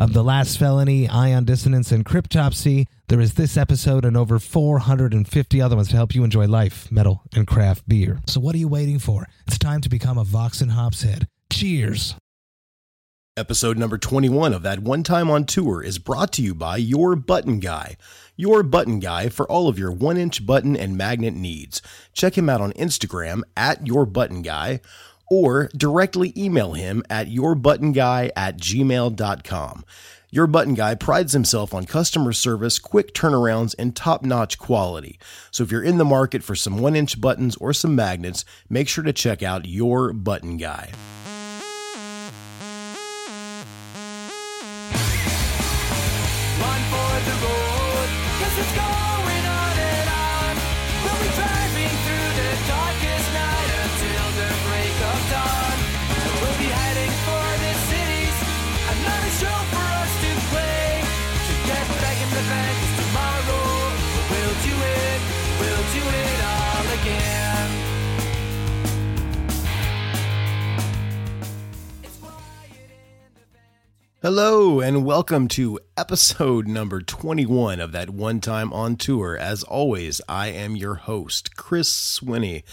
of 0.00 0.14
The 0.14 0.24
Last 0.24 0.58
Felony, 0.58 1.06
Ion 1.10 1.44
Dissonance, 1.44 1.92
and 1.92 2.06
Cryptopsy. 2.06 2.86
There 3.08 3.20
is 3.20 3.34
this 3.34 3.58
episode 3.58 4.06
and 4.06 4.16
over 4.16 4.38
450 4.38 5.60
other 5.60 5.76
ones 5.76 5.88
to 5.88 5.96
help 5.96 6.14
you 6.14 6.24
enjoy 6.24 6.46
life, 6.46 6.90
metal, 6.90 7.22
and 7.34 7.46
craft 7.46 7.86
beer. 7.86 8.22
So 8.26 8.40
what 8.40 8.54
are 8.54 8.58
you 8.58 8.66
waiting 8.66 8.98
for? 8.98 9.26
It's 9.46 9.58
time 9.58 9.82
to 9.82 9.90
become 9.90 10.16
a 10.16 10.24
Vox 10.24 10.62
and 10.62 10.72
Hops 10.72 11.02
head. 11.02 11.28
Cheers! 11.52 12.14
Episode 13.36 13.76
number 13.76 13.98
21 13.98 14.54
of 14.54 14.62
that 14.62 14.80
one 14.80 15.02
time 15.02 15.30
on 15.30 15.44
tour 15.44 15.82
is 15.82 15.98
brought 15.98 16.32
to 16.32 16.42
you 16.42 16.54
by 16.54 16.78
Your 16.78 17.14
Button 17.14 17.60
Guy. 17.60 17.96
Your 18.36 18.62
Button 18.62 19.00
Guy 19.00 19.28
for 19.28 19.46
all 19.50 19.68
of 19.68 19.78
your 19.78 19.92
one 19.92 20.16
inch 20.16 20.46
button 20.46 20.76
and 20.76 20.96
magnet 20.96 21.34
needs. 21.34 21.82
Check 22.14 22.38
him 22.38 22.48
out 22.48 22.62
on 22.62 22.72
Instagram 22.72 23.42
at 23.54 23.86
Your 23.86 24.06
Button 24.06 24.40
Guy 24.40 24.80
or 25.30 25.70
directly 25.76 26.34
email 26.36 26.74
him 26.74 27.02
at 27.08 27.28
yourbuttonguy 27.28 28.30
at 28.36 28.58
gmail.com. 28.58 29.84
Your 30.32 30.46
Button 30.46 30.74
Guy 30.74 30.94
prides 30.94 31.32
himself 31.32 31.74
on 31.74 31.86
customer 31.86 32.32
service, 32.32 32.78
quick 32.78 33.14
turnarounds, 33.14 33.74
and 33.78 33.96
top 33.96 34.22
notch 34.22 34.58
quality. 34.58 35.18
So 35.50 35.64
if 35.64 35.72
you're 35.72 35.82
in 35.82 35.98
the 35.98 36.04
market 36.04 36.44
for 36.44 36.54
some 36.54 36.78
one 36.78 36.94
inch 36.94 37.20
buttons 37.20 37.56
or 37.56 37.72
some 37.72 37.96
magnets, 37.96 38.44
make 38.68 38.88
sure 38.88 39.02
to 39.02 39.12
check 39.12 39.42
out 39.42 39.66
Your 39.66 40.12
Button 40.12 40.56
Guy. 40.56 40.90
Hello, 74.22 74.80
and 74.80 75.06
welcome 75.06 75.48
to 75.48 75.80
episode 75.96 76.68
number 76.68 77.00
21 77.00 77.80
of 77.80 77.92
that 77.92 78.10
one 78.10 78.38
time 78.42 78.70
on 78.70 78.96
tour. 78.96 79.34
As 79.34 79.62
always, 79.62 80.20
I 80.28 80.48
am 80.48 80.76
your 80.76 80.96
host, 80.96 81.56
Chris 81.56 81.90
Swinney. 81.90 82.64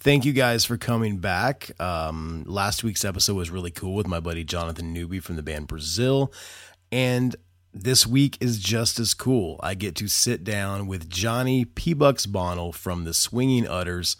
Thank 0.00 0.24
you 0.24 0.32
guys 0.32 0.64
for 0.64 0.78
coming 0.78 1.18
back. 1.18 1.78
Um, 1.78 2.44
last 2.46 2.82
week's 2.82 3.04
episode 3.04 3.36
was 3.36 3.50
really 3.50 3.70
cool 3.70 3.94
with 3.94 4.06
my 4.06 4.18
buddy 4.18 4.44
Jonathan 4.44 4.94
Newby 4.94 5.20
from 5.20 5.36
the 5.36 5.42
band 5.42 5.66
Brazil. 5.66 6.32
And 6.90 7.36
this 7.74 8.06
week 8.06 8.38
is 8.40 8.58
just 8.58 8.98
as 8.98 9.12
cool. 9.12 9.60
I 9.62 9.74
get 9.74 9.96
to 9.96 10.08
sit 10.08 10.42
down 10.42 10.86
with 10.86 11.10
Johnny 11.10 11.66
P. 11.66 11.92
Bucks 11.92 12.24
Bonnell 12.24 12.72
from 12.72 13.04
the 13.04 13.12
Swinging 13.12 13.68
Utters. 13.68 14.16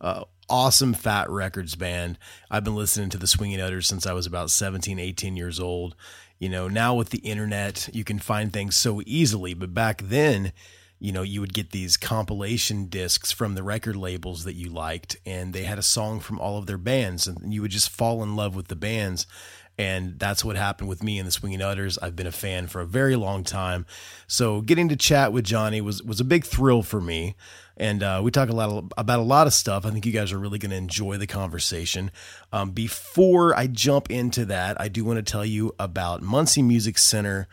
Uh, 0.00 0.22
awesome 0.48 0.94
Fat 0.94 1.28
Records 1.30 1.74
band. 1.74 2.18
I've 2.50 2.64
been 2.64 2.76
listening 2.76 3.10
to 3.10 3.18
the 3.18 3.26
Swinging 3.26 3.60
Utters 3.60 3.86
since 3.86 4.06
I 4.06 4.12
was 4.12 4.26
about 4.26 4.50
17, 4.50 4.98
18 4.98 5.36
years 5.36 5.60
old. 5.60 5.94
You 6.38 6.48
know, 6.48 6.68
now 6.68 6.94
with 6.94 7.10
the 7.10 7.18
internet, 7.18 7.88
you 7.92 8.04
can 8.04 8.18
find 8.18 8.52
things 8.52 8.76
so 8.76 9.02
easily, 9.04 9.54
but 9.54 9.74
back 9.74 10.02
then, 10.02 10.52
you 11.00 11.12
know, 11.12 11.22
you 11.22 11.40
would 11.40 11.54
get 11.54 11.70
these 11.70 11.96
compilation 11.96 12.86
discs 12.86 13.32
from 13.32 13.54
the 13.54 13.62
record 13.62 13.96
labels 13.96 14.44
that 14.44 14.54
you 14.54 14.68
liked, 14.68 15.16
and 15.26 15.52
they 15.52 15.64
had 15.64 15.78
a 15.78 15.82
song 15.82 16.20
from 16.20 16.38
all 16.40 16.58
of 16.58 16.66
their 16.66 16.78
bands, 16.78 17.26
and 17.26 17.52
you 17.52 17.62
would 17.62 17.70
just 17.70 17.90
fall 17.90 18.22
in 18.22 18.36
love 18.36 18.54
with 18.54 18.68
the 18.68 18.76
bands. 18.76 19.26
And 19.78 20.18
that's 20.18 20.44
what 20.44 20.56
happened 20.56 20.88
with 20.88 21.04
me 21.04 21.18
and 21.18 21.26
the 21.26 21.30
Swinging 21.30 21.62
Utters. 21.62 21.98
I've 21.98 22.16
been 22.16 22.26
a 22.26 22.32
fan 22.32 22.66
for 22.66 22.80
a 22.80 22.86
very 22.86 23.14
long 23.14 23.44
time. 23.44 23.86
So 24.26 24.60
getting 24.60 24.88
to 24.88 24.96
chat 24.96 25.32
with 25.32 25.44
Johnny 25.44 25.80
was, 25.80 26.02
was 26.02 26.18
a 26.18 26.24
big 26.24 26.44
thrill 26.44 26.82
for 26.82 27.00
me. 27.00 27.36
And 27.76 28.02
uh, 28.02 28.20
we 28.24 28.32
talk 28.32 28.48
a 28.48 28.52
lot 28.52 28.70
of, 28.70 28.92
about 28.98 29.20
a 29.20 29.22
lot 29.22 29.46
of 29.46 29.52
stuff. 29.52 29.86
I 29.86 29.90
think 29.90 30.04
you 30.04 30.10
guys 30.10 30.32
are 30.32 30.38
really 30.38 30.58
going 30.58 30.72
to 30.72 30.76
enjoy 30.76 31.16
the 31.16 31.28
conversation. 31.28 32.10
Um, 32.52 32.72
before 32.72 33.56
I 33.56 33.68
jump 33.68 34.10
into 34.10 34.44
that, 34.46 34.80
I 34.80 34.88
do 34.88 35.04
want 35.04 35.24
to 35.24 35.32
tell 35.32 35.44
you 35.44 35.72
about 35.78 36.22
Muncie 36.22 36.62
Music 36.62 36.98
Center 36.98 37.46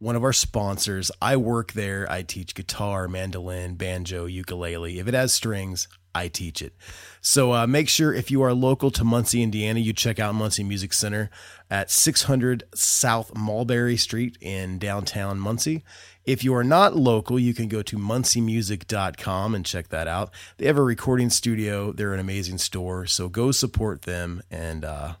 one 0.00 0.14
of 0.16 0.22
our 0.22 0.32
sponsors. 0.32 1.10
I 1.20 1.36
work 1.36 1.72
there. 1.72 2.06
I 2.10 2.22
teach 2.22 2.54
guitar, 2.54 3.08
mandolin, 3.08 3.74
banjo, 3.74 4.26
ukulele. 4.26 4.98
If 4.98 5.08
it 5.08 5.14
has 5.14 5.32
strings, 5.32 5.88
I 6.14 6.28
teach 6.28 6.62
it. 6.62 6.74
So 7.20 7.52
uh, 7.52 7.66
make 7.66 7.88
sure 7.88 8.12
if 8.12 8.30
you 8.30 8.42
are 8.42 8.52
local 8.52 8.90
to 8.92 9.04
Muncie, 9.04 9.42
Indiana, 9.42 9.80
you 9.80 9.92
check 9.92 10.18
out 10.18 10.34
Muncie 10.34 10.64
Music 10.64 10.92
Center 10.92 11.30
at 11.70 11.90
600 11.90 12.64
South 12.74 13.36
Mulberry 13.36 13.96
Street 13.96 14.38
in 14.40 14.78
downtown 14.78 15.38
Muncie. 15.38 15.84
If 16.24 16.44
you 16.44 16.54
are 16.54 16.64
not 16.64 16.94
local, 16.94 17.38
you 17.38 17.54
can 17.54 17.68
go 17.68 17.82
to 17.82 17.96
munciemusic.com 17.96 19.54
and 19.54 19.64
check 19.64 19.88
that 19.88 20.06
out. 20.06 20.30
They 20.58 20.66
have 20.66 20.76
a 20.76 20.82
recording 20.82 21.30
studio. 21.30 21.92
They're 21.92 22.12
an 22.12 22.20
amazing 22.20 22.58
store. 22.58 23.06
So 23.06 23.28
go 23.28 23.50
support 23.50 24.02
them 24.02 24.42
and 24.50 24.84
uh, 24.84 25.14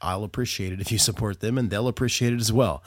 I'll 0.00 0.24
appreciate 0.24 0.72
it 0.72 0.80
if 0.80 0.90
you 0.90 0.98
support 0.98 1.40
them 1.40 1.56
and 1.56 1.70
they'll 1.70 1.86
appreciate 1.86 2.32
it 2.32 2.40
as 2.40 2.52
well. 2.52 2.82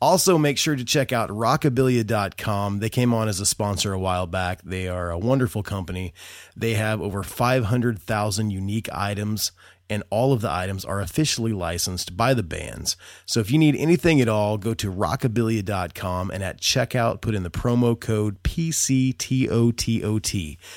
Also, 0.00 0.36
make 0.38 0.58
sure 0.58 0.76
to 0.76 0.84
check 0.84 1.12
out 1.12 1.30
rockabilia.com. 1.30 2.78
They 2.78 2.88
came 2.88 3.14
on 3.14 3.28
as 3.28 3.40
a 3.40 3.46
sponsor 3.46 3.92
a 3.92 3.98
while 3.98 4.26
back. 4.26 4.62
They 4.62 4.88
are 4.88 5.10
a 5.10 5.18
wonderful 5.18 5.62
company. 5.62 6.12
They 6.56 6.74
have 6.74 7.00
over 7.00 7.22
500,000 7.22 8.50
unique 8.50 8.88
items, 8.92 9.52
and 9.88 10.02
all 10.10 10.32
of 10.32 10.40
the 10.40 10.50
items 10.50 10.84
are 10.84 11.00
officially 11.00 11.52
licensed 11.52 12.16
by 12.16 12.34
the 12.34 12.42
bands. 12.42 12.96
So 13.26 13.40
if 13.40 13.50
you 13.50 13.58
need 13.58 13.76
anything 13.76 14.20
at 14.20 14.28
all, 14.28 14.58
go 14.58 14.74
to 14.74 14.92
rockabilia.com 14.92 16.30
and 16.30 16.42
at 16.42 16.60
checkout, 16.60 17.20
put 17.20 17.34
in 17.34 17.42
the 17.42 17.50
promo 17.50 17.98
code 17.98 18.42
PCTOTOT 18.42 19.48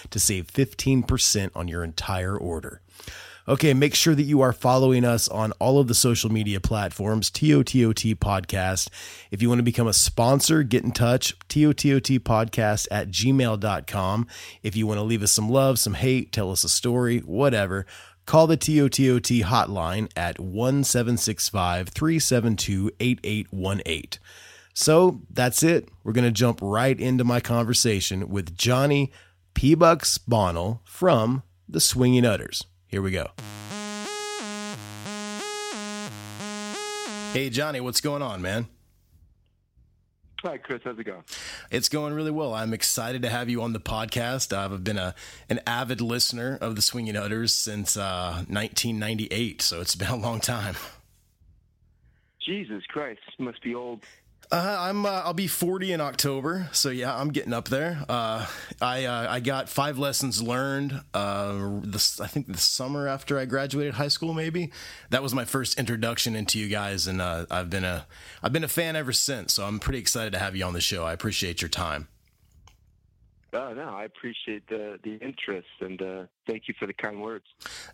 to 0.09 0.19
save 0.19 0.47
15% 0.47 1.51
on 1.55 1.67
your 1.67 1.83
entire 1.83 2.37
order. 2.37 2.81
Okay, 3.49 3.73
make 3.73 3.95
sure 3.95 4.13
that 4.13 4.23
you 4.23 4.41
are 4.41 4.51
following 4.51 5.05
us 5.05 5.29
on 5.29 5.53
all 5.53 5.79
of 5.79 5.87
the 5.87 5.93
social 5.93 6.29
media 6.29 6.59
platforms, 6.59 7.31
TOTOT 7.31 8.15
Podcast. 8.17 8.89
If 9.31 9.41
you 9.41 9.47
want 9.47 9.59
to 9.59 9.63
become 9.63 9.87
a 9.87 9.93
sponsor, 9.93 10.63
get 10.63 10.83
in 10.83 10.91
touch, 10.91 11.33
TOTOT 11.47 12.19
Podcast 12.19 12.87
at 12.91 13.07
gmail.com. 13.07 14.27
If 14.63 14.75
you 14.75 14.85
want 14.85 14.97
to 14.97 15.03
leave 15.03 15.23
us 15.23 15.31
some 15.31 15.49
love, 15.49 15.79
some 15.79 15.93
hate, 15.93 16.33
tell 16.33 16.51
us 16.51 16.65
a 16.65 16.69
story, 16.69 17.19
whatever, 17.19 17.85
call 18.27 18.45
the 18.45 18.57
TOTOT 18.57 19.43
hotline 19.43 20.11
at 20.15 20.39
1765 20.39 21.89
372 21.89 22.91
8818. 22.99 24.19
So 24.75 25.21
that's 25.31 25.63
it. 25.63 25.89
We're 26.03 26.13
going 26.13 26.25
to 26.25 26.31
jump 26.31 26.59
right 26.61 26.99
into 26.99 27.23
my 27.23 27.39
conversation 27.39 28.29
with 28.29 28.55
Johnny 28.55 29.11
P. 29.55 29.73
Bucks 29.73 30.19
Bonnell 30.19 30.81
from 30.83 31.41
the 31.67 31.79
Swinging 31.79 32.25
Utters. 32.25 32.63
Here 32.85 33.01
we 33.01 33.09
go. 33.09 33.31
Hey, 37.33 37.49
Johnny, 37.49 37.81
what's 37.81 38.01
going 38.01 38.21
on, 38.21 38.41
man? 38.41 38.67
Hi, 40.43 40.57
Chris. 40.57 40.81
How's 40.83 40.99
it 40.99 41.03
going? 41.03 41.23
It's 41.71 41.89
going 41.89 42.13
really 42.13 42.29
well. 42.29 42.53
I'm 42.53 42.71
excited 42.73 43.23
to 43.23 43.29
have 43.29 43.49
you 43.49 43.63
on 43.63 43.73
the 43.73 43.79
podcast. 43.79 44.55
I've 44.55 44.83
been 44.83 44.97
a 44.97 45.15
an 45.49 45.59
avid 45.65 45.99
listener 45.99 46.57
of 46.61 46.75
the 46.75 46.81
Swinging 46.81 47.15
Utters 47.15 47.53
since 47.53 47.97
uh, 47.97 48.43
1998, 48.47 49.61
so 49.63 49.81
it's 49.81 49.95
been 49.95 50.09
a 50.09 50.15
long 50.15 50.39
time. 50.39 50.75
Jesus 52.45 52.83
Christ, 52.87 53.19
must 53.39 53.61
be 53.63 53.73
old. 53.73 54.03
Uh, 54.49 54.77
I'm 54.79 55.05
uh, 55.05 55.23
I'll 55.25 55.33
be 55.33 55.47
40 55.47 55.91
in 55.91 55.99
October, 55.99 56.69
so 56.71 56.89
yeah, 56.89 57.13
I'm 57.13 57.29
getting 57.29 57.51
up 57.51 57.67
there. 57.67 58.05
Uh, 58.07 58.45
I 58.81 59.03
uh, 59.03 59.27
I 59.29 59.41
got 59.41 59.67
five 59.67 59.97
lessons 59.97 60.41
learned. 60.41 61.01
Uh, 61.13 61.79
this 61.83 62.21
I 62.21 62.27
think 62.27 62.47
the 62.47 62.57
summer 62.57 63.09
after 63.09 63.37
I 63.37 63.43
graduated 63.43 63.95
high 63.95 64.07
school, 64.07 64.33
maybe 64.33 64.71
that 65.09 65.21
was 65.21 65.33
my 65.33 65.43
first 65.43 65.77
introduction 65.77 66.35
into 66.35 66.59
you 66.59 66.69
guys, 66.69 67.07
and 67.07 67.21
uh, 67.21 67.45
I've 67.51 67.69
been 67.69 67.83
a 67.83 68.07
I've 68.41 68.53
been 68.53 68.63
a 68.63 68.69
fan 68.69 68.95
ever 68.95 69.11
since. 69.11 69.53
So 69.53 69.65
I'm 69.65 69.79
pretty 69.79 69.99
excited 69.99 70.31
to 70.31 70.39
have 70.39 70.55
you 70.55 70.63
on 70.63 70.73
the 70.73 70.81
show. 70.81 71.03
I 71.03 71.11
appreciate 71.11 71.61
your 71.61 71.69
time. 71.69 72.07
Oh 73.57 73.73
no, 73.73 73.89
I 73.89 74.03
appreciate 74.03 74.67
the 74.67 74.99
the 75.03 75.15
interest 75.15 75.67
and 75.81 75.99
uh, 75.99 76.23
thank 76.45 76.67
you 76.67 76.75
for 76.77 76.85
the 76.85 76.93
kind 76.93 77.19
words. 77.19 77.45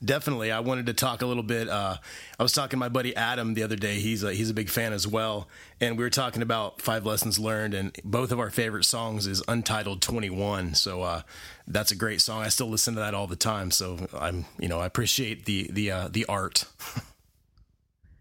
Definitely. 0.04 0.51
I 0.51 0.60
wanted 0.60 0.88
to 0.88 0.94
talk 0.94 1.21
a 1.21 1.25
little 1.25 1.44
bit. 1.44 1.69
Uh, 1.69 1.95
I 2.38 2.44
was 2.44 2.51
talking 2.51 2.71
to 2.71 2.77
my 2.77 2.89
buddy 2.89 3.15
Adam 3.15 3.54
the 3.54 3.63
other 3.63 3.77
day. 3.77 4.00
He's 4.01 4.24
a, 4.24 4.33
he's 4.33 4.50
a 4.50 4.54
big 4.54 4.69
fan 4.69 4.92
as 4.92 5.07
well. 5.07 5.48
And 5.80 5.98
we 5.98 6.04
were 6.04 6.10
talking 6.10 6.42
about 6.42 6.81
Five 6.81 7.06
Lessons 7.06 7.39
Learned, 7.39 7.74
and 7.74 7.98
both 8.04 8.33
of 8.33 8.42
our 8.42 8.50
favorite 8.50 8.83
songs 8.83 9.25
is 9.25 9.42
Untitled 9.48 10.01
21. 10.01 10.75
So 10.75 11.01
uh, 11.01 11.21
that's 11.66 11.92
a 11.92 11.95
great 11.95 12.19
song. 12.19 12.42
I 12.42 12.50
still 12.50 12.68
listen 12.68 12.95
to 12.95 13.00
that 13.00 13.13
all 13.13 13.27
the 13.27 13.38
time. 13.38 13.71
So 13.71 14.07
I'm, 14.13 14.45
you 14.59 14.68
know, 14.68 14.80
I 14.80 14.86
appreciate 14.86 15.45
the, 15.45 15.69
the, 15.71 15.92
uh, 15.92 16.07
the 16.12 16.25
art. 16.25 16.66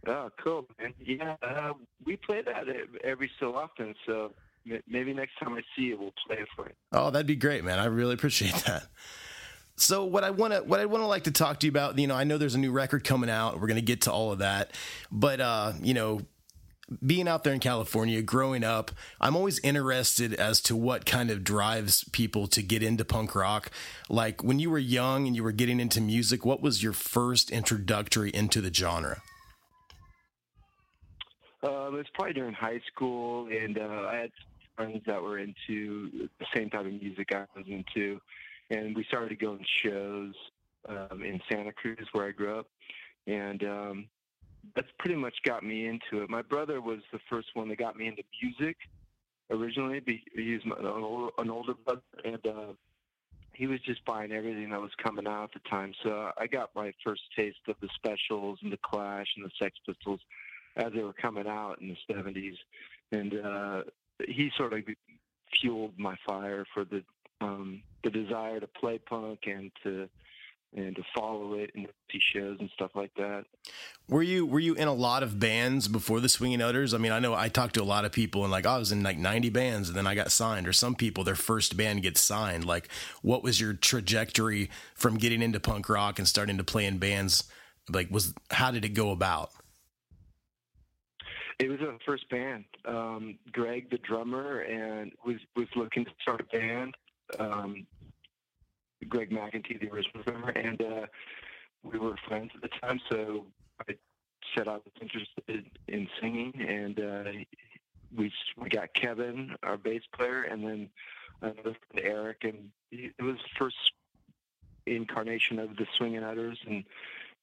Oh, 0.07 0.31
cool, 0.45 0.69
man. 0.81 0.95
Yeah, 1.01 1.35
uh, 1.43 1.73
we 2.05 2.17
play 2.17 2.43
that 2.43 2.67
every 3.03 3.31
so 3.41 3.57
often. 3.57 3.97
So 4.07 4.33
maybe 4.65 5.13
next 5.13 5.33
time 5.39 5.55
I 5.55 5.63
see 5.77 5.87
you, 5.87 5.99
we'll 5.99 6.15
play 6.27 6.37
it 6.37 6.49
for 6.57 6.67
you. 6.67 6.75
Oh, 6.93 7.11
that'd 7.11 7.27
be 7.27 7.37
great, 7.37 7.65
man. 7.65 7.79
I 7.79 7.87
really 7.87 8.15
appreciate 8.15 8.55
that. 8.67 8.85
So 9.77 10.05
what 10.05 10.23
I 10.23 10.31
want 10.31 10.53
to 10.53 10.61
what 10.61 10.81
I 10.81 10.87
want 10.87 11.03
to 11.03 11.07
like 11.07 11.25
to 11.25 11.31
talk 11.31 11.61
to 11.61 11.67
you 11.67 11.71
about, 11.71 11.99
you 11.99 12.07
know, 12.07 12.15
I 12.15 12.25
know 12.25 12.39
there's 12.39 12.55
a 12.55 12.59
new 12.59 12.73
record 12.73 13.05
coming 13.05 13.31
out. 13.31 13.55
We're 13.61 13.67
going 13.67 13.77
to 13.77 13.83
get 13.83 14.03
to 14.03 14.13
all 14.13 14.31
of 14.33 14.39
that. 14.39 14.73
But 15.11 15.41
uh, 15.41 15.73
you 15.83 15.95
know, 15.95 16.21
being 17.05 17.27
out 17.27 17.43
there 17.45 17.55
in 17.55 17.61
California, 17.61 18.21
growing 18.23 18.65
up, 18.65 18.91
I'm 19.21 19.35
always 19.35 19.59
interested 19.61 20.35
as 20.35 20.61
to 20.63 20.77
what 20.77 21.07
kind 21.07 21.31
of 21.31 21.43
drives 21.43 22.05
people 22.13 22.47
to 22.49 22.63
get 22.63 22.83
into 22.83 23.05
punk 23.05 23.35
rock. 23.35 23.71
Like 24.09 24.45
when 24.45 24.59
you 24.59 24.71
were 24.71 24.79
young 24.79 25.27
and 25.27 25.35
you 25.35 25.43
were 25.43 25.53
getting 25.53 25.81
into 25.81 26.01
music, 26.01 26.45
what 26.45 26.61
was 26.61 26.83
your 26.83 26.93
first 26.93 27.51
introductory 27.51 28.31
into 28.31 28.61
the 28.61 28.73
genre? 28.73 29.23
Um, 31.63 31.95
it 31.95 31.99
was 31.99 32.07
probably 32.15 32.35
during 32.35 32.55
high 32.55 32.81
school, 32.93 33.47
and 33.47 33.79
uh, 33.79 34.09
I 34.11 34.17
had 34.17 34.31
friends 34.77 35.03
that 35.07 35.23
were 35.23 35.39
into 35.39 36.29
the 36.39 36.47
same 36.55 36.71
type 36.71 36.87
of 36.87 36.93
music 36.93 37.29
I 37.35 37.45
was 37.57 37.67
into, 37.67 38.21
and 38.71 38.97
we 38.97 39.05
started 39.05 39.39
going 39.39 39.59
to 39.59 39.89
shows 39.89 40.35
um, 40.89 41.23
in 41.23 41.41
Santa 41.51 41.73
Cruz, 41.73 42.07
where 42.13 42.29
I 42.29 42.33
grew 42.33 42.59
up, 42.59 42.67
and 43.27 43.63
um, 43.65 44.09
that's 44.75 44.89
pretty 44.99 45.17
much 45.17 45.35
got 45.45 45.65
me 45.65 45.87
into 45.87 46.23
it. 46.23 46.31
My 46.31 46.43
brother 46.43 46.81
was 46.81 47.01
the 47.13 47.21
first 47.29 47.49
one 47.55 47.69
that 47.69 47.79
got 47.79 47.97
me 47.97 48.07
into 48.07 48.23
music 48.43 48.77
originally. 49.51 50.01
He 50.35 50.55
was 50.55 50.79
an 50.79 50.87
older- 50.87 51.33
an 51.39 51.51
older 51.51 51.75
brother, 51.75 52.03
and 52.25 52.47
uh, 52.47 52.73
he 53.55 53.67
was 53.67 53.81
just 53.81 54.05
buying 54.05 54.33
everything 54.33 54.71
that 54.71 54.81
was 54.81 54.91
coming 55.03 55.27
out 55.27 55.45
at 55.45 55.63
the 55.63 55.69
time. 55.69 55.93
So 56.03 56.31
I 56.39 56.47
got 56.47 56.71
my 56.75 56.93
first 57.05 57.23
taste 57.37 57.59
of 57.69 57.77
the 57.81 57.89
Specials 57.95 58.59
and 58.63 58.73
the 58.73 58.79
Clash 58.79 59.27
and 59.37 59.45
the 59.45 59.51
Sex 59.61 59.79
Pistols 59.87 60.21
as 60.77 60.93
they 60.95 61.03
were 61.03 61.13
coming 61.13 61.47
out 61.47 61.81
in 61.81 61.89
the 61.89 62.15
70s. 62.15 62.57
And 63.11 63.35
uh, 63.35 63.83
he 64.29 64.51
sort 64.57 64.73
of 64.73 64.81
fueled 65.61 65.99
my 65.99 66.17
fire 66.27 66.65
for 66.73 66.85
the 66.85 67.03
um, 67.41 67.83
the 68.05 68.11
desire 68.11 68.61
to 68.61 68.67
play 68.67 68.99
punk 68.99 69.41
and 69.47 69.71
to 69.83 70.09
and 70.75 70.97
to 70.97 71.03
follow 71.15 71.55
it 71.55 71.71
and 71.75 71.87
see 72.11 72.19
shows 72.19 72.57
and 72.59 72.71
stuff 72.71 72.93
like 72.95 73.13
that. 73.15 73.45
Were 74.09 74.23
you 74.23 74.47
were 74.47 74.59
you 74.59 74.75
in 74.75 74.89
a 74.89 74.95
lot 74.95 75.23
of 75.23 75.39
bands 75.39 75.87
before 75.87 76.21
the 76.21 76.29
Swinging 76.29 76.63
Utters? 76.63 76.95
I 76.95 76.99
mean, 76.99 77.13
I 77.13 77.19
know 77.19 77.35
I 77.35 77.49
talked 77.49 77.75
to 77.75 77.83
a 77.83 77.85
lot 77.85 78.05
of 78.05 78.13
people 78.13 78.43
and 78.43 78.51
like 78.51 78.67
I 78.67 78.79
was 78.79 78.91
in 78.91 79.03
like 79.03 79.19
90 79.19 79.51
bands 79.51 79.89
and 79.89 79.97
then 79.97 80.07
I 80.07 80.15
got 80.15 80.33
signed 80.33 80.67
or 80.67 80.73
some 80.73 80.95
people 80.95 81.25
their 81.25 81.35
first 81.35 81.77
band 81.77 82.03
gets 82.03 82.21
signed. 82.21 82.65
Like 82.65 82.89
what 83.21 83.43
was 83.43 83.61
your 83.61 83.75
trajectory 83.75 84.71
from 84.95 85.19
getting 85.19 85.43
into 85.43 85.61
punk 85.61 85.89
rock 85.89 86.19
and 86.19 86.27
starting 86.27 86.57
to 86.57 86.65
play 86.65 86.87
in 86.87 86.99
bands? 86.99 87.45
Like 87.91 88.11
was 88.11 88.33
how 88.51 88.71
did 88.71 88.85
it 88.85 88.91
go 88.91 89.11
about? 89.11 89.51
It 91.63 91.71
was 91.71 91.81
our 91.81 91.97
first 92.05 92.29
band. 92.29 92.65
Um, 92.87 93.39
Greg, 93.53 93.89
the 93.89 93.99
drummer, 93.99 94.63
and 94.63 95.13
was 95.25 95.37
was 95.55 95.69
looking 95.77 96.05
to 96.05 96.11
start 96.21 96.41
a 96.41 96.45
band. 96.59 96.97
Um, 97.39 97.87
Greg 99.09 99.31
McEntee, 99.31 99.81
the 99.81 99.89
original 99.89 100.25
drummer, 100.25 100.49
and 100.51 100.83
uh, 100.83 101.07
we 101.85 102.01
were 102.01 102.17
friends 102.27 102.51
at 102.57 102.63
the 102.63 102.69
time. 102.81 103.01
So 103.09 103.47
I 103.89 103.95
said 104.57 104.67
I 104.67 104.73
was 104.73 104.93
interested 105.01 105.71
in 105.87 106.09
singing, 106.21 106.53
and 106.61 106.99
uh, 106.99 107.31
we 108.17 108.33
we 108.59 108.69
got 108.69 108.93
Kevin, 108.95 109.55
our 109.63 109.77
bass 109.77 110.03
player, 110.17 110.43
and 110.43 110.65
then 110.65 110.91
another 111.43 111.77
friend, 111.93 112.05
Eric, 112.05 112.39
and 112.43 112.71
it 112.91 113.23
was 113.23 113.37
first 113.57 113.77
incarnation 114.87 115.61
of 115.61 115.77
the 115.77 115.87
Swingin' 115.97 116.25
Utters, 116.25 116.59
and 116.67 116.83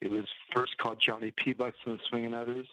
it 0.02 0.12
was 0.12 0.26
first 0.54 0.78
called 0.78 1.00
Johnny 1.00 1.32
P. 1.32 1.54
Bucks 1.54 1.78
and 1.86 1.98
the 1.98 2.04
Swingin' 2.10 2.34
Utters. 2.34 2.68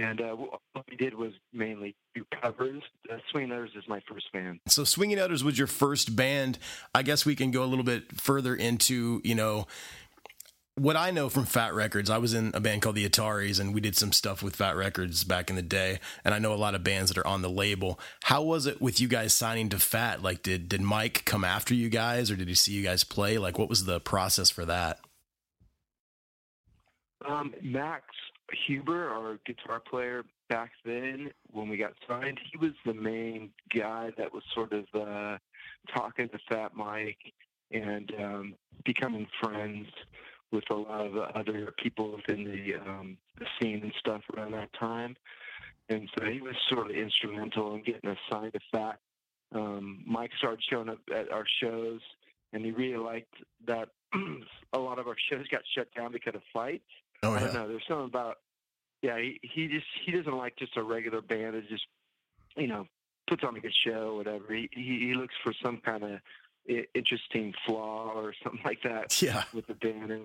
And 0.00 0.20
uh, 0.20 0.34
what 0.34 0.84
we 0.88 0.96
did 0.96 1.14
was 1.14 1.32
mainly 1.52 1.94
do 2.14 2.24
covers. 2.40 2.82
Uh, 3.12 3.18
Swinging 3.30 3.52
Utters 3.52 3.72
is 3.76 3.84
my 3.86 4.00
first 4.08 4.32
band. 4.32 4.60
So 4.66 4.84
Swinging 4.84 5.18
Utters 5.18 5.44
was 5.44 5.58
your 5.58 5.66
first 5.66 6.16
band. 6.16 6.58
I 6.94 7.02
guess 7.02 7.26
we 7.26 7.36
can 7.36 7.50
go 7.50 7.62
a 7.62 7.66
little 7.66 7.84
bit 7.84 8.18
further 8.18 8.54
into, 8.54 9.20
you 9.24 9.34
know, 9.34 9.66
what 10.74 10.96
I 10.96 11.10
know 11.10 11.28
from 11.28 11.44
Fat 11.44 11.74
Records. 11.74 12.08
I 12.08 12.16
was 12.16 12.32
in 12.32 12.50
a 12.54 12.60
band 12.60 12.80
called 12.80 12.96
the 12.96 13.06
Ataris 13.06 13.60
and 13.60 13.74
we 13.74 13.82
did 13.82 13.94
some 13.94 14.12
stuff 14.12 14.42
with 14.42 14.56
Fat 14.56 14.74
Records 14.74 15.22
back 15.22 15.50
in 15.50 15.56
the 15.56 15.62
day. 15.62 16.00
And 16.24 16.32
I 16.32 16.38
know 16.38 16.54
a 16.54 16.56
lot 16.56 16.74
of 16.74 16.82
bands 16.82 17.10
that 17.10 17.18
are 17.18 17.26
on 17.26 17.42
the 17.42 17.50
label. 17.50 18.00
How 18.22 18.42
was 18.42 18.64
it 18.64 18.80
with 18.80 19.02
you 19.02 19.08
guys 19.08 19.34
signing 19.34 19.68
to 19.68 19.78
Fat? 19.78 20.22
Like 20.22 20.42
did 20.42 20.66
did 20.70 20.80
Mike 20.80 21.26
come 21.26 21.44
after 21.44 21.74
you 21.74 21.90
guys 21.90 22.30
or 22.30 22.36
did 22.36 22.48
he 22.48 22.54
see 22.54 22.72
you 22.72 22.82
guys 22.82 23.04
play? 23.04 23.36
Like 23.36 23.58
what 23.58 23.68
was 23.68 23.84
the 23.84 24.00
process 24.00 24.48
for 24.48 24.64
that? 24.64 24.98
Um, 27.28 27.52
Max 27.60 28.06
Huber, 28.66 29.08
our 29.08 29.38
guitar 29.46 29.80
player 29.80 30.24
back 30.48 30.70
then, 30.84 31.30
when 31.52 31.68
we 31.68 31.76
got 31.76 31.92
signed, 32.08 32.38
he 32.50 32.58
was 32.58 32.72
the 32.84 32.94
main 32.94 33.50
guy 33.74 34.10
that 34.18 34.32
was 34.32 34.42
sort 34.54 34.72
of 34.72 34.84
uh, 34.94 35.38
talking 35.94 36.28
to 36.28 36.38
Fat 36.48 36.72
Mike 36.74 37.32
and 37.70 38.12
um, 38.18 38.54
becoming 38.84 39.26
friends 39.42 39.86
with 40.52 40.64
a 40.70 40.74
lot 40.74 41.06
of 41.06 41.12
the 41.12 41.38
other 41.38 41.72
people 41.82 42.16
within 42.16 42.44
the, 42.44 42.74
um, 42.74 43.16
the 43.38 43.46
scene 43.60 43.80
and 43.82 43.92
stuff 43.98 44.22
around 44.36 44.52
that 44.52 44.72
time. 44.78 45.16
And 45.88 46.08
so 46.18 46.24
he 46.24 46.40
was 46.40 46.54
sort 46.68 46.90
of 46.90 46.96
instrumental 46.96 47.74
in 47.74 47.82
getting 47.82 48.10
us 48.10 48.18
signed 48.30 48.52
to 48.52 48.60
Fat. 48.72 48.98
Um, 49.52 50.02
Mike 50.06 50.30
started 50.38 50.62
showing 50.68 50.88
up 50.88 50.98
at 51.14 51.30
our 51.32 51.44
shows, 51.60 52.00
and 52.52 52.64
he 52.64 52.70
really 52.70 52.96
liked 52.96 53.34
that 53.66 53.88
a 54.72 54.78
lot 54.78 54.98
of 54.98 55.06
our 55.06 55.16
shows 55.30 55.46
got 55.48 55.62
shut 55.74 55.88
down 55.94 56.12
because 56.12 56.34
of 56.34 56.42
fights. 56.52 56.84
Oh 57.22 57.32
I 57.34 57.40
don't 57.40 57.54
know. 57.54 57.68
There's 57.68 57.82
something 57.88 58.06
about 58.06 58.36
yeah. 59.02 59.18
He, 59.18 59.38
he 59.42 59.68
just 59.68 59.86
he 60.04 60.12
doesn't 60.12 60.36
like 60.36 60.56
just 60.56 60.76
a 60.76 60.82
regular 60.82 61.20
band 61.20 61.54
that 61.54 61.68
just 61.68 61.84
you 62.56 62.66
know 62.66 62.86
puts 63.28 63.44
on 63.44 63.56
a 63.56 63.60
good 63.60 63.74
show 63.86 64.10
or 64.12 64.16
whatever. 64.16 64.52
He 64.52 64.68
he, 64.72 64.98
he 65.08 65.14
looks 65.14 65.34
for 65.44 65.52
some 65.62 65.78
kind 65.84 66.02
of 66.04 66.20
interesting 66.94 67.52
flaw 67.66 68.12
or 68.14 68.32
something 68.42 68.60
like 68.64 68.82
that 68.84 69.20
Yeah. 69.22 69.44
with 69.52 69.66
the 69.66 69.74
band. 69.74 70.10
And, 70.10 70.24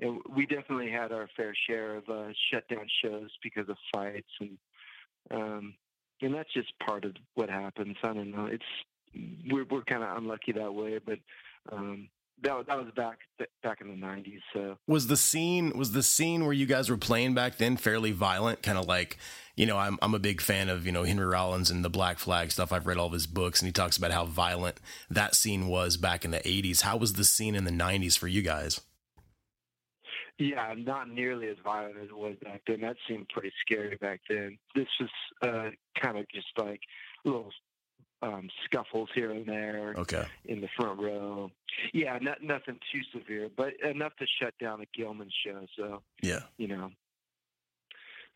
and 0.00 0.20
we 0.34 0.46
definitely 0.46 0.90
had 0.90 1.12
our 1.12 1.28
fair 1.36 1.54
share 1.68 1.96
of 1.96 2.08
uh, 2.08 2.28
shutdown 2.52 2.86
shows 3.02 3.30
because 3.42 3.68
of 3.68 3.76
fights 3.94 4.28
and 4.40 4.58
um 5.30 5.74
and 6.22 6.34
that's 6.34 6.52
just 6.54 6.72
part 6.78 7.04
of 7.04 7.12
what 7.34 7.50
happens. 7.50 7.96
I 8.02 8.12
don't 8.14 8.30
know. 8.30 8.46
It's 8.46 8.64
we're 9.50 9.64
we're 9.70 9.82
kind 9.84 10.02
of 10.02 10.16
unlucky 10.16 10.52
that 10.52 10.72
way, 10.74 10.98
but 11.04 11.18
um 11.72 12.08
that 12.42 12.56
was- 12.56 12.66
that 12.66 12.76
was 12.78 12.92
back 12.94 13.18
back 13.62 13.80
in 13.80 13.88
the 13.88 13.94
'90s. 14.06 14.40
So 14.52 14.78
was 14.86 15.06
the 15.06 15.16
scene 15.16 15.76
was 15.76 15.92
the 15.92 16.02
scene 16.02 16.44
where 16.44 16.52
you 16.52 16.66
guys 16.66 16.90
were 16.90 16.96
playing 16.96 17.34
back 17.34 17.56
then 17.58 17.76
fairly 17.76 18.12
violent 18.12 18.62
kind 18.62 18.76
of 18.78 18.86
like 18.86 19.18
you 19.56 19.64
know 19.66 19.78
I'm 19.78 19.98
I'm 20.02 20.14
a 20.14 20.18
big 20.18 20.40
fan 20.40 20.68
of 20.68 20.84
you 20.86 20.92
know 20.92 21.04
Henry 21.04 21.26
Rollins 21.26 21.70
and 21.70 21.84
the 21.84 21.90
Black 21.90 22.18
Flag 22.18 22.50
stuff 22.52 22.72
I've 22.72 22.86
read 22.86 22.98
all 22.98 23.06
of 23.06 23.12
his 23.12 23.26
books 23.26 23.60
and 23.60 23.66
he 23.68 23.72
talks 23.72 23.96
about 23.96 24.10
how 24.12 24.24
violent 24.26 24.78
that 25.10 25.34
scene 25.34 25.66
was 25.68 25.96
back 25.96 26.24
in 26.24 26.30
the 26.30 26.40
80s 26.40 26.82
how 26.82 26.96
was 26.96 27.14
the 27.14 27.24
scene 27.24 27.54
in 27.54 27.64
the 27.64 27.70
90s 27.70 28.18
for 28.18 28.28
you 28.28 28.42
guys 28.42 28.80
Yeah, 30.38 30.74
not 30.76 31.08
nearly 31.08 31.48
as 31.48 31.56
violent 31.64 31.96
as 31.96 32.08
it 32.10 32.16
was 32.16 32.36
back 32.44 32.60
then. 32.66 32.82
That 32.82 32.96
seemed 33.08 33.28
pretty 33.30 33.50
scary 33.64 33.96
back 33.96 34.20
then. 34.28 34.58
This 34.74 34.88
was 35.00 35.10
uh, 35.42 35.70
kind 36.02 36.18
of 36.18 36.26
just 36.28 36.48
like 36.58 36.80
little 37.24 37.50
um, 38.22 38.48
scuffles 38.64 39.08
here 39.14 39.30
and 39.30 39.46
there 39.46 39.94
okay 39.98 40.24
in 40.44 40.60
the 40.60 40.68
front 40.76 41.00
row. 41.00 41.50
Yeah, 41.92 42.18
not, 42.20 42.42
nothing 42.42 42.78
too 42.92 43.00
severe, 43.18 43.48
but 43.54 43.74
enough 43.84 44.16
to 44.16 44.26
shut 44.40 44.54
down 44.58 44.80
the 44.80 44.86
Gilman 44.94 45.30
show. 45.44 45.66
So 45.76 46.02
yeah 46.22 46.40
you 46.56 46.68
know, 46.68 46.90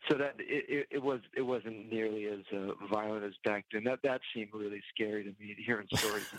so 0.09 0.17
that 0.17 0.35
it, 0.39 0.65
it, 0.67 0.87
it 0.91 1.03
was 1.03 1.19
it 1.35 1.41
wasn't 1.41 1.91
nearly 1.91 2.25
as 2.25 2.39
uh, 2.53 2.73
violent 2.91 3.23
as 3.23 3.33
back 3.43 3.65
then. 3.71 3.83
That 3.85 3.99
that 4.03 4.21
seemed 4.33 4.49
really 4.53 4.81
scary 4.93 5.23
to 5.23 5.29
me 5.39 5.55
hearing 5.65 5.87
stories. 5.93 6.25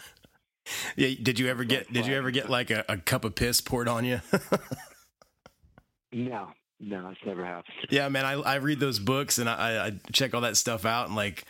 yeah 0.97 1.09
did 1.21 1.39
you 1.39 1.49
ever 1.49 1.65
get 1.65 1.93
did 1.93 2.07
you 2.07 2.15
ever 2.15 2.31
get 2.31 2.49
like 2.49 2.71
a, 2.71 2.85
a 2.89 2.97
cup 2.97 3.25
of 3.25 3.35
piss 3.35 3.61
poured 3.61 3.89
on 3.89 4.05
you 4.05 4.21
no, 6.13 6.51
no, 6.79 7.09
it's 7.11 7.21
never 7.27 7.45
happened. 7.45 7.75
yeah 7.91 8.09
man 8.09 8.25
I, 8.25 8.35
I 8.35 8.55
read 8.57 8.79
those 8.79 8.99
books 8.99 9.39
and 9.39 9.49
I, 9.49 9.87
I 9.87 9.93
check 10.13 10.35
all 10.35 10.43
that 10.43 10.57
stuff 10.57 10.85
out 10.85 11.07
and 11.07 11.17
like 11.17 11.45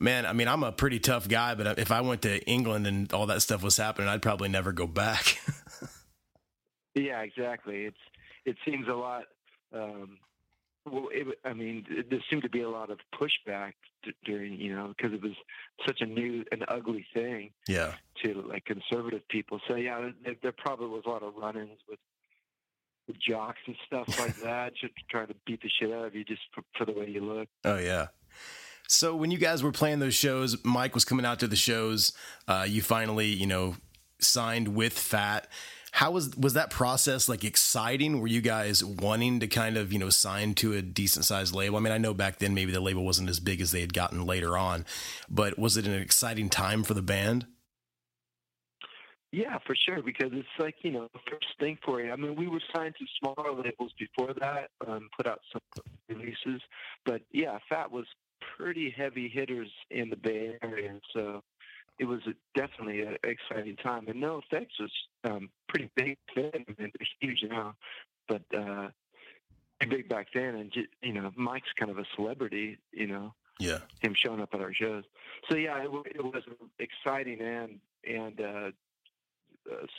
man 0.00 0.26
I 0.26 0.32
mean 0.32 0.48
I'm 0.48 0.62
a 0.62 0.72
pretty 0.72 0.98
tough 1.00 1.28
guy 1.28 1.54
but 1.54 1.78
if 1.78 1.90
I 1.90 2.00
went 2.00 2.22
to 2.22 2.42
England 2.46 2.86
and 2.86 3.12
all 3.12 3.26
that 3.26 3.42
stuff 3.42 3.62
was 3.62 3.76
happening 3.76 4.08
I'd 4.08 4.22
probably 4.22 4.48
never 4.48 4.72
go 4.72 4.86
back 4.86 5.38
Yeah, 6.94 7.20
exactly. 7.20 7.84
It's 7.84 7.96
it 8.44 8.56
seems 8.64 8.88
a 8.88 8.94
lot 8.94 9.24
um, 9.72 10.18
well, 10.90 11.08
it, 11.12 11.38
I 11.44 11.52
mean, 11.52 11.84
it, 11.90 12.08
there 12.10 12.18
seemed 12.30 12.42
to 12.44 12.48
be 12.48 12.62
a 12.62 12.70
lot 12.70 12.90
of 12.90 12.98
pushback 13.14 13.72
d- 14.02 14.12
during, 14.24 14.54
you 14.58 14.74
know, 14.74 14.94
because 14.96 15.12
it 15.12 15.22
was 15.22 15.32
such 15.86 16.00
a 16.00 16.06
new 16.06 16.44
and 16.50 16.64
ugly 16.68 17.04
thing 17.12 17.50
Yeah. 17.68 17.92
to 18.24 18.40
like 18.48 18.64
conservative 18.64 19.20
people. 19.28 19.60
So 19.68 19.74
yeah, 19.74 20.10
there, 20.24 20.34
there 20.42 20.52
probably 20.56 20.86
was 20.88 21.02
a 21.06 21.10
lot 21.10 21.22
of 21.22 21.34
run-ins 21.36 21.78
with, 21.88 21.98
with 23.06 23.16
jocks 23.20 23.58
and 23.66 23.76
stuff 23.86 24.18
like 24.18 24.36
that, 24.42 24.72
just 24.80 24.94
trying 25.10 25.26
to 25.28 25.34
beat 25.46 25.60
the 25.62 25.68
shit 25.78 25.92
out 25.92 26.06
of 26.06 26.14
you 26.14 26.24
just 26.24 26.40
for, 26.54 26.62
for 26.78 26.86
the 26.86 26.98
way 26.98 27.08
you 27.10 27.20
look. 27.22 27.48
Oh 27.64 27.76
yeah. 27.78 28.06
So 28.88 29.14
when 29.14 29.30
you 29.30 29.36
guys 29.36 29.62
were 29.62 29.70
playing 29.70 29.98
those 29.98 30.14
shows, 30.14 30.56
Mike 30.64 30.94
was 30.94 31.04
coming 31.04 31.26
out 31.26 31.40
to 31.40 31.46
the 31.46 31.56
shows. 31.56 32.14
Uh, 32.48 32.64
you 32.66 32.80
finally, 32.80 33.26
you 33.26 33.46
know, 33.46 33.76
signed 34.18 34.68
with 34.68 34.94
Fat. 34.94 35.46
How 35.92 36.10
was 36.10 36.34
was 36.36 36.54
that 36.54 36.70
process 36.70 37.28
like 37.28 37.44
exciting? 37.44 38.20
Were 38.20 38.26
you 38.26 38.40
guys 38.40 38.82
wanting 38.82 39.40
to 39.40 39.46
kind 39.46 39.76
of 39.76 39.92
you 39.92 39.98
know 39.98 40.08
sign 40.08 40.54
to 40.54 40.72
a 40.72 40.80
decent 40.80 41.26
sized 41.26 41.54
label? 41.54 41.76
I 41.76 41.80
mean, 41.80 41.92
I 41.92 41.98
know 41.98 42.14
back 42.14 42.38
then 42.38 42.54
maybe 42.54 42.72
the 42.72 42.80
label 42.80 43.04
wasn't 43.04 43.28
as 43.28 43.40
big 43.40 43.60
as 43.60 43.72
they 43.72 43.80
had 43.82 43.92
gotten 43.92 44.24
later 44.24 44.56
on, 44.56 44.86
but 45.28 45.58
was 45.58 45.76
it 45.76 45.86
an 45.86 45.94
exciting 45.94 46.48
time 46.48 46.82
for 46.82 46.94
the 46.94 47.02
band? 47.02 47.46
Yeah, 49.32 49.58
for 49.66 49.76
sure, 49.76 50.02
because 50.02 50.30
it's 50.32 50.48
like 50.58 50.76
you 50.80 50.92
know 50.92 51.10
first 51.30 51.46
thing 51.60 51.76
for 51.84 52.00
you. 52.00 52.10
I 52.10 52.16
mean, 52.16 52.36
we 52.36 52.48
were 52.48 52.62
signed 52.74 52.94
to 52.98 53.04
smaller 53.20 53.52
labels 53.52 53.92
before 53.98 54.32
that, 54.40 54.70
um, 54.86 55.10
put 55.14 55.26
out 55.26 55.40
some 55.52 55.84
releases, 56.08 56.62
but 57.04 57.20
yeah, 57.32 57.58
Fat 57.68 57.90
was 57.90 58.06
pretty 58.56 58.90
heavy 58.96 59.28
hitters 59.28 59.70
in 59.90 60.10
the 60.10 60.16
Bay 60.16 60.56
Area, 60.62 60.98
so 61.12 61.42
it 61.98 62.04
was 62.04 62.20
a, 62.26 62.34
definitely 62.58 63.02
an 63.02 63.16
exciting 63.24 63.76
time. 63.76 64.06
And 64.08 64.20
No 64.20 64.38
Effects 64.50 64.74
was 64.78 64.92
um, 65.24 65.50
pretty 65.68 65.90
big 65.96 66.16
then. 66.36 66.50
Mean, 66.54 66.76
they're 66.78 67.08
huge 67.20 67.44
now, 67.48 67.74
but 68.28 68.42
uh, 68.56 68.88
big 69.88 70.08
back 70.08 70.28
then. 70.34 70.54
And 70.54 70.72
you 71.02 71.12
know, 71.12 71.32
Mike's 71.36 71.72
kind 71.78 71.90
of 71.90 71.98
a 71.98 72.04
celebrity. 72.14 72.78
You 72.92 73.06
know, 73.08 73.34
Yeah. 73.58 73.78
him 74.00 74.14
showing 74.14 74.40
up 74.40 74.50
at 74.54 74.60
our 74.60 74.72
shows. 74.72 75.04
So 75.50 75.56
yeah, 75.56 75.82
it, 75.82 75.90
it 76.14 76.24
was 76.24 76.42
exciting 76.78 77.40
and 77.40 77.80
and 78.08 78.40
uh, 78.40 78.70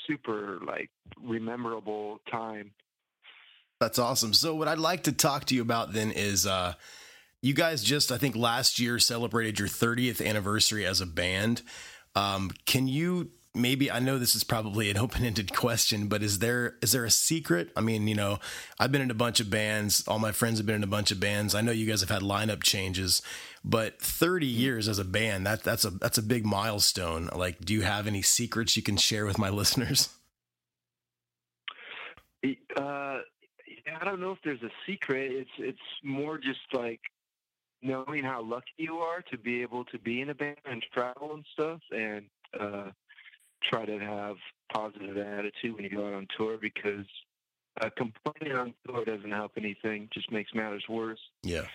super 0.07 0.59
like 0.65 0.89
rememberable 1.21 2.21
time. 2.31 2.71
That's 3.79 3.99
awesome. 3.99 4.33
So 4.33 4.55
what 4.55 4.67
I'd 4.67 4.77
like 4.77 5.03
to 5.03 5.11
talk 5.11 5.45
to 5.45 5.55
you 5.55 5.61
about 5.61 5.93
then 5.93 6.11
is 6.11 6.45
uh 6.45 6.73
you 7.41 7.53
guys 7.53 7.83
just 7.83 8.11
I 8.11 8.17
think 8.17 8.35
last 8.35 8.79
year 8.79 8.99
celebrated 8.99 9.59
your 9.59 9.67
30th 9.67 10.25
anniversary 10.25 10.85
as 10.85 11.01
a 11.01 11.05
band. 11.05 11.61
Um 12.15 12.51
can 12.65 12.87
you 12.87 13.31
maybe 13.55 13.91
I 13.91 13.99
know 13.99 14.17
this 14.17 14.35
is 14.35 14.43
probably 14.43 14.89
an 14.89 14.97
open-ended 15.05 15.53
question, 15.55 16.07
but 16.07 16.23
is 16.23 16.39
there 16.39 16.77
is 16.81 16.91
there 16.91 17.05
a 17.05 17.09
secret? 17.11 17.71
I 17.75 17.81
mean, 17.81 18.07
you 18.07 18.15
know, 18.15 18.39
I've 18.79 18.91
been 18.91 19.01
in 19.01 19.11
a 19.11 19.15
bunch 19.15 19.39
of 19.39 19.49
bands, 19.49 20.07
all 20.07 20.19
my 20.19 20.31
friends 20.31 20.59
have 20.59 20.65
been 20.65 20.75
in 20.75 20.83
a 20.83 20.87
bunch 20.87 21.11
of 21.11 21.19
bands. 21.19 21.55
I 21.55 21.61
know 21.61 21.71
you 21.71 21.85
guys 21.85 22.01
have 22.01 22.09
had 22.09 22.21
lineup 22.21 22.63
changes, 22.63 23.21
but 23.63 24.01
30 24.01 24.45
years 24.45 24.87
as 24.87 24.99
a 24.99 25.05
band, 25.05 25.45
that 25.45 25.63
that's 25.63 25.85
a 25.85 25.91
that's 25.91 26.17
a 26.17 26.23
big 26.23 26.45
milestone. 26.45 27.29
Like 27.33 27.59
do 27.59 27.73
you 27.73 27.81
have 27.81 28.07
any 28.07 28.21
secrets 28.21 28.75
you 28.75 28.83
can 28.83 28.97
share 28.97 29.25
with 29.25 29.37
my 29.37 29.49
listeners? 29.61 30.09
Uh, 32.77 33.19
I 33.99 34.05
don't 34.05 34.21
know 34.21 34.31
if 34.31 34.39
there's 34.43 34.63
a 34.63 34.69
secret. 34.87 35.31
It's 35.31 35.49
it's 35.57 35.79
more 36.03 36.37
just 36.37 36.59
like 36.73 37.01
knowing 37.81 38.23
how 38.23 38.41
lucky 38.41 38.71
you 38.77 38.97
are 38.97 39.21
to 39.31 39.37
be 39.37 39.61
able 39.61 39.85
to 39.85 39.99
be 39.99 40.21
in 40.21 40.29
a 40.29 40.35
band 40.35 40.57
and 40.65 40.83
travel 40.93 41.33
and 41.33 41.45
stuff, 41.53 41.79
and 41.91 42.25
uh, 42.59 42.91
try 43.63 43.85
to 43.85 43.99
have 43.99 44.35
positive 44.73 45.17
attitude 45.17 45.75
when 45.75 45.83
you 45.83 45.89
go 45.89 46.07
out 46.07 46.13
on 46.13 46.27
tour 46.37 46.57
because 46.59 47.05
uh, 47.81 47.89
complaining 47.95 48.57
on 48.57 48.73
tour 48.87 49.05
doesn't 49.05 49.31
help 49.31 49.53
anything; 49.57 50.09
just 50.13 50.31
makes 50.31 50.53
matters 50.53 50.83
worse. 50.89 51.19
Yeah. 51.43 51.65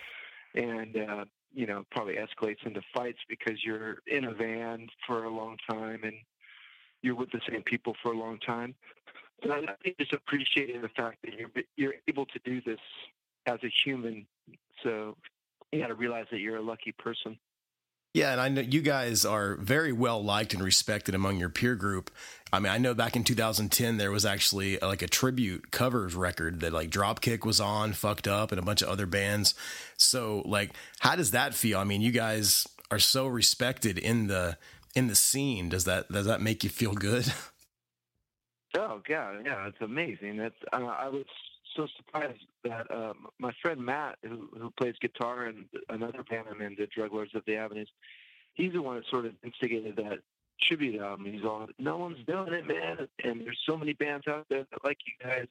and 0.53 0.95
uh, 0.97 1.25
you 1.53 1.65
know 1.65 1.85
probably 1.91 2.15
escalates 2.15 2.65
into 2.65 2.81
fights 2.93 3.19
because 3.29 3.63
you're 3.63 3.97
in 4.07 4.25
a 4.25 4.33
van 4.33 4.87
for 5.07 5.23
a 5.23 5.29
long 5.29 5.57
time 5.69 6.01
and 6.03 6.15
you're 7.01 7.15
with 7.15 7.31
the 7.31 7.41
same 7.49 7.61
people 7.63 7.95
for 8.01 8.11
a 8.11 8.17
long 8.17 8.39
time. 8.39 8.75
So 9.43 9.51
I 9.51 9.65
think 9.83 9.97
just 9.99 10.13
appreciating 10.13 10.81
the 10.81 10.89
fact 10.89 11.17
that 11.23 11.33
you're 11.37 11.51
you're 11.75 11.95
able 12.07 12.25
to 12.27 12.39
do 12.43 12.61
this 12.61 12.79
as 13.45 13.59
a 13.63 13.71
human. 13.83 14.25
So 14.83 15.15
you 15.71 15.79
got 15.79 15.87
to 15.87 15.95
realize 15.95 16.25
that 16.31 16.39
you're 16.39 16.57
a 16.57 16.61
lucky 16.61 16.91
person. 16.91 17.37
Yeah, 18.13 18.31
and 18.31 18.39
I 18.39 18.47
know 18.47 18.61
you 18.61 18.81
guys 18.81 19.25
are 19.25 19.55
very 19.55 19.91
well 19.91 20.23
liked 20.23 20.53
and 20.53 20.63
respected 20.63 21.15
among 21.15 21.37
your 21.37 21.49
peer 21.49 21.75
group. 21.75 22.09
I 22.53 22.59
mean, 22.61 22.71
I 22.71 22.77
know 22.77 22.93
back 22.93 23.17
in 23.17 23.25
2010 23.25 23.97
there 23.97 24.09
was 24.09 24.25
actually 24.25 24.79
uh, 24.79 24.87
like 24.87 25.01
a 25.01 25.07
tribute 25.07 25.71
covers 25.71 26.15
record 26.15 26.61
that 26.61 26.71
like 26.71 26.89
Dropkick 26.89 27.43
was 27.43 27.59
on, 27.59 27.91
Fucked 27.91 28.25
Up, 28.25 28.53
and 28.53 28.59
a 28.59 28.61
bunch 28.61 28.81
of 28.81 28.87
other 28.87 29.05
bands. 29.05 29.53
So, 29.97 30.43
like, 30.45 30.71
how 30.99 31.17
does 31.17 31.31
that 31.31 31.53
feel? 31.53 31.77
I 31.77 31.83
mean, 31.83 31.99
you 31.99 32.13
guys 32.13 32.65
are 32.89 32.99
so 32.99 33.27
respected 33.27 33.97
in 33.97 34.27
the 34.27 34.57
in 34.95 35.07
the 35.07 35.15
scene. 35.15 35.67
Does 35.67 35.83
that 35.83 36.09
does 36.09 36.25
that 36.25 36.39
make 36.39 36.63
you 36.63 36.69
feel 36.69 36.93
good? 36.93 37.31
Oh 38.77 39.01
God, 39.07 39.45
yeah, 39.45 39.67
it's 39.67 39.79
amazing. 39.79 40.35
That's 40.35 40.55
uh, 40.73 40.85
I 40.85 41.07
was 41.07 41.23
so 41.75 41.87
surprised 41.97 42.45
that 42.63 42.89
um, 42.91 43.27
my 43.39 43.51
friend 43.61 43.79
Matt, 43.83 44.17
who 44.23 44.49
who 44.57 44.71
plays 44.71 44.95
guitar 45.01 45.47
in 45.47 45.65
another 45.89 46.23
band 46.29 46.47
I'm 46.49 46.61
in, 46.61 46.75
the 46.77 46.87
Drug 46.87 47.13
Lords 47.13 47.35
of 47.35 47.43
the 47.45 47.55
Avenues, 47.55 47.89
he's 48.53 48.73
the 48.73 48.81
one 48.81 48.95
that 48.97 49.05
sort 49.09 49.25
of 49.25 49.33
instigated 49.43 49.95
that 49.97 50.19
tribute 50.61 51.01
album. 51.01 51.25
He's 51.25 51.43
all, 51.43 51.67
no 51.77 51.97
one's 51.97 52.25
doing 52.25 52.53
it, 52.53 52.67
man, 52.67 53.07
and 53.23 53.41
there's 53.41 53.61
so 53.67 53.77
many 53.77 53.93
bands 53.93 54.27
out 54.27 54.45
there 54.49 54.65
that 54.71 54.83
like 54.83 54.97
you 55.05 55.13
guys. 55.27 55.47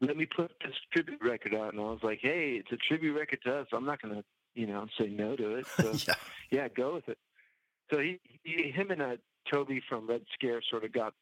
Let 0.00 0.16
me 0.16 0.26
put 0.26 0.52
this 0.64 0.76
tribute 0.92 1.20
record 1.20 1.56
out, 1.56 1.72
and 1.72 1.80
I 1.80 1.84
was 1.86 2.04
like, 2.04 2.20
hey, 2.22 2.52
it's 2.60 2.70
a 2.70 2.76
tribute 2.76 3.18
record 3.18 3.40
to 3.44 3.56
us. 3.58 3.66
I'm 3.72 3.84
not 3.84 4.00
gonna, 4.00 4.22
you 4.54 4.68
know, 4.68 4.86
say 4.96 5.08
no 5.08 5.34
to 5.34 5.56
it. 5.56 5.66
So 5.76 5.92
yeah. 6.06 6.14
yeah, 6.52 6.68
go 6.68 6.94
with 6.94 7.08
it. 7.08 7.18
So 7.90 7.98
he, 7.98 8.20
he 8.44 8.70
him 8.70 8.92
and 8.92 9.02
uh, 9.02 9.16
Toby 9.52 9.82
from 9.88 10.06
Red 10.06 10.22
Scare 10.34 10.62
sort 10.70 10.84
of 10.84 10.92
got 10.92 11.14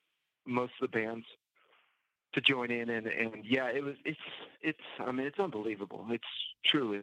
most 0.47 0.73
of 0.81 0.91
the 0.91 0.99
bands 0.99 1.25
to 2.37 2.41
join 2.41 2.71
in, 2.71 2.89
and 2.91 3.07
and 3.07 3.45
yeah, 3.45 3.67
it 3.67 3.83
was 3.83 3.95
it's 4.05 4.21
it's 4.63 4.79
I 5.01 5.11
mean 5.11 5.27
it's 5.27 5.39
unbelievable. 5.39 6.07
It's 6.11 6.25
truly 6.65 7.03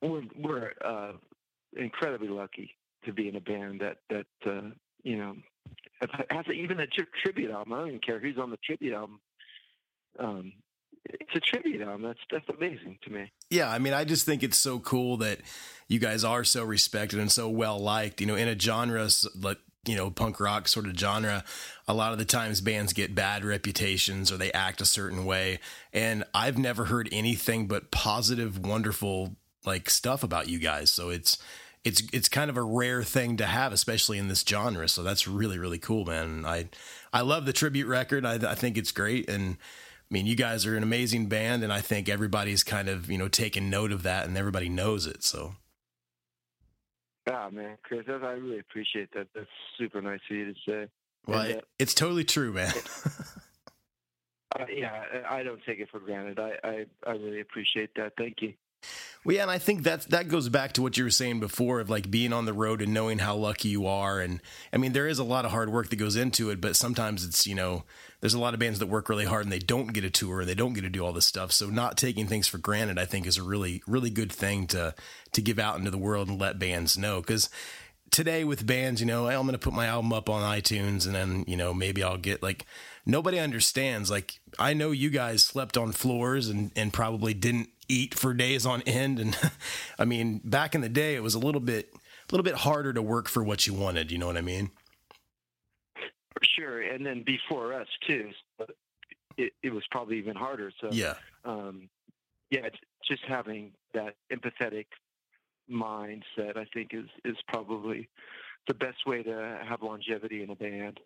we're 0.00 0.22
we're 0.36 0.72
uh, 0.84 1.12
incredibly 1.76 2.28
lucky 2.28 2.76
to 3.04 3.12
be 3.12 3.28
in 3.28 3.36
a 3.36 3.40
band 3.40 3.80
that 3.80 3.98
that 4.10 4.50
uh, 4.50 4.70
you 5.02 5.16
know 5.16 5.34
has 6.30 6.44
even 6.54 6.80
a 6.80 6.86
tri- 6.86 7.06
tribute 7.22 7.50
album. 7.50 7.72
I 7.72 7.78
don't 7.78 7.88
even 7.88 8.00
care 8.00 8.20
who's 8.20 8.38
on 8.38 8.50
the 8.50 8.58
tribute 8.58 8.94
album. 8.94 9.20
Um, 10.18 10.52
it's 11.04 11.34
a 11.34 11.40
tribute 11.40 11.80
album. 11.80 12.02
That's 12.02 12.20
that's 12.30 12.48
amazing 12.56 12.98
to 13.04 13.10
me. 13.10 13.32
Yeah, 13.50 13.70
I 13.70 13.78
mean, 13.78 13.94
I 13.94 14.04
just 14.04 14.26
think 14.26 14.42
it's 14.42 14.58
so 14.58 14.78
cool 14.78 15.16
that 15.18 15.40
you 15.88 15.98
guys 15.98 16.24
are 16.24 16.44
so 16.44 16.64
respected 16.64 17.18
and 17.18 17.32
so 17.32 17.48
well 17.48 17.78
liked. 17.78 18.20
You 18.20 18.26
know, 18.26 18.36
in 18.36 18.48
a 18.48 18.58
genre 18.58 19.08
like 19.34 19.58
you 19.86 19.96
know 19.96 20.10
punk 20.10 20.40
rock 20.40 20.68
sort 20.68 20.86
of 20.86 20.96
genre, 20.96 21.44
a 21.86 21.94
lot 21.94 22.12
of 22.12 22.18
the 22.18 22.24
times 22.24 22.60
bands 22.60 22.92
get 22.92 23.14
bad 23.14 23.44
reputations 23.44 24.30
or 24.30 24.36
they 24.36 24.52
act 24.52 24.80
a 24.80 24.86
certain 24.86 25.24
way, 25.24 25.60
and 25.92 26.24
I've 26.34 26.58
never 26.58 26.86
heard 26.86 27.08
anything 27.12 27.66
but 27.66 27.90
positive, 27.90 28.58
wonderful 28.58 29.36
like 29.64 29.90
stuff 29.90 30.22
about 30.22 30.48
you 30.48 30.58
guys. 30.58 30.90
So 30.90 31.10
it's 31.10 31.38
it's 31.84 32.02
it's 32.12 32.28
kind 32.28 32.50
of 32.50 32.56
a 32.56 32.62
rare 32.62 33.02
thing 33.02 33.36
to 33.38 33.46
have, 33.46 33.72
especially 33.72 34.18
in 34.18 34.28
this 34.28 34.44
genre. 34.46 34.88
So 34.88 35.02
that's 35.02 35.28
really 35.28 35.58
really 35.58 35.78
cool, 35.78 36.04
man. 36.04 36.44
I 36.44 36.68
I 37.12 37.22
love 37.22 37.46
the 37.46 37.52
tribute 37.52 37.86
record. 37.86 38.26
I, 38.26 38.34
I 38.34 38.54
think 38.54 38.76
it's 38.76 38.92
great 38.92 39.28
and. 39.28 39.56
I 40.10 40.14
mean, 40.14 40.24
you 40.24 40.36
guys 40.36 40.64
are 40.64 40.74
an 40.74 40.82
amazing 40.82 41.26
band, 41.26 41.62
and 41.62 41.70
I 41.70 41.82
think 41.82 42.08
everybody's 42.08 42.64
kind 42.64 42.88
of 42.88 43.10
you 43.10 43.18
know 43.18 43.28
taken 43.28 43.68
note 43.68 43.92
of 43.92 44.04
that, 44.04 44.26
and 44.26 44.38
everybody 44.38 44.70
knows 44.70 45.06
it. 45.06 45.22
So 45.22 45.56
Ah 47.30 47.50
man, 47.50 47.76
Chris, 47.82 48.04
that's, 48.06 48.22
I 48.24 48.32
really 48.32 48.58
appreciate 48.58 49.12
that. 49.14 49.28
That's 49.34 49.46
super 49.76 50.00
nice 50.00 50.20
of 50.30 50.36
you 50.36 50.54
to 50.54 50.60
say. 50.66 50.88
Well, 51.26 51.40
And, 51.40 51.58
uh, 51.58 51.60
it's 51.78 51.94
totally 51.94 52.24
true, 52.24 52.52
man. 52.52 52.72
Uh, 54.58 54.64
yeah, 54.74 55.02
I 55.28 55.40
I 55.40 55.42
don't 55.42 55.62
take 55.66 55.78
it 55.78 55.90
for 55.90 56.00
granted. 56.00 56.38
I, 56.38 56.52
I, 56.64 56.86
I 57.06 57.10
really 57.12 57.40
appreciate 57.40 57.94
that. 57.96 58.14
Thank 58.16 58.40
you. 58.40 58.54
Well, 59.24 59.36
yeah, 59.36 59.42
and 59.42 59.50
I 59.50 59.58
think 59.58 59.82
that 59.82 60.02
that 60.10 60.28
goes 60.28 60.48
back 60.48 60.72
to 60.72 60.82
what 60.82 60.96
you 60.96 61.04
were 61.04 61.10
saying 61.10 61.40
before 61.40 61.80
of 61.80 61.90
like 61.90 62.10
being 62.10 62.32
on 62.32 62.44
the 62.44 62.52
road 62.52 62.80
and 62.80 62.94
knowing 62.94 63.18
how 63.18 63.34
lucky 63.34 63.68
you 63.68 63.86
are. 63.86 64.20
And 64.20 64.40
I 64.72 64.76
mean, 64.76 64.92
there 64.92 65.08
is 65.08 65.18
a 65.18 65.24
lot 65.24 65.44
of 65.44 65.50
hard 65.50 65.70
work 65.70 65.90
that 65.90 65.96
goes 65.96 66.16
into 66.16 66.50
it, 66.50 66.60
but 66.60 66.76
sometimes 66.76 67.24
it's 67.24 67.46
you 67.46 67.54
know, 67.54 67.84
there's 68.20 68.34
a 68.34 68.38
lot 68.38 68.54
of 68.54 68.60
bands 68.60 68.78
that 68.78 68.86
work 68.86 69.08
really 69.08 69.24
hard 69.24 69.44
and 69.44 69.52
they 69.52 69.58
don't 69.58 69.92
get 69.92 70.04
a 70.04 70.10
tour, 70.10 70.44
they 70.44 70.54
don't 70.54 70.72
get 70.72 70.82
to 70.82 70.88
do 70.88 71.04
all 71.04 71.12
this 71.12 71.26
stuff. 71.26 71.52
So 71.52 71.66
not 71.66 71.96
taking 71.96 72.26
things 72.26 72.48
for 72.48 72.58
granted, 72.58 72.98
I 72.98 73.04
think, 73.04 73.26
is 73.26 73.36
a 73.36 73.42
really 73.42 73.82
really 73.86 74.10
good 74.10 74.32
thing 74.32 74.66
to 74.68 74.94
to 75.32 75.42
give 75.42 75.58
out 75.58 75.78
into 75.78 75.90
the 75.90 75.98
world 75.98 76.28
and 76.28 76.40
let 76.40 76.58
bands 76.58 76.96
know 76.96 77.20
because. 77.20 77.50
Today 78.10 78.44
with 78.44 78.66
bands, 78.66 79.00
you 79.00 79.06
know, 79.06 79.28
I'm 79.28 79.42
going 79.42 79.52
to 79.52 79.58
put 79.58 79.72
my 79.72 79.86
album 79.86 80.12
up 80.12 80.28
on 80.28 80.42
iTunes 80.42 81.06
and 81.06 81.14
then, 81.14 81.44
you 81.46 81.56
know, 81.56 81.72
maybe 81.74 82.02
I'll 82.02 82.16
get 82.16 82.42
like 82.42 82.64
nobody 83.06 83.38
understands. 83.38 84.10
Like, 84.10 84.40
I 84.58 84.72
know 84.74 84.90
you 84.90 85.10
guys 85.10 85.44
slept 85.44 85.76
on 85.76 85.92
floors 85.92 86.48
and, 86.48 86.72
and 86.74 86.92
probably 86.92 87.34
didn't 87.34 87.68
eat 87.88 88.14
for 88.14 88.34
days 88.34 88.66
on 88.66 88.82
end. 88.82 89.18
And 89.18 89.36
I 89.98 90.04
mean, 90.04 90.40
back 90.44 90.74
in 90.74 90.80
the 90.80 90.88
day, 90.88 91.14
it 91.14 91.22
was 91.22 91.34
a 91.34 91.38
little 91.38 91.60
bit, 91.60 91.90
a 91.94 92.32
little 92.32 92.44
bit 92.44 92.56
harder 92.56 92.92
to 92.92 93.02
work 93.02 93.28
for 93.28 93.44
what 93.44 93.66
you 93.66 93.74
wanted. 93.74 94.10
You 94.10 94.18
know 94.18 94.26
what 94.26 94.36
I 94.36 94.42
mean? 94.42 94.70
For 95.94 96.40
sure. 96.56 96.82
And 96.82 97.04
then 97.04 97.24
before 97.24 97.74
us 97.74 97.88
too, 98.06 98.30
it, 99.36 99.52
it 99.62 99.72
was 99.72 99.84
probably 99.90 100.18
even 100.18 100.34
harder. 100.36 100.72
So 100.80 100.88
Yeah. 100.92 101.14
um, 101.44 101.88
yeah, 102.50 102.60
it's 102.64 102.78
just 103.06 103.22
having 103.28 103.72
that 103.94 104.14
empathetic 104.32 104.86
mindset. 105.70 106.56
I 106.56 106.66
think 106.72 106.90
is 106.92 107.06
is 107.24 107.36
probably 107.48 108.08
the 108.66 108.74
best 108.74 109.06
way 109.06 109.22
to 109.22 109.58
have 109.66 109.82
longevity 109.82 110.42
in 110.42 110.50
a 110.50 110.54
band. 110.54 111.00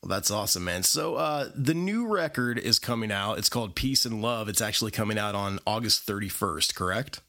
Well, 0.00 0.08
that's 0.08 0.30
awesome, 0.30 0.64
man. 0.64 0.82
So 0.84 1.16
uh, 1.16 1.48
the 1.54 1.74
new 1.74 2.06
record 2.06 2.58
is 2.58 2.78
coming 2.78 3.10
out. 3.12 3.38
It's 3.38 3.48
called 3.48 3.74
Peace 3.74 4.06
and 4.06 4.22
Love. 4.22 4.48
It's 4.48 4.60
actually 4.60 4.92
coming 4.92 5.18
out 5.18 5.34
on 5.34 5.58
August 5.66 6.06
31st, 6.06 6.74
correct? 6.74 7.20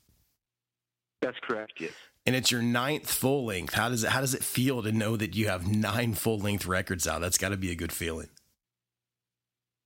That's 1.21 1.37
correct. 1.41 1.73
Yes. 1.79 1.93
And 2.25 2.35
it's 2.35 2.51
your 2.51 2.61
ninth 2.61 3.09
full 3.09 3.45
length. 3.45 3.73
How 3.73 3.89
does 3.89 4.03
it 4.03 4.11
How 4.11 4.21
does 4.21 4.33
it 4.33 4.43
feel 4.43 4.81
to 4.83 4.91
know 4.91 5.17
that 5.17 5.35
you 5.35 5.47
have 5.47 5.67
nine 5.67 6.13
full 6.13 6.39
length 6.39 6.65
records 6.65 7.07
out? 7.07 7.21
That's 7.21 7.37
got 7.37 7.49
to 7.49 7.57
be 7.57 7.71
a 7.71 7.75
good 7.75 7.91
feeling. 7.91 8.29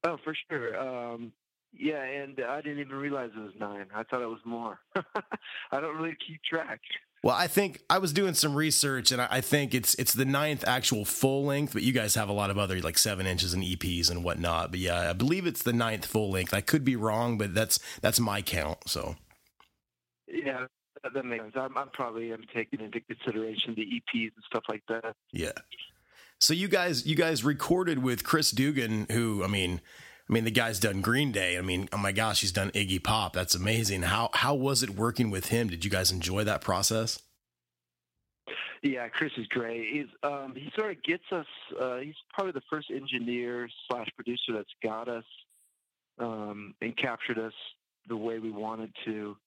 Oh, 0.04 0.18
for 0.24 0.36
sure. 0.50 0.80
Um, 0.80 1.32
yeah, 1.74 2.02
and 2.02 2.40
I 2.48 2.62
didn't 2.62 2.80
even 2.80 2.96
realize 2.96 3.32
it 3.36 3.40
was 3.40 3.54
nine. 3.60 3.88
I 3.94 4.04
thought 4.04 4.22
it 4.22 4.28
was 4.28 4.46
more. 4.46 4.80
I 4.96 5.80
don't 5.80 5.96
really 5.96 6.16
keep 6.26 6.42
track. 6.44 6.80
Well, 7.24 7.36
I 7.36 7.48
think 7.48 7.82
I 7.90 7.98
was 7.98 8.14
doing 8.14 8.36
some 8.36 8.56
research, 8.56 9.12
and 9.12 9.22
I 9.22 9.42
think 9.42 9.74
it's 9.74 9.96
it's 9.96 10.14
the 10.14 10.26
ninth 10.26 10.64
actual 10.68 11.04
full 11.04 11.46
length. 11.46 11.74
But 11.74 11.82
you 11.82 11.92
guys 11.92 12.16
have 12.16 12.30
a 12.30 12.34
lot 12.34 12.50
of 12.52 12.58
other 12.58 12.80
like 12.80 12.98
seven 12.98 13.26
inches 13.26 13.54
and 13.54 13.64
EPs 13.64 14.12
and 14.12 14.24
whatnot. 14.24 14.72
But 14.72 14.80
yeah, 14.80 15.10
I 15.10 15.14
believe 15.14 15.48
it's 15.48 15.64
the 15.64 15.74
ninth 15.74 16.06
full 16.06 16.30
length. 16.30 16.54
I 16.54 16.62
could 16.62 16.86
be 16.86 16.96
wrong, 16.96 17.38
but 17.38 17.54
that's 17.56 17.80
that's 18.02 18.20
my 18.20 18.42
count. 18.42 18.78
So 18.88 19.16
yeah, 20.28 20.68
that 21.04 21.26
makes 21.26 21.44
sense. 21.44 21.56
I'm, 21.58 21.76
I'm 21.78 21.90
probably 21.90 22.32
am 22.32 22.44
taking 22.54 22.82
into 22.82 23.02
consideration 23.02 23.74
the 23.76 23.82
EPs 23.82 24.32
and 24.36 24.44
stuff 24.46 24.64
like 24.70 24.84
that. 24.88 25.16
Yeah. 25.32 25.54
So 26.40 26.54
you 26.54 26.68
guys 26.68 27.08
you 27.08 27.16
guys 27.16 27.44
recorded 27.44 28.04
with 28.04 28.24
Chris 28.24 28.52
Dugan, 28.52 29.08
who 29.12 29.44
I 29.44 29.48
mean. 29.48 29.82
I 30.30 30.34
mean, 30.34 30.44
the 30.44 30.52
guy's 30.52 30.80
done 30.80 31.02
Green 31.02 31.32
Day. 31.32 31.58
I 31.58 31.62
mean, 31.62 31.88
oh 31.94 31.98
my 31.98 32.12
gosh, 32.12 32.42
he's 32.42 32.52
done 32.52 32.72
Iggy 32.72 33.02
Pop. 33.02 33.34
That's 33.34 33.56
amazing. 33.56 34.04
How 34.04 34.30
how 34.34 34.56
was 34.56 34.84
it 34.84 34.92
working 34.92 35.32
with 35.32 35.48
him? 35.48 35.70
Did 35.70 35.86
you 35.86 35.92
guys 35.92 36.12
enjoy 36.12 36.44
that 36.44 36.62
process? 36.62 37.22
Yeah, 38.84 39.08
Chris 39.08 39.32
is 39.38 39.48
great. 39.48 39.88
He's 39.92 40.08
um, 40.24 40.54
he 40.56 40.70
sort 40.78 40.92
of 40.92 41.04
gets 41.04 41.24
us. 41.32 41.46
Uh, 41.80 41.98
he's 41.98 42.16
probably 42.34 42.52
the 42.52 42.62
first 42.70 42.92
engineer 42.92 43.70
slash 43.90 44.08
producer 44.16 44.54
that's 44.54 44.74
got 44.84 45.08
us 45.08 45.24
um, 46.20 46.74
and 46.82 46.96
captured 46.98 47.40
us 47.40 47.54
the 48.08 48.18
way 48.18 48.40
we 48.40 48.52
wanted 48.52 48.92
to. 49.06 49.38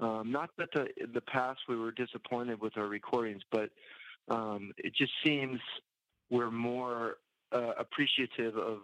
Um, 0.00 0.32
not 0.32 0.50
that 0.56 0.70
the 0.72 0.88
the 1.12 1.20
past 1.20 1.60
we 1.68 1.76
were 1.76 1.92
disappointed 1.92 2.60
with 2.60 2.76
our 2.78 2.86
recordings, 2.86 3.42
but 3.52 3.70
um, 4.28 4.72
it 4.78 4.94
just 4.94 5.12
seems 5.24 5.60
we're 6.30 6.50
more 6.50 7.16
uh, 7.52 7.72
appreciative 7.78 8.56
of 8.56 8.78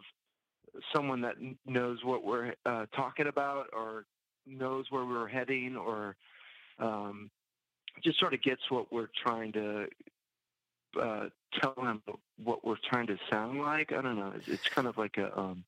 someone 0.95 1.21
that 1.23 1.37
knows 1.67 1.99
what 2.05 2.25
we're 2.25 2.55
uh, 2.65 2.87
talking 2.95 3.27
about 3.27 3.67
or 3.73 4.05
knows 4.47 4.87
where 4.91 5.05
we're 5.05 5.29
heading 5.29 5.77
or 5.77 6.17
um, 6.79 7.31
just 8.03 8.19
sort 8.19 8.35
of 8.35 8.43
gets 8.43 8.63
what 8.71 8.93
we're 8.93 9.09
trying 9.23 9.53
to 9.53 9.87
uh, 11.01 11.27
tell 11.61 11.75
them 11.77 12.03
what 12.43 12.65
we're 12.65 12.77
trying 12.89 13.07
to 13.07 13.19
sound 13.31 13.61
like. 13.61 13.93
I 13.93 14.01
don't 14.01 14.17
know. 14.17 14.33
It's, 14.37 14.49
it's 14.49 14.69
kind 14.69 14.87
of 14.87 14.97
like 14.99 15.17
a 15.19 15.39
um, 15.39 15.65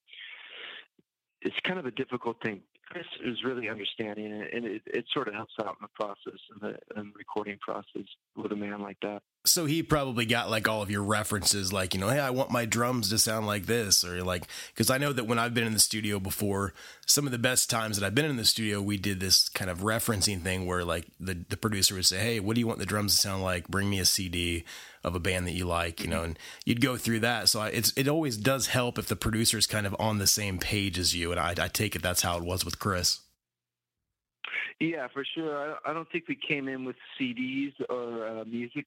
it's 1.41 1.59
kind 1.65 1.79
of 1.79 1.87
a 1.87 1.91
difficult 1.91 2.41
thing. 2.43 2.63
Chris 2.87 3.07
is 3.23 3.45
really 3.45 3.69
understanding 3.69 4.27
it, 4.27 4.55
and 4.55 4.65
it, 4.65 4.83
it 4.87 5.05
sort 5.13 5.29
of 5.29 5.35
helps 5.35 5.53
out 5.61 5.77
in 5.81 5.83
the 5.83 5.89
process 5.89 6.41
and 6.53 6.61
the, 6.61 6.79
and 6.99 7.13
recording 7.15 7.59
process 7.61 8.09
with 8.35 8.51
a 8.53 8.57
man 8.57 8.81
like 8.81 8.97
that 9.03 9.23
so 9.45 9.65
he 9.67 9.83
probably 9.83 10.27
got 10.27 10.51
like 10.51 10.69
all 10.69 10.83
of 10.83 10.91
your 10.91 11.03
references 11.03 11.73
like 11.73 11.95
you 11.95 12.01
know 12.01 12.09
hey 12.09 12.19
i 12.19 12.31
want 12.31 12.51
my 12.51 12.65
drums 12.65 13.09
to 13.09 13.19
sound 13.19 13.47
like 13.47 13.67
this 13.67 14.05
or 14.05 14.23
like 14.23 14.45
because 14.75 14.91
i 14.91 14.99
know 14.99 15.13
that 15.13 15.25
when 15.25 15.39
i've 15.39 15.55
been 15.55 15.67
in 15.67 15.73
the 15.73 15.79
studio 15.79 16.19
before 16.19 16.75
some 17.07 17.25
of 17.25 17.33
the 17.33 17.39
best 17.39 17.71
times 17.71 17.99
that 17.99 18.07
i've 18.07 18.15
been 18.15 18.25
in 18.25 18.37
the 18.37 18.45
studio 18.45 18.83
we 18.83 18.97
did 18.97 19.21
this 19.21 19.49
kind 19.49 19.71
of 19.71 19.81
referencing 19.81 20.43
thing 20.43 20.67
where 20.67 20.85
like 20.85 21.07
the, 21.21 21.35
the 21.49 21.57
producer 21.57 21.95
would 21.95 22.05
say 22.05 22.19
hey 22.19 22.41
what 22.41 22.55
do 22.55 22.61
you 22.61 22.67
want 22.67 22.79
the 22.79 22.87
drums 22.87 23.15
to 23.15 23.21
sound 23.21 23.43
like? 23.43 23.69
Bring 23.69 23.91
me 23.91 23.99
a 24.01 24.05
cd 24.05 24.65
of 25.05 25.15
a 25.15 25.21
band 25.21 25.47
that 25.47 25.53
you 25.53 25.67
like 25.67 26.01
you 26.03 26.09
know 26.09 26.23
and 26.23 26.39
you'd 26.65 26.81
go 26.81 26.97
through 26.97 27.21
that. 27.21 27.49
So 27.49 27.61
I, 27.61 27.69
it's 27.69 27.93
it 27.97 28.09
always 28.09 28.37
does 28.37 28.69
help 28.69 28.99
if 28.99 29.07
the 29.07 29.17
producer 29.17 29.59
is 29.59 29.67
kind 29.67 29.87
of 29.87 29.95
on 29.99 30.19
the 30.19 30.27
same 30.27 30.59
page 30.59 30.99
as 30.99 31.15
you 31.15 31.31
and 31.31 31.39
I, 31.39 31.55
I 31.59 31.69
take 31.69 31.95
it 31.95 32.03
that's 32.03 32.23
how 32.23 32.39
it 32.39 32.45
was 32.45 32.65
with 32.65 32.79
chris 32.79 33.21
yeah, 34.81 35.09
for 35.09 35.25
sure. 35.25 35.57
I, 35.57 35.91
I 35.91 35.93
don't 35.93 36.11
think 36.11 36.29
we 36.29 36.37
came 36.37 36.69
in 36.69 36.85
with 36.85 36.97
CDs 37.21 37.73
or 37.89 38.27
uh, 38.27 38.45
music 38.45 38.87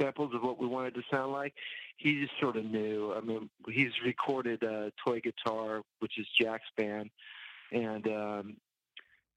samples 0.00 0.34
of 0.34 0.42
what 0.42 0.58
we 0.58 0.66
wanted 0.66 0.94
to 0.94 1.02
sound 1.10 1.32
like. 1.32 1.54
He 1.96 2.20
just 2.20 2.38
sort 2.40 2.56
of 2.56 2.64
knew. 2.64 3.14
I 3.16 3.20
mean, 3.20 3.48
he's 3.68 3.92
recorded 4.04 4.62
uh, 4.64 4.90
Toy 5.04 5.20
Guitar, 5.20 5.82
which 6.00 6.18
is 6.18 6.26
Jack's 6.40 6.68
band, 6.76 7.10
and 7.72 8.06
um, 8.08 8.56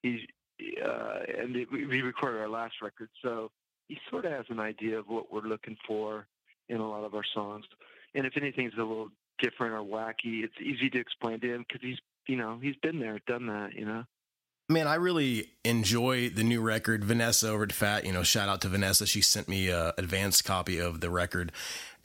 he's 0.01 0.21
uh, 0.83 1.19
and 1.39 1.55
it, 1.55 1.71
we 1.71 2.01
recorded 2.01 2.39
our 2.39 2.49
last 2.49 2.75
record, 2.81 3.09
so 3.23 3.49
he 3.87 3.97
sort 4.09 4.25
of 4.25 4.31
has 4.31 4.45
an 4.49 4.59
idea 4.59 4.99
of 4.99 5.07
what 5.07 5.33
we're 5.33 5.41
looking 5.41 5.75
for 5.87 6.27
in 6.69 6.77
a 6.77 6.87
lot 6.87 7.03
of 7.03 7.15
our 7.15 7.25
songs. 7.33 7.65
And 8.13 8.25
if 8.25 8.37
anything's 8.37 8.73
a 8.75 8.83
little 8.83 9.09
different 9.39 9.73
or 9.73 9.79
wacky, 9.79 10.43
it's 10.43 10.53
easy 10.61 10.89
to 10.91 10.99
explain 10.99 11.39
to 11.39 11.55
him 11.55 11.65
because 11.67 11.81
he's 11.81 11.97
you 12.27 12.37
know 12.37 12.59
he's 12.61 12.75
been 12.77 12.99
there, 12.99 13.19
done 13.27 13.47
that, 13.47 13.73
you 13.73 13.85
know. 13.85 14.03
Man, 14.71 14.87
I 14.87 14.95
really 14.95 15.49
enjoy 15.65 16.29
the 16.29 16.45
new 16.45 16.61
record. 16.61 17.03
Vanessa 17.03 17.49
over 17.49 17.63
at 17.63 17.73
Fat, 17.73 18.05
you 18.05 18.13
know, 18.13 18.23
shout 18.23 18.47
out 18.47 18.61
to 18.61 18.69
Vanessa. 18.69 19.05
She 19.05 19.21
sent 19.21 19.49
me 19.49 19.67
a 19.67 19.93
advanced 19.97 20.45
copy 20.45 20.79
of 20.79 21.01
the 21.01 21.09
record. 21.09 21.51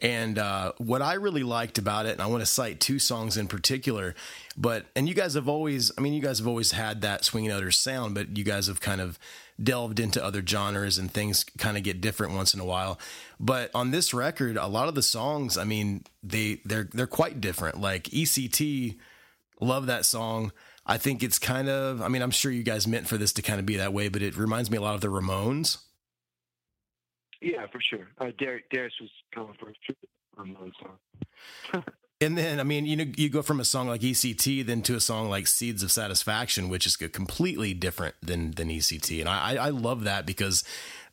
And 0.01 0.37
uh, 0.37 0.73
what 0.79 1.01
I 1.01 1.15
really 1.15 1.45
liked 1.45 1.79
about 1.79 2.07
it, 2.07 2.13
and 2.13 2.21
I 2.21 2.27
want 2.27 2.43
to 2.43 2.47
cite 2.47 2.81
two 2.81 2.99
songs 2.99 3.37
in 3.37 3.47
particular, 3.47 4.17
but 4.57 4.87
and 4.97 5.09
you 5.09 5.15
guys 5.15 5.35
have 5.35 5.49
always, 5.49 5.93
I 5.97 6.01
mean, 6.01 6.13
you 6.13 6.21
guys 6.21 6.39
have 6.39 6.49
always 6.49 6.73
had 6.73 7.03
that 7.03 7.25
swinging 7.25 7.53
utters 7.53 7.77
sound, 7.77 8.17
but 8.17 8.37
you 8.37 8.43
guys 8.43 8.67
have 8.67 8.81
kind 8.81 9.01
of 9.01 9.17
delved 9.63 10.01
into 10.01 10.23
other 10.23 10.45
genres 10.45 10.99
and 10.99 11.09
things 11.09 11.45
kind 11.59 11.77
of 11.77 11.85
get 11.85 12.01
different 12.01 12.35
once 12.35 12.53
in 12.53 12.59
a 12.59 12.65
while. 12.65 12.99
But 13.39 13.71
on 13.77 13.93
this 13.93 14.13
record, 14.13 14.57
a 14.57 14.67
lot 14.67 14.89
of 14.89 14.97
the 14.97 15.03
songs, 15.03 15.57
I 15.57 15.63
mean, 15.63 16.03
they 16.21 16.61
they're 16.65 16.89
they're 16.93 17.07
quite 17.07 17.41
different. 17.41 17.81
Like 17.81 18.05
ECT, 18.05 18.97
love 19.61 19.87
that 19.87 20.05
song. 20.05 20.51
I 20.87 20.99
think 20.99 21.23
it's 21.23 21.39
kind 21.39 21.69
of, 21.69 22.01
I 22.01 22.09
mean, 22.09 22.23
I'm 22.23 22.31
sure 22.31 22.53
you 22.53 22.63
guys 22.63 22.87
meant 22.87 23.09
for 23.09 23.17
this 23.17 23.33
to 23.35 23.43
kind 23.43 23.59
of 23.59 23.67
be 23.67 23.77
that 23.77 23.93
way, 23.93 24.09
but 24.09 24.23
it 24.23 24.37
reminds 24.37 24.71
me 24.71 24.77
a 24.77 24.81
lot 24.81 24.95
of 24.95 25.01
the 25.01 25.09
Ramones. 25.09 25.79
Yeah, 27.41 27.67
for 27.73 27.81
sure. 27.81 28.09
Uh, 28.19 28.31
Derek, 28.39 28.71
Darius 28.71 28.95
was 29.01 29.11
going 29.35 29.55
for 29.59 29.71
a 29.71 30.41
Ramones 30.41 30.73
song. 30.81 31.85
and 32.21 32.39
then, 32.39 32.61
I 32.61 32.63
mean, 32.63 32.87
you 32.87 32.97
know, 32.97 33.05
you 33.17 33.29
go 33.29 33.43
from 33.43 33.61
a 33.61 33.65
song 33.65 33.89
like 33.89 34.01
ECT 34.01 34.65
then 34.65 34.83
to 34.83 34.95
a 34.95 35.01
song 35.01 35.29
like 35.29 35.47
Seeds 35.47 35.83
of 35.83 35.91
Satisfaction, 35.91 36.69
which 36.69 36.87
is 36.87 36.97
completely 36.97 37.75
different 37.75 38.15
than 38.23 38.53
than 38.53 38.69
ECT, 38.69 39.21
and 39.21 39.29
I 39.29 39.57
I 39.57 39.69
love 39.69 40.05
that 40.05 40.25
because 40.25 40.65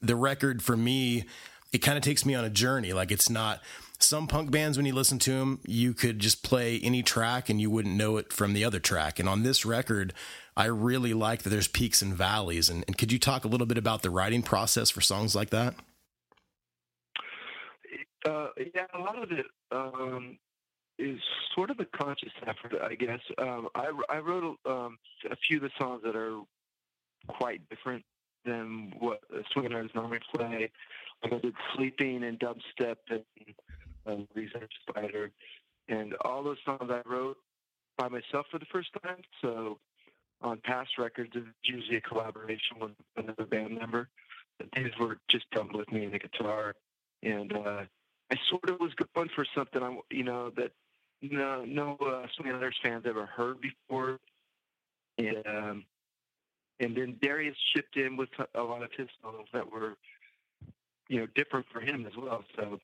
the 0.02 0.16
record 0.16 0.62
for 0.64 0.78
me, 0.78 1.26
it 1.72 1.80
kind 1.80 1.98
of 1.98 2.04
takes 2.04 2.26
me 2.26 2.36
on 2.36 2.46
a 2.46 2.50
journey. 2.50 2.94
Like 2.94 3.12
it's 3.12 3.30
not 3.30 3.62
some 4.00 4.28
punk 4.28 4.52
bands 4.52 4.78
when 4.78 4.86
you 4.86 4.94
listen 4.94 5.20
to 5.20 5.32
them 5.32 5.60
you 5.66 5.94
could 5.94 6.20
just 6.20 6.44
play 6.44 6.80
any 6.80 7.02
track 7.02 7.50
and 7.50 7.62
you 7.62 7.70
wouldn't 7.70 7.96
know 7.96 8.18
it 8.18 8.34
from 8.34 8.54
the 8.54 8.64
other 8.64 8.80
track. 8.80 9.20
And 9.20 9.28
on 9.30 9.44
this 9.44 9.66
record 9.66 10.14
i 10.56 10.66
really 10.66 11.14
like 11.14 11.44
that 11.44 11.50
there's 11.50 11.68
peaks 11.68 12.02
and 12.02 12.14
valleys. 12.14 12.70
And, 12.70 12.84
and 12.88 12.98
could 12.98 13.12
you 13.12 13.20
talk 13.20 13.46
a 13.46 13.48
little 13.48 13.68
bit 13.68 13.78
about 13.78 14.02
the 14.02 14.10
writing 14.10 14.44
process 14.44 14.90
for 14.90 15.02
songs 15.02 15.36
like 15.36 15.50
that? 15.52 15.76
Uh, 18.26 18.48
yeah 18.74 18.86
a 18.94 19.00
lot 19.00 19.22
of 19.22 19.32
it 19.32 19.46
um, 19.72 20.38
is 20.98 21.20
sort 21.56 21.70
of 21.70 21.80
a 21.80 21.86
conscious 21.86 22.34
effort 22.46 22.74
i 22.84 22.96
guess. 22.96 23.22
Um, 23.38 23.70
I, 23.76 23.92
I, 24.10 24.20
wrote 24.20 24.58
um, 24.66 24.98
a 25.30 25.36
few 25.36 25.58
of 25.58 25.64
the 25.64 25.72
songs 25.78 26.02
that 26.04 26.16
are 26.16 26.40
quite 27.28 27.68
different 27.70 28.04
than 28.46 28.94
what 29.00 29.22
swingers 29.52 29.90
normally 29.96 30.20
play. 30.34 30.70
Like 31.24 31.34
i 31.34 31.38
did 31.40 31.56
sleeping 31.76 32.24
and 32.24 32.40
dubstep 32.40 32.98
and 33.10 33.24
um, 34.06 34.28
Research 34.36 34.72
Spider, 34.88 35.32
and 35.88 36.14
all 36.22 36.44
those 36.44 36.58
songs 36.66 36.90
I 36.90 37.02
wrote 37.08 37.38
by 37.98 38.08
myself 38.10 38.46
for 38.52 38.60
the 38.60 38.66
first 38.72 38.90
time. 39.04 39.22
So 39.42 39.80
on 40.42 40.60
past 40.64 40.98
records, 40.98 41.32
it's 41.36 41.48
usually 41.64 41.98
a 41.98 42.02
collaboration 42.02 42.78
with 42.80 42.92
another 43.16 43.46
band 43.46 43.78
member. 43.78 44.10
But 44.58 44.68
these 44.76 44.92
were 45.00 45.18
just 45.30 45.50
done 45.52 45.70
with 45.74 45.92
me 45.92 46.06
and 46.06 46.14
the 46.14 46.20
guitar, 46.20 46.76
and 47.24 47.52
uh, 47.54 47.84
I 48.32 48.36
sort 48.50 48.70
of 48.70 48.80
was 48.80 48.92
going 49.16 49.30
for 49.34 49.46
something 49.56 49.82
I, 49.82 49.98
you 50.12 50.24
know, 50.24 50.52
that 50.52 50.72
no 51.22 51.66
no 51.66 51.98
uh, 51.98 52.28
Swing 52.36 52.54
Utters 52.54 52.78
fans 52.84 53.06
ever 53.08 53.26
heard 53.26 53.58
before, 53.62 54.20
and 55.18 55.44
um, 55.48 55.86
and 56.80 56.96
then 56.96 57.18
Darius 57.22 57.58
chipped 57.74 57.98
in 57.98 58.16
with 58.16 58.30
a 58.54 58.62
lot 58.62 58.84
of 58.84 58.92
his 58.96 59.08
songs 59.22 59.48
that 59.54 59.72
were, 59.72 59.96
you 61.08 61.20
know, 61.20 61.28
different 61.34 61.66
for 61.72 61.82
him 61.82 62.06
as 62.06 62.16
well. 62.16 62.44
So 62.56 62.80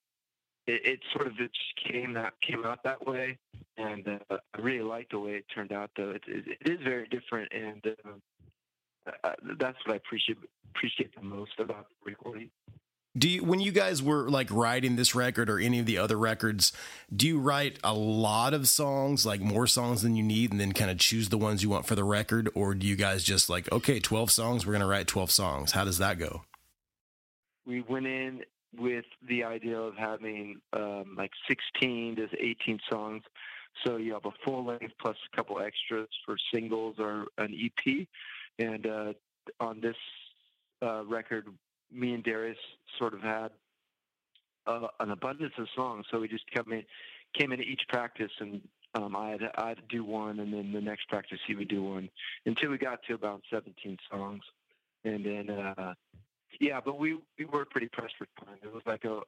it, 0.70 0.86
it 0.86 1.00
sort 1.14 1.28
of 1.28 1.34
it 1.40 1.52
just 1.52 1.92
came 1.92 2.14
that 2.14 2.34
came 2.42 2.66
out 2.66 2.84
that 2.84 3.06
way, 3.06 3.38
and 3.78 4.08
uh, 4.08 4.38
I 4.54 4.62
really 4.62 4.84
like 4.84 5.10
the 5.10 5.20
way 5.20 5.32
it 5.32 5.46
turned 5.54 5.72
out. 5.72 5.90
Though 5.98 6.12
it, 6.12 6.24
it, 6.28 6.58
it 6.62 6.70
is 6.70 6.80
very 6.84 7.08
different, 7.08 7.52
and 7.52 7.96
uh, 8.06 9.12
uh, 9.24 9.34
that's 9.60 9.78
what 9.86 9.94
I 9.94 9.98
appreciate 9.98 10.38
appreciate 10.76 11.16
the 11.16 11.24
most 11.24 11.60
about 11.60 11.88
the 11.90 12.12
recording. 12.12 12.50
Do 13.18 13.28
you, 13.28 13.44
when 13.44 13.60
you 13.60 13.72
guys 13.72 14.04
were 14.04 14.30
like 14.30 14.52
writing 14.52 14.96
this 14.96 15.16
record 15.16 15.50
or 15.50 15.60
any 15.60 15.80
of 15.80 15.88
the 15.88 15.98
other 15.98 16.16
records, 16.16 16.72
do 17.14 17.28
you 17.28 17.40
write 17.40 17.80
a 17.84 17.94
lot 17.94 18.54
of 18.54 18.70
songs, 18.70 19.26
like 19.26 19.42
more 19.42 19.66
songs 19.66 20.04
than 20.04 20.16
you 20.16 20.24
need, 20.24 20.52
and 20.52 20.60
then 20.60 20.74
kind 20.74 20.92
of 20.92 21.00
choose 21.00 21.30
the 21.30 21.38
ones 21.38 21.64
you 21.64 21.70
want 21.70 21.88
for 21.88 21.96
the 21.96 22.04
record, 22.04 22.50
or 22.54 22.76
do 22.76 22.86
you 22.86 22.96
guys 22.96 23.24
just 23.24 23.50
like, 23.50 23.70
okay, 23.72 24.00
twelve 24.00 24.30
songs, 24.30 24.66
we're 24.66 24.74
gonna 24.74 24.88
write 24.88 25.08
twelve 25.08 25.32
songs? 25.32 25.72
How 25.72 25.84
does 25.84 25.98
that 25.98 26.20
go? 26.20 26.44
We 27.66 27.82
went 27.82 28.06
in 28.06 28.44
with 28.78 29.06
the 29.28 29.44
idea 29.44 29.80
of 29.80 29.96
having 29.96 30.62
um, 30.74 31.16
like 31.18 31.32
16 31.48 32.16
to 32.18 32.28
18 32.40 32.80
songs. 32.90 33.24
So 33.86 33.98
you 33.98 34.14
have 34.14 34.26
a 34.26 34.32
full 34.44 34.66
length 34.66 34.94
plus 35.00 35.18
a 35.32 35.36
couple 35.36 35.60
extras 35.60 36.10
for 36.26 36.36
singles 36.54 36.96
or 37.00 37.26
an 37.38 37.54
EP. 37.54 38.08
And 38.58 38.86
uh, 38.86 39.14
on 39.60 39.80
this 39.80 39.96
uh, 40.82 41.04
record, 41.06 41.48
me 41.92 42.14
and 42.14 42.24
Darius 42.24 42.58
sort 42.98 43.14
of 43.14 43.22
had 43.22 43.50
uh, 44.68 44.88
an 45.00 45.12
abundance 45.12 45.54
of 45.58 45.68
songs. 45.76 46.06
So 46.12 46.20
we 46.20 46.28
just 46.28 46.50
came 46.52 46.72
in, 46.72 46.84
came 47.34 47.52
into 47.52 47.64
each 47.64 47.82
practice, 47.90 48.32
and 48.40 48.62
um, 48.96 49.16
I 49.16 49.32
had 49.32 49.42
I 49.58 49.70
had 49.70 49.78
to 49.78 49.84
do 49.90 50.04
one, 50.04 50.40
and 50.40 50.54
then 50.54 50.72
the 50.72 50.82
next 50.82 51.08
practice 51.10 51.40
he 51.48 51.56
would 51.56 51.68
do 51.68 51.84
one, 51.84 52.10
until 52.46 52.70
we 52.70 52.78
got 52.78 53.02
to 53.04 53.14
about 53.14 53.42
17 53.52 53.98
songs, 54.12 54.42
and 55.04 55.26
then 55.26 55.50
uh, 55.50 55.94
yeah, 56.60 56.80
but 56.84 57.00
we 57.00 57.18
we 57.38 57.46
were 57.46 57.66
pretty 57.66 57.90
pressed 57.92 58.16
for 58.18 58.28
time. 58.46 58.56
It 58.62 58.74
was 58.74 58.84
like 58.86 59.06
a 59.06 59.22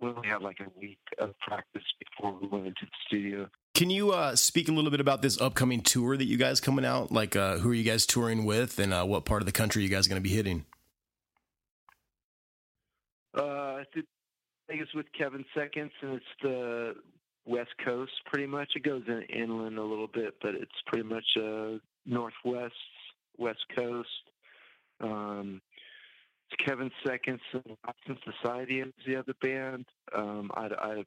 we 0.00 0.08
only 0.08 0.28
had 0.28 0.42
like 0.42 0.58
a 0.60 0.80
week 0.80 0.98
of 1.18 1.38
practice 1.38 1.84
before 1.98 2.36
we 2.40 2.48
went 2.48 2.66
into 2.66 2.80
the 2.82 2.90
studio. 3.06 3.48
Can 3.74 3.88
you 3.88 4.10
uh, 4.10 4.36
speak 4.36 4.68
a 4.68 4.72
little 4.72 4.90
bit 4.90 5.00
about 5.00 5.22
this 5.22 5.40
upcoming 5.40 5.80
tour 5.80 6.16
that 6.16 6.24
you 6.24 6.36
guys 6.36 6.60
coming 6.60 6.84
out? 6.84 7.10
Like, 7.10 7.36
uh, 7.36 7.58
who 7.58 7.70
are 7.70 7.74
you 7.74 7.84
guys 7.84 8.04
touring 8.04 8.44
with, 8.44 8.78
and 8.78 8.92
uh, 8.92 9.04
what 9.04 9.24
part 9.24 9.42
of 9.42 9.46
the 9.46 9.52
country 9.52 9.82
you 9.82 9.88
guys 9.88 10.08
going 10.08 10.20
to 10.20 10.28
be 10.28 10.34
hitting? 10.34 10.66
Uh, 13.36 13.42
I 13.42 13.84
think 13.92 14.06
it's 14.68 14.94
with 14.94 15.06
Kevin 15.16 15.44
Seconds, 15.54 15.92
and 16.02 16.14
it's 16.14 16.24
the 16.42 16.94
West 17.46 17.70
Coast 17.84 18.12
pretty 18.26 18.46
much. 18.46 18.72
It 18.76 18.82
goes 18.82 19.02
in 19.06 19.22
inland 19.22 19.78
a 19.78 19.82
little 19.82 20.08
bit, 20.08 20.34
but 20.42 20.54
it's 20.54 20.70
pretty 20.86 21.08
much 21.08 21.24
uh, 21.36 21.78
Northwest, 22.04 22.74
West 23.38 23.64
Coast. 23.74 24.08
Um, 25.00 25.60
Kevin 26.64 26.90
Seconds 27.06 27.40
and 27.52 27.76
Austin 27.86 28.18
Society 28.24 28.80
is 28.80 28.92
the 29.06 29.16
other 29.16 29.34
band. 29.40 29.86
Um, 30.14 30.50
I, 30.54 31.04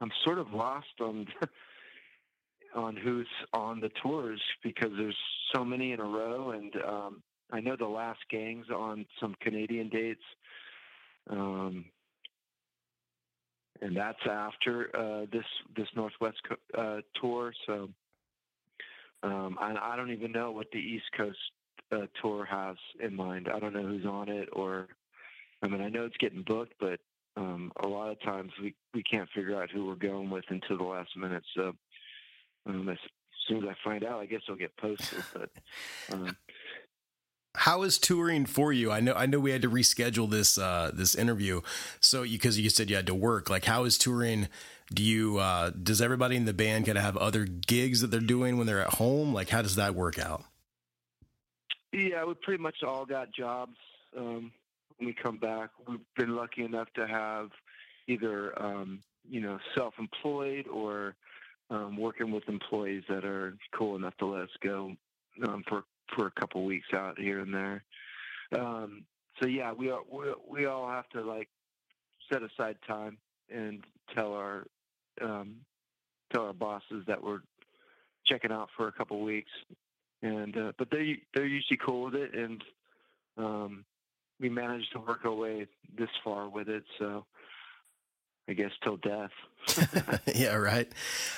I'm 0.00 0.10
sort 0.24 0.38
of 0.38 0.52
lost 0.52 1.00
on 1.00 1.26
on 2.74 2.96
who's 2.96 3.28
on 3.52 3.80
the 3.80 3.90
tours 4.02 4.40
because 4.62 4.90
there's 4.98 5.16
so 5.54 5.64
many 5.64 5.92
in 5.92 6.00
a 6.00 6.04
row, 6.04 6.50
and 6.50 6.72
um, 6.86 7.22
I 7.50 7.60
know 7.60 7.76
the 7.76 7.86
Last 7.86 8.20
Gang's 8.30 8.66
on 8.70 9.06
some 9.20 9.34
Canadian 9.40 9.88
dates. 9.88 10.20
Um, 11.30 11.86
and 13.82 13.96
that's 13.96 14.18
after 14.28 14.90
uh, 14.96 15.26
this 15.32 15.44
this 15.76 15.88
Northwest 15.94 16.38
uh, 16.76 16.98
tour. 17.20 17.52
So 17.66 17.88
um, 19.22 19.58
I 19.60 19.96
don't 19.96 20.12
even 20.12 20.32
know 20.32 20.52
what 20.52 20.70
the 20.72 20.78
East 20.78 21.06
Coast 21.16 21.38
uh, 21.92 22.06
tour 22.20 22.44
has 22.44 22.76
in 23.00 23.14
mind. 23.14 23.48
I 23.52 23.58
don't 23.58 23.74
know 23.74 23.86
who's 23.86 24.06
on 24.06 24.28
it, 24.28 24.48
or 24.52 24.88
I 25.62 25.68
mean, 25.68 25.80
I 25.80 25.88
know 25.88 26.04
it's 26.04 26.16
getting 26.18 26.42
booked, 26.42 26.74
but 26.80 27.00
um, 27.36 27.72
a 27.82 27.86
lot 27.86 28.10
of 28.10 28.20
times 28.20 28.52
we 28.60 28.74
we 28.94 29.02
can't 29.02 29.28
figure 29.34 29.60
out 29.60 29.70
who 29.70 29.86
we're 29.86 29.94
going 29.94 30.30
with 30.30 30.44
until 30.48 30.78
the 30.78 30.84
last 30.84 31.16
minute. 31.16 31.44
So 31.54 31.72
um, 32.66 32.88
as 32.88 32.98
soon 33.48 33.64
as 33.64 33.70
I 33.70 33.88
find 33.88 34.04
out, 34.04 34.20
I 34.20 34.26
guess 34.26 34.42
I'll 34.48 34.56
get 34.56 34.76
posted. 34.76 35.22
But 35.32 35.50
um, 36.12 36.36
how 37.56 37.82
is 37.82 37.98
touring 37.98 38.46
for 38.46 38.72
you? 38.72 38.90
I 38.90 39.00
know 39.00 39.14
I 39.14 39.26
know 39.26 39.38
we 39.38 39.50
had 39.50 39.62
to 39.62 39.70
reschedule 39.70 40.30
this 40.30 40.58
uh, 40.58 40.90
this 40.92 41.14
interview, 41.14 41.62
so 42.00 42.22
because 42.22 42.58
you, 42.58 42.64
you, 42.64 42.70
said 42.70 42.90
you 42.90 42.96
had 42.96 43.06
to 43.06 43.14
work. 43.14 43.50
Like, 43.50 43.64
how 43.64 43.84
is 43.84 43.98
touring? 43.98 44.48
Do 44.92 45.02
you 45.02 45.38
uh, 45.38 45.70
does 45.70 46.00
everybody 46.00 46.36
in 46.36 46.44
the 46.44 46.52
band 46.52 46.86
kind 46.86 46.98
of 46.98 47.04
have 47.04 47.16
other 47.16 47.44
gigs 47.44 48.02
that 48.02 48.08
they're 48.08 48.20
doing 48.20 48.56
when 48.56 48.66
they're 48.66 48.82
at 48.82 48.94
home? 48.94 49.32
Like, 49.32 49.48
how 49.48 49.62
does 49.62 49.76
that 49.76 49.94
work 49.94 50.18
out? 50.18 50.44
Yeah, 51.92 52.24
we 52.24 52.34
pretty 52.34 52.62
much 52.62 52.82
all 52.82 53.06
got 53.06 53.32
jobs 53.32 53.76
um, 54.16 54.52
when 54.98 55.06
we 55.06 55.14
come 55.14 55.38
back. 55.38 55.70
We've 55.88 56.00
been 56.16 56.36
lucky 56.36 56.64
enough 56.64 56.88
to 56.94 57.06
have 57.06 57.50
either 58.08 58.60
um, 58.62 59.00
you 59.28 59.40
know 59.40 59.58
self-employed 59.74 60.66
or 60.68 61.14
um, 61.70 61.96
working 61.96 62.30
with 62.30 62.48
employees 62.48 63.02
that 63.08 63.24
are 63.24 63.56
cool 63.74 63.96
enough 63.96 64.16
to 64.18 64.26
let 64.26 64.42
us 64.42 64.50
go 64.62 64.92
um, 65.46 65.64
for 65.68 65.84
for 66.14 66.26
a 66.26 66.40
couple 66.40 66.64
weeks 66.64 66.88
out 66.94 67.18
here 67.18 67.40
and 67.40 67.52
there. 67.54 67.82
Um, 68.56 69.04
so 69.40 69.48
yeah, 69.48 69.72
we 69.72 69.90
are, 69.90 70.00
we 70.10 70.26
we 70.48 70.66
all 70.66 70.88
have 70.88 71.08
to 71.10 71.22
like 71.22 71.48
set 72.32 72.42
aside 72.42 72.76
time 72.86 73.18
and 73.50 73.84
tell 74.14 74.32
our 74.32 74.66
um, 75.20 75.56
tell 76.32 76.46
our 76.46 76.52
bosses 76.52 77.04
that 77.06 77.22
we're 77.22 77.40
checking 78.26 78.52
out 78.52 78.68
for 78.76 78.88
a 78.88 78.92
couple 78.92 79.20
weeks, 79.22 79.50
and 80.22 80.56
uh, 80.56 80.72
but 80.78 80.90
they 80.90 81.18
they're 81.34 81.46
usually 81.46 81.78
cool 81.78 82.04
with 82.06 82.14
it, 82.14 82.34
and 82.34 82.64
um, 83.36 83.84
we 84.40 84.48
managed 84.48 84.92
to 84.92 85.00
work 85.00 85.24
our 85.24 85.34
way 85.34 85.66
this 85.96 86.10
far 86.24 86.48
with 86.48 86.68
it. 86.68 86.84
So 86.98 87.24
I 88.48 88.52
guess 88.52 88.70
till 88.82 88.96
death. 88.98 89.30
yeah, 90.34 90.54
right. 90.54 90.90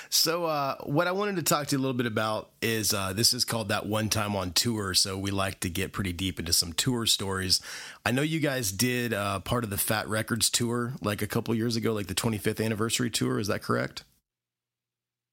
So, 0.09 0.45
uh, 0.45 0.75
what 0.83 1.07
I 1.07 1.11
wanted 1.11 1.37
to 1.37 1.43
talk 1.43 1.67
to 1.67 1.75
you 1.75 1.79
a 1.79 1.81
little 1.81 1.97
bit 1.97 2.05
about 2.05 2.51
is 2.61 2.93
uh, 2.93 3.13
this 3.13 3.33
is 3.33 3.45
called 3.45 3.69
that 3.69 3.87
one 3.87 4.09
time 4.09 4.35
on 4.35 4.51
tour. 4.51 4.93
So, 4.93 5.17
we 5.17 5.31
like 5.31 5.59
to 5.61 5.69
get 5.69 5.91
pretty 5.91 6.13
deep 6.13 6.39
into 6.39 6.53
some 6.53 6.73
tour 6.73 7.07
stories. 7.07 7.61
I 8.05 8.11
know 8.11 8.21
you 8.21 8.39
guys 8.39 8.71
did 8.71 9.13
uh, 9.13 9.39
part 9.39 9.63
of 9.63 9.71
the 9.71 9.77
Fat 9.77 10.07
Records 10.07 10.49
tour 10.49 10.93
like 11.01 11.21
a 11.23 11.27
couple 11.27 11.55
years 11.55 11.75
ago, 11.75 11.93
like 11.93 12.07
the 12.07 12.15
25th 12.15 12.63
anniversary 12.63 13.09
tour. 13.09 13.39
Is 13.39 13.47
that 13.47 13.63
correct? 13.63 14.03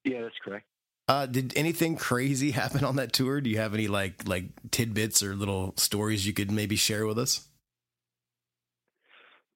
Yeah, 0.04 0.22
that's 0.22 0.38
correct. 0.42 0.66
Uh, 1.08 1.26
did 1.26 1.52
anything 1.56 1.96
crazy 1.96 2.50
happen 2.52 2.84
on 2.84 2.96
that 2.96 3.12
tour? 3.12 3.40
Do 3.40 3.50
you 3.50 3.58
have 3.58 3.74
any 3.74 3.88
like 3.88 4.26
like 4.26 4.46
tidbits 4.70 5.22
or 5.22 5.34
little 5.34 5.74
stories 5.76 6.26
you 6.26 6.32
could 6.32 6.50
maybe 6.50 6.76
share 6.76 7.06
with 7.06 7.18
us? 7.18 7.46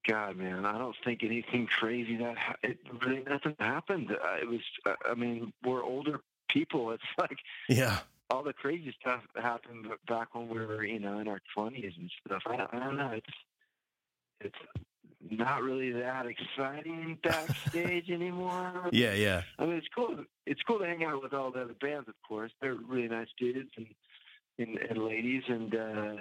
God, 0.07 0.35
man, 0.37 0.65
I 0.65 0.79
don't 0.79 0.95
think 1.05 1.23
anything 1.23 1.67
crazy 1.67 2.17
that 2.17 2.35
ha- 2.35 2.55
it 2.63 2.79
really 3.05 3.23
nothing 3.23 3.55
happened. 3.59 4.11
Uh, 4.11 4.37
it 4.41 4.47
was, 4.47 4.61
uh, 4.85 4.95
I 5.07 5.13
mean, 5.13 5.53
we're 5.63 5.83
older 5.83 6.21
people. 6.49 6.91
It's 6.93 7.03
like, 7.19 7.37
yeah, 7.69 7.99
all 8.29 8.41
the 8.43 8.53
crazy 8.53 8.95
stuff 8.99 9.21
happened 9.35 9.87
back 10.07 10.33
when 10.33 10.49
we 10.49 10.59
were, 10.59 10.83
you 10.83 10.99
know, 10.99 11.19
in 11.19 11.27
our 11.27 11.41
twenties 11.53 11.93
and 11.97 12.09
stuff. 12.25 12.41
I, 12.47 12.65
I 12.75 12.79
don't 12.79 12.97
know. 12.97 13.11
It's, 13.11 13.27
it's 14.39 14.57
not 15.29 15.61
really 15.61 15.91
that 15.91 16.25
exciting 16.25 17.17
backstage 17.23 18.09
anymore. 18.11 18.89
Yeah, 18.91 19.13
yeah. 19.13 19.43
I 19.59 19.65
mean, 19.65 19.75
it's 19.75 19.87
cool. 19.93 20.25
It's 20.45 20.61
cool 20.67 20.79
to 20.79 20.85
hang 20.85 21.03
out 21.03 21.21
with 21.21 21.33
all 21.33 21.51
the 21.51 21.61
other 21.61 21.75
bands, 21.79 22.07
of 22.07 22.15
course. 22.27 22.51
They're 22.61 22.75
really 22.75 23.07
nice 23.07 23.29
dudes 23.37 23.69
and 23.77 23.87
and, 24.57 24.77
and 24.77 25.03
ladies, 25.03 25.43
and 25.47 25.75
uh, 25.75 26.13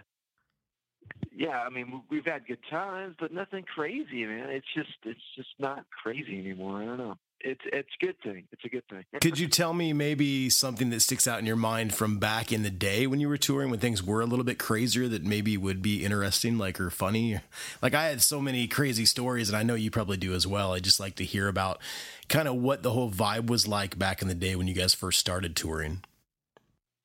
yeah, 1.35 1.61
I 1.61 1.71
mean, 1.71 2.03
we've 2.11 2.25
had 2.25 2.47
good 2.47 2.59
times, 2.71 3.17
but 3.19 3.33
nothing 3.33 3.65
crazy, 3.65 4.25
man. 4.25 4.51
It's 4.51 4.67
just, 4.75 4.91
it's 5.05 5.21
just 5.37 5.49
not 5.59 5.85
crazy 5.91 6.39
anymore. 6.39 6.83
I 6.83 6.87
don't 6.87 6.99
know. 6.99 7.19
It's, 7.43 7.61
it's 7.73 7.89
a 8.01 8.05
good 8.05 8.17
thing. 8.23 8.45
It's 8.53 8.65
a 8.65 8.69
good 8.69 8.87
thing. 8.89 9.05
Could 9.21 9.39
you 9.39 9.49
tell 9.49 9.73
me 9.73 9.93
maybe 9.93 10.51
something 10.51 10.91
that 10.91 11.01
sticks 11.01 11.27
out 11.27 11.39
in 11.39 11.47
your 11.47 11.57
mind 11.57 11.95
from 11.95 12.19
back 12.19 12.53
in 12.53 12.63
the 12.63 12.71
day 12.71 13.07
when 13.07 13.21
you 13.21 13.29
were 13.29 13.37
touring, 13.37 13.71
when 13.71 13.81
things 13.81 14.03
were 14.03 14.21
a 14.21 14.27
little 14.27 14.45
bit 14.45 14.59
crazier 14.59 15.09
that 15.09 15.25
maybe 15.25 15.57
would 15.57 15.81
be 15.81 16.05
interesting, 16.05 16.59
like 16.59 16.81
or 16.81 16.91
funny? 16.91 17.41
Like 17.81 17.95
I 17.95 18.07
had 18.07 18.21
so 18.21 18.41
many 18.41 18.67
crazy 18.67 19.05
stories, 19.07 19.49
and 19.49 19.57
I 19.57 19.63
know 19.63 19.75
you 19.75 19.91
probably 19.91 20.19
do 20.19 20.35
as 20.35 20.47
well. 20.47 20.75
I 20.75 20.81
just 20.81 21.01
like 21.01 21.15
to 21.17 21.25
hear 21.25 21.49
about 21.49 21.81
kind 22.29 22.47
of 22.47 22.57
what 22.57 22.83
the 22.83 22.93
whole 22.93 23.11
vibe 23.11 23.47
was 23.47 23.67
like 23.67 23.99
back 23.99 24.23
in 24.23 24.29
the 24.29 24.35
day 24.35 24.55
when 24.55 24.69
you 24.69 24.75
guys 24.75 24.95
first 24.95 25.19
started 25.19 25.57
touring. 25.57 26.03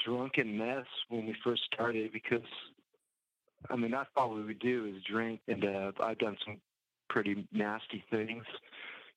Drunken 0.05 0.57
mess 0.57 0.85
when 1.09 1.25
we 1.25 1.35
first 1.43 1.63
started 1.73 2.11
because 2.11 2.43
I 3.69 3.75
mean, 3.75 3.91
that's 3.91 4.09
all 4.15 4.33
we 4.33 4.43
would 4.43 4.59
do 4.59 4.85
is 4.85 5.01
drink. 5.03 5.41
And 5.47 5.63
uh, 5.63 5.91
I've 5.99 6.19
done 6.19 6.37
some 6.45 6.57
pretty 7.09 7.47
nasty 7.51 8.03
things 8.09 8.43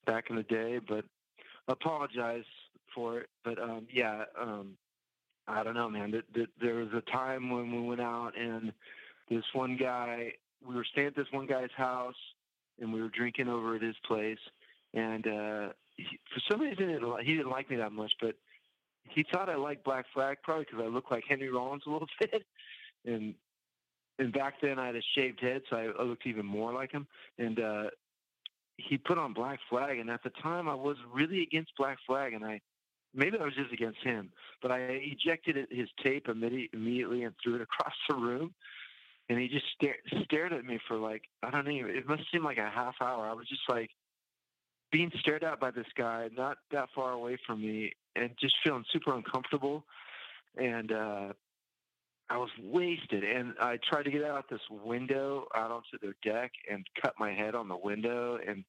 back 0.09 0.29
in 0.29 0.35
the 0.35 0.43
day, 0.43 0.79
but 0.87 1.05
apologize 1.67 2.43
for 2.95 3.19
it. 3.19 3.29
But 3.43 3.61
um, 3.61 3.87
yeah, 3.93 4.23
um, 4.39 4.75
I 5.47 5.63
don't 5.63 5.75
know, 5.75 5.89
man. 5.89 6.13
There 6.33 6.75
was 6.75 6.89
a 6.93 7.11
time 7.11 7.49
when 7.49 7.71
we 7.71 7.87
went 7.87 8.01
out 8.01 8.31
and 8.37 8.73
this 9.29 9.43
one 9.53 9.77
guy, 9.77 10.33
we 10.67 10.75
were 10.75 10.85
staying 10.91 11.07
at 11.07 11.15
this 11.15 11.27
one 11.31 11.45
guy's 11.45 11.69
house 11.77 12.15
and 12.81 12.91
we 12.91 13.01
were 13.01 13.09
drinking 13.09 13.47
over 13.47 13.75
at 13.75 13.81
his 13.81 13.95
place. 14.05 14.39
And 14.93 15.27
uh, 15.27 15.69
he, 15.95 16.19
for 16.33 16.41
some 16.49 16.61
reason, 16.61 16.99
he 17.23 17.35
didn't 17.35 17.51
like 17.51 17.69
me 17.69 17.75
that 17.77 17.91
much, 17.91 18.11
but 18.19 18.35
he 19.09 19.23
thought 19.31 19.49
I 19.49 19.55
liked 19.55 19.83
Black 19.83 20.05
Flag 20.13 20.37
probably 20.43 20.65
because 20.65 20.83
I 20.83 20.87
looked 20.87 21.11
like 21.11 21.23
Henry 21.27 21.49
Rollins 21.49 21.83
a 21.85 21.91
little 21.91 22.07
bit. 22.19 22.43
And 23.05 23.35
and 24.17 24.33
back 24.33 24.55
then 24.61 24.77
I 24.77 24.87
had 24.87 24.97
a 24.97 25.01
shaved 25.15 25.39
head, 25.39 25.61
so 25.69 25.77
I 25.77 26.03
looked 26.03 26.27
even 26.27 26.45
more 26.45 26.73
like 26.73 26.91
him. 26.91 27.07
And 27.37 27.57
uh, 27.57 27.83
he 28.87 28.97
put 28.97 29.17
on 29.17 29.33
Black 29.33 29.59
Flag, 29.69 29.99
and 29.99 30.09
at 30.09 30.23
the 30.23 30.31
time 30.41 30.67
I 30.69 30.75
was 30.75 30.97
really 31.11 31.41
against 31.43 31.71
Black 31.77 31.97
Flag, 32.07 32.33
and 32.33 32.45
I 32.45 32.61
maybe 33.13 33.37
I 33.39 33.43
was 33.43 33.55
just 33.55 33.73
against 33.73 33.99
him, 34.03 34.31
but 34.61 34.71
I 34.71 34.79
ejected 34.79 35.55
his 35.71 35.89
tape 36.03 36.27
immediately 36.29 37.23
and 37.23 37.33
threw 37.43 37.55
it 37.55 37.61
across 37.69 37.93
the 38.07 38.15
room. 38.15 38.53
and 39.29 39.39
he 39.39 39.47
just 39.47 39.65
stared 39.75 39.97
stared 40.25 40.53
at 40.53 40.65
me 40.65 40.79
for 40.87 40.97
like 40.97 41.23
I 41.43 41.51
don't 41.51 41.65
know. 41.65 41.71
It 41.87 42.07
must 42.07 42.23
seem 42.31 42.43
like 42.43 42.57
a 42.57 42.69
half 42.69 42.95
hour. 43.01 43.27
I 43.27 43.33
was 43.33 43.47
just 43.47 43.67
like 43.69 43.89
being 44.91 45.11
stared 45.19 45.43
at 45.43 45.59
by 45.59 45.71
this 45.71 45.87
guy, 45.95 46.29
not 46.35 46.57
that 46.71 46.89
far 46.95 47.11
away 47.11 47.37
from 47.45 47.61
me, 47.61 47.93
and 48.15 48.31
just 48.39 48.55
feeling 48.63 48.85
super 48.91 49.15
uncomfortable. 49.15 49.85
And 50.57 50.91
uh, 50.91 51.33
I 52.29 52.37
was 52.37 52.49
wasted, 52.61 53.23
and 53.23 53.53
I 53.59 53.77
tried 53.89 54.03
to 54.03 54.11
get 54.11 54.23
out 54.23 54.49
this 54.49 54.61
window 54.69 55.47
out 55.55 55.71
onto 55.71 55.97
their 56.01 56.15
deck 56.23 56.51
and 56.69 56.85
cut 57.01 57.13
my 57.19 57.33
head 57.33 57.55
on 57.55 57.67
the 57.67 57.77
window, 57.77 58.37
and 58.45 58.63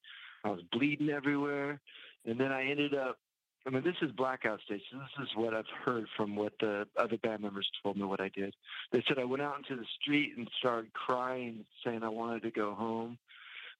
I 0.44 0.50
was 0.50 0.60
bleeding 0.72 1.10
everywhere. 1.10 1.80
And 2.24 2.38
then 2.38 2.52
I 2.52 2.64
ended 2.64 2.94
up 2.94 3.18
I 3.66 3.70
mean, 3.70 3.84
this 3.84 3.96
is 4.00 4.10
blackout 4.12 4.60
stage. 4.64 4.80
So 4.90 4.98
this 4.98 5.28
is 5.28 5.36
what 5.36 5.52
I've 5.52 5.66
heard 5.84 6.06
from 6.16 6.34
what 6.34 6.54
the 6.60 6.86
other 6.96 7.18
band 7.18 7.42
members 7.42 7.68
told 7.82 7.96
me 7.96 8.04
what 8.04 8.20
I 8.20 8.30
did. 8.30 8.54
They 8.90 9.04
said 9.06 9.18
I 9.18 9.24
went 9.24 9.42
out 9.42 9.58
into 9.58 9.76
the 9.76 9.86
street 10.00 10.32
and 10.36 10.48
started 10.58 10.92
crying, 10.94 11.64
saying 11.84 12.02
I 12.02 12.08
wanted 12.08 12.42
to 12.44 12.50
go 12.50 12.74
home. 12.74 13.18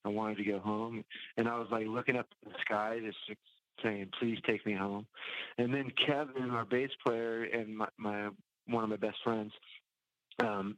I 0.04 0.08
wanted 0.08 0.38
to 0.38 0.44
go 0.44 0.58
home, 0.58 1.04
and 1.36 1.46
I 1.46 1.58
was 1.58 1.68
like 1.70 1.86
looking 1.86 2.16
up 2.16 2.26
at 2.46 2.52
the 2.52 2.58
sky, 2.60 3.00
just 3.04 3.18
saying, 3.82 4.10
"Please 4.18 4.38
take 4.46 4.64
me 4.64 4.72
home." 4.72 5.06
And 5.58 5.74
then 5.74 5.90
Kevin, 6.06 6.50
our 6.50 6.64
bass 6.64 6.90
player, 7.04 7.44
and 7.44 7.76
my, 7.76 7.88
my 7.98 8.30
one 8.66 8.84
of 8.84 8.90
my 8.90 8.96
best 8.96 9.18
friends, 9.22 9.52
um, 10.40 10.76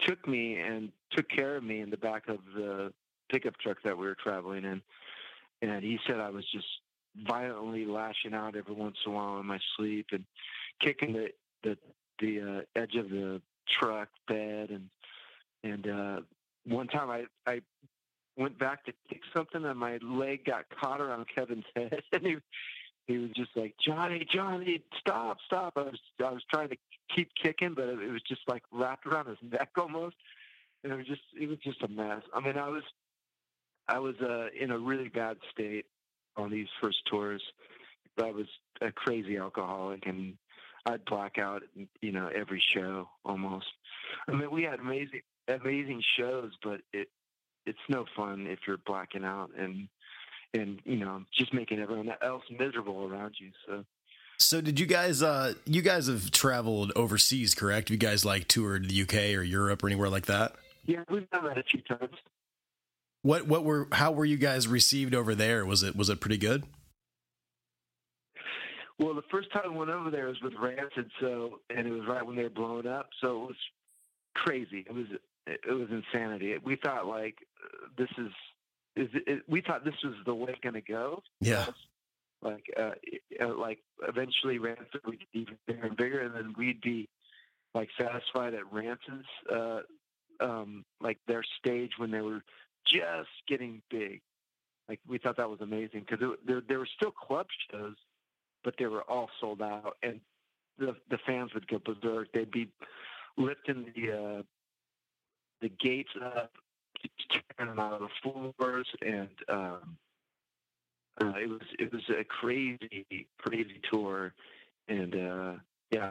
took 0.00 0.26
me 0.26 0.58
and 0.58 0.90
took 1.12 1.28
care 1.28 1.56
of 1.56 1.64
me 1.64 1.80
in 1.80 1.90
the 1.90 1.96
back 1.96 2.28
of 2.28 2.38
the 2.54 2.92
pickup 3.30 3.56
truck 3.58 3.78
that 3.84 3.96
we 3.96 4.06
were 4.06 4.16
traveling 4.22 4.64
in. 4.64 4.82
And 5.62 5.82
he 5.82 5.98
said 6.06 6.20
I 6.20 6.30
was 6.30 6.44
just 6.52 6.66
violently 7.26 7.86
lashing 7.86 8.34
out 8.34 8.56
every 8.56 8.74
once 8.74 8.96
in 9.06 9.12
a 9.12 9.14
while 9.14 9.40
in 9.40 9.46
my 9.46 9.58
sleep 9.76 10.06
and 10.12 10.24
kicking 10.80 11.12
the 11.12 11.28
the 11.62 11.78
the 12.20 12.40
uh, 12.40 12.80
edge 12.80 12.94
of 12.94 13.08
the 13.10 13.40
truck 13.68 14.08
bed 14.28 14.70
and 14.70 14.88
and 15.64 15.88
uh 15.88 16.20
one 16.66 16.86
time 16.88 17.10
I 17.10 17.24
I 17.46 17.62
went 18.36 18.58
back 18.58 18.84
to 18.84 18.92
kick 19.08 19.22
something 19.34 19.64
and 19.64 19.78
my 19.78 19.98
leg 20.02 20.44
got 20.44 20.66
caught 20.68 21.00
around 21.00 21.26
Kevin's 21.34 21.64
head 21.76 22.02
and 22.12 22.26
he 22.26 22.36
he 23.06 23.18
was 23.18 23.30
just 23.30 23.50
like 23.56 23.74
Johnny 23.84 24.26
Johnny 24.32 24.82
stop 24.98 25.38
stop 25.46 25.74
I 25.76 25.82
was 25.82 26.00
I 26.24 26.30
was 26.30 26.42
trying 26.52 26.68
to 26.70 26.76
keep 27.14 27.30
kicking 27.42 27.74
but 27.74 27.88
it 27.88 28.10
was 28.10 28.22
just 28.28 28.42
like 28.48 28.62
wrapped 28.72 29.06
around 29.06 29.28
his 29.28 29.38
neck 29.50 29.70
almost 29.78 30.16
and 30.82 30.92
it 30.92 30.96
was 30.96 31.06
just 31.06 31.22
it 31.40 31.48
was 31.48 31.58
just 31.58 31.82
a 31.82 31.88
mess 31.88 32.22
I 32.34 32.40
mean 32.40 32.56
I 32.58 32.68
was 32.68 32.82
I 33.88 33.98
was 33.98 34.16
uh 34.20 34.46
in 34.58 34.70
a 34.70 34.78
really 34.78 35.08
bad 35.08 35.36
state 35.52 35.86
on 36.36 36.50
these 36.50 36.68
first 36.82 36.98
tours. 37.10 37.42
I 38.22 38.30
was 38.30 38.46
a 38.80 38.92
crazy 38.92 39.36
alcoholic 39.36 40.06
and 40.06 40.34
I'd 40.86 41.04
black 41.04 41.38
out, 41.38 41.62
you 42.00 42.12
know, 42.12 42.28
every 42.34 42.62
show 42.74 43.08
almost. 43.24 43.66
I 44.28 44.32
mean, 44.32 44.50
we 44.50 44.62
had 44.62 44.78
amazing, 44.78 45.22
amazing 45.48 46.02
shows, 46.18 46.52
but 46.62 46.80
it, 46.92 47.08
it's 47.66 47.78
no 47.88 48.04
fun 48.16 48.46
if 48.46 48.60
you're 48.66 48.78
blacking 48.78 49.24
out 49.24 49.50
and, 49.58 49.88
and, 50.56 50.80
you 50.84 50.96
know, 50.96 51.22
just 51.32 51.54
making 51.54 51.78
everyone 51.80 52.10
else 52.22 52.42
miserable 52.50 53.04
around 53.04 53.34
you. 53.38 53.50
So, 53.66 53.84
so 54.38 54.60
did 54.60 54.78
you 54.80 54.86
guys, 54.86 55.22
uh, 55.22 55.54
you 55.64 55.82
guys 55.82 56.08
have 56.08 56.30
traveled 56.30 56.92
overseas, 56.96 57.54
correct? 57.54 57.90
You 57.90 57.96
guys 57.96 58.24
like 58.24 58.48
toured 58.48 58.88
the 58.88 59.02
UK 59.02 59.36
or 59.36 59.42
Europe 59.42 59.82
or 59.82 59.86
anywhere 59.86 60.08
like 60.08 60.26
that? 60.26 60.56
Yeah, 60.84 61.02
we've 61.10 61.28
done 61.30 61.44
that 61.44 61.58
a 61.58 61.64
few 61.64 61.80
times. 61.82 62.14
What 63.22 63.48
what 63.48 63.64
were 63.64 63.88
how 63.90 64.12
were 64.12 64.24
you 64.24 64.36
guys 64.36 64.68
received 64.68 65.12
over 65.12 65.34
there? 65.34 65.66
Was 65.66 65.82
it 65.82 65.96
was 65.96 66.10
it 66.10 66.20
pretty 66.20 66.38
good? 66.38 66.62
Well, 69.00 69.14
the 69.14 69.22
first 69.32 69.52
time 69.52 69.64
I 69.64 69.76
went 69.76 69.90
over 69.90 70.10
there 70.10 70.26
was 70.28 70.40
with 70.42 70.54
Rancid, 70.54 71.10
so 71.20 71.58
and 71.68 71.88
it 71.88 71.90
was 71.90 72.06
right 72.08 72.24
when 72.24 72.36
they 72.36 72.44
were 72.44 72.50
blowing 72.50 72.86
up, 72.86 73.08
so 73.20 73.42
it 73.42 73.46
was 73.48 73.56
crazy. 74.36 74.86
It 74.88 74.94
was 74.94 75.06
it 75.46 75.72
was 75.72 75.88
insanity. 75.90 76.54
We 76.64 76.76
thought 76.76 77.06
like 77.06 77.38
this 77.98 78.08
is 78.16 78.30
is 78.96 79.08
it, 79.12 79.42
we 79.48 79.60
thought 79.60 79.84
this 79.84 79.94
was 80.02 80.14
the 80.24 80.34
way 80.34 80.56
going 80.62 80.74
to 80.74 80.80
go. 80.80 81.22
Yeah. 81.40 81.66
Like 82.42 82.64
uh, 82.78 82.92
uh, 83.40 83.56
like 83.56 83.78
eventually 84.06 84.58
Rancid 84.58 85.00
would 85.04 85.18
get 85.18 85.28
even 85.32 85.56
bigger 85.66 85.86
and 85.86 85.96
bigger, 85.96 86.20
and 86.20 86.34
then 86.34 86.54
we'd 86.56 86.80
be 86.80 87.08
like 87.74 87.88
satisfied 87.98 88.54
at 88.54 88.70
Rancid's 88.72 89.26
uh, 89.52 89.80
um, 90.40 90.84
like 91.00 91.18
their 91.26 91.42
stage 91.58 91.92
when 91.96 92.10
they 92.10 92.20
were 92.20 92.42
just 92.86 93.30
getting 93.48 93.82
big. 93.90 94.20
Like 94.88 95.00
we 95.08 95.18
thought 95.18 95.36
that 95.38 95.50
was 95.50 95.60
amazing 95.60 96.04
because 96.08 96.36
there 96.46 96.62
there 96.66 96.78
were 96.78 96.88
still 96.96 97.10
club 97.10 97.46
shows, 97.70 97.96
but 98.64 98.74
they 98.78 98.86
were 98.86 99.02
all 99.02 99.28
sold 99.40 99.62
out, 99.62 99.96
and 100.02 100.20
the 100.78 100.94
the 101.10 101.18
fans 101.26 101.52
would 101.54 101.66
go 101.68 101.80
berserk. 101.84 102.28
They'd 102.32 102.50
be 102.50 102.68
lifting 103.36 103.92
the 103.94 104.12
uh, 104.12 104.42
the 105.60 105.68
gates 105.68 106.12
up, 106.22 106.52
turning 107.58 107.78
out 107.78 107.94
of 107.94 108.00
the 108.00 108.08
floors, 108.22 108.86
and 109.02 109.28
um, 109.48 109.96
uh, 111.20 111.32
it 111.40 111.48
was 111.48 111.62
it 111.78 111.92
was 111.92 112.02
a 112.10 112.24
crazy 112.24 113.26
crazy 113.38 113.80
tour, 113.90 114.32
and 114.88 115.14
uh, 115.14 115.52
yeah, 115.90 116.10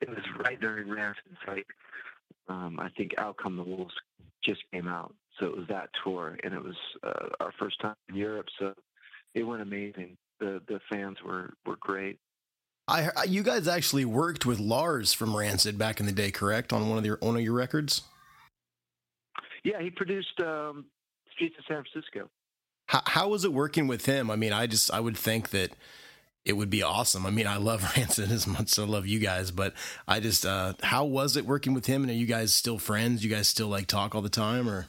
it 0.00 0.08
was 0.08 0.18
right 0.38 0.60
during 0.60 0.88
Rancid 0.88 1.22
fight. 1.44 1.66
Um, 2.48 2.78
I 2.78 2.88
think 2.90 3.14
Out 3.18 3.36
Come 3.38 3.56
the 3.56 3.62
Wolves 3.62 3.94
just 4.44 4.60
came 4.72 4.88
out, 4.88 5.14
so 5.38 5.46
it 5.46 5.56
was 5.56 5.66
that 5.68 5.90
tour, 6.04 6.36
and 6.44 6.54
it 6.54 6.62
was 6.62 6.76
uh, 7.02 7.28
our 7.40 7.52
first 7.58 7.80
time 7.80 7.96
in 8.08 8.14
Europe. 8.14 8.46
So 8.58 8.74
it 9.34 9.42
went 9.44 9.62
amazing. 9.62 10.16
The 10.38 10.60
the 10.68 10.80
fans 10.90 11.18
were 11.24 11.54
were 11.64 11.76
great. 11.80 12.18
I 12.88 13.24
you 13.26 13.42
guys 13.42 13.66
actually 13.66 14.04
worked 14.04 14.46
with 14.46 14.60
Lars 14.60 15.12
from 15.12 15.36
Rancid 15.36 15.76
back 15.76 15.98
in 15.98 16.06
the 16.06 16.12
day, 16.12 16.30
correct? 16.30 16.72
On 16.72 16.88
one 16.88 16.98
of 16.98 17.06
your 17.06 17.18
one 17.20 17.36
of 17.36 17.42
your 17.42 17.54
records. 17.54 18.02
Yeah, 19.66 19.82
he 19.82 19.90
produced 19.90 20.38
um, 20.38 20.84
Streets 21.32 21.56
of 21.58 21.64
San 21.66 21.82
Francisco. 21.82 22.30
How 22.86 23.02
how 23.04 23.28
was 23.30 23.44
it 23.44 23.52
working 23.52 23.88
with 23.88 24.06
him? 24.06 24.30
I 24.30 24.36
mean, 24.36 24.52
I 24.52 24.68
just 24.68 24.92
I 24.92 25.00
would 25.00 25.16
think 25.16 25.50
that 25.50 25.72
it 26.44 26.52
would 26.52 26.70
be 26.70 26.84
awesome. 26.84 27.26
I 27.26 27.30
mean, 27.30 27.48
I 27.48 27.56
love 27.56 27.82
Rancid 27.96 28.30
as 28.30 28.46
much 28.46 28.70
as 28.70 28.78
I 28.78 28.84
love 28.84 29.08
you 29.08 29.18
guys, 29.18 29.50
but 29.50 29.74
I 30.06 30.20
just 30.20 30.46
uh 30.46 30.74
how 30.84 31.04
was 31.04 31.36
it 31.36 31.44
working 31.44 31.74
with 31.74 31.86
him? 31.86 32.02
And 32.02 32.12
are 32.12 32.14
you 32.14 32.26
guys 32.26 32.54
still 32.54 32.78
friends? 32.78 33.24
You 33.24 33.30
guys 33.30 33.48
still 33.48 33.66
like 33.66 33.88
talk 33.88 34.14
all 34.14 34.22
the 34.22 34.28
time, 34.28 34.68
or? 34.68 34.86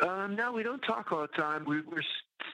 Um, 0.00 0.34
no, 0.34 0.50
we 0.50 0.62
don't 0.62 0.80
talk 0.80 1.12
all 1.12 1.20
the 1.20 1.28
time. 1.42 1.66
We, 1.66 1.82
we're 1.82 2.00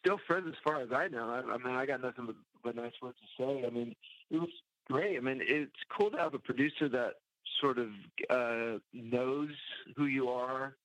still 0.01 0.19
friends 0.27 0.47
as 0.49 0.55
far 0.65 0.81
as 0.81 0.89
I 0.93 1.07
know. 1.07 1.31
I, 1.31 1.53
I 1.53 1.59
mean, 1.59 1.77
I 1.77 1.87
got 1.87 2.03
nothing 2.03 2.27
but, 2.27 2.35
but 2.65 2.75
nice 2.75 2.95
words 3.01 3.17
to 3.21 3.45
say. 3.45 3.65
I 3.65 3.71
mean, 3.71 3.95
it 4.29 4.39
was 4.39 4.51
great. 4.91 5.17
I 5.17 5.21
mean, 5.21 5.39
it's 5.41 5.71
cool 5.97 6.11
to 6.11 6.19
have 6.19 6.35
a 6.35 6.41
producer 6.41 6.89
that 6.89 7.15
sort 7.61 7.79
of 7.79 7.89
uh, 8.29 8.79
knows 8.93 9.51
who 9.97 10.07
you 10.07 10.29
are 10.29 10.77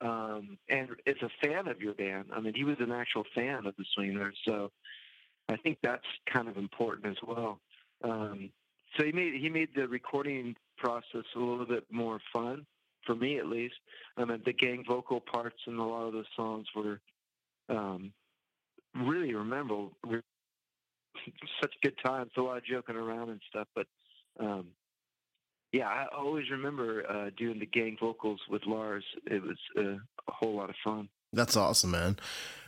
um, 0.00 0.58
and 0.68 0.88
is 1.06 1.16
a 1.22 1.46
fan 1.46 1.68
of 1.68 1.80
your 1.80 1.94
band. 1.94 2.26
I 2.32 2.40
mean, 2.40 2.54
he 2.54 2.64
was 2.64 2.76
an 2.80 2.92
actual 2.92 3.24
fan 3.34 3.66
of 3.66 3.74
the 3.76 3.84
Swingers, 3.94 4.36
so 4.46 4.70
I 5.48 5.56
think 5.56 5.78
that's 5.82 6.06
kind 6.32 6.48
of 6.48 6.56
important 6.56 7.06
as 7.06 7.16
well. 7.26 7.60
Um, 8.02 8.50
so 8.96 9.04
he 9.04 9.12
made 9.12 9.34
he 9.34 9.48
made 9.48 9.68
the 9.74 9.86
recording 9.86 10.56
process 10.78 11.24
a 11.36 11.38
little 11.38 11.66
bit 11.66 11.84
more 11.90 12.20
fun 12.32 12.66
for 13.06 13.14
me 13.14 13.38
at 13.38 13.46
least. 13.46 13.74
I 14.16 14.24
mean, 14.24 14.42
the 14.44 14.52
gang 14.52 14.84
vocal 14.86 15.20
parts 15.20 15.58
in 15.66 15.76
a 15.76 15.86
lot 15.86 16.06
of 16.06 16.12
the 16.12 16.24
songs 16.34 16.66
were 16.74 17.00
um, 17.68 18.12
really 18.94 19.34
remember 19.34 19.86
such 21.60 21.74
good 21.82 21.96
times, 22.04 22.30
a 22.36 22.40
lot 22.40 22.58
of 22.58 22.64
joking 22.64 22.96
around 22.96 23.30
and 23.30 23.40
stuff. 23.48 23.68
But 23.74 23.86
um, 24.38 24.68
yeah, 25.72 25.88
I 25.88 26.06
always 26.16 26.50
remember 26.50 27.04
uh, 27.08 27.30
doing 27.36 27.58
the 27.58 27.66
gang 27.66 27.96
vocals 28.00 28.40
with 28.48 28.66
Lars. 28.66 29.04
It 29.26 29.42
was 29.42 29.58
uh, 29.78 29.82
a 30.28 30.32
whole 30.32 30.56
lot 30.56 30.70
of 30.70 30.76
fun. 30.82 31.08
That's 31.32 31.56
awesome, 31.56 31.92
man. 31.92 32.16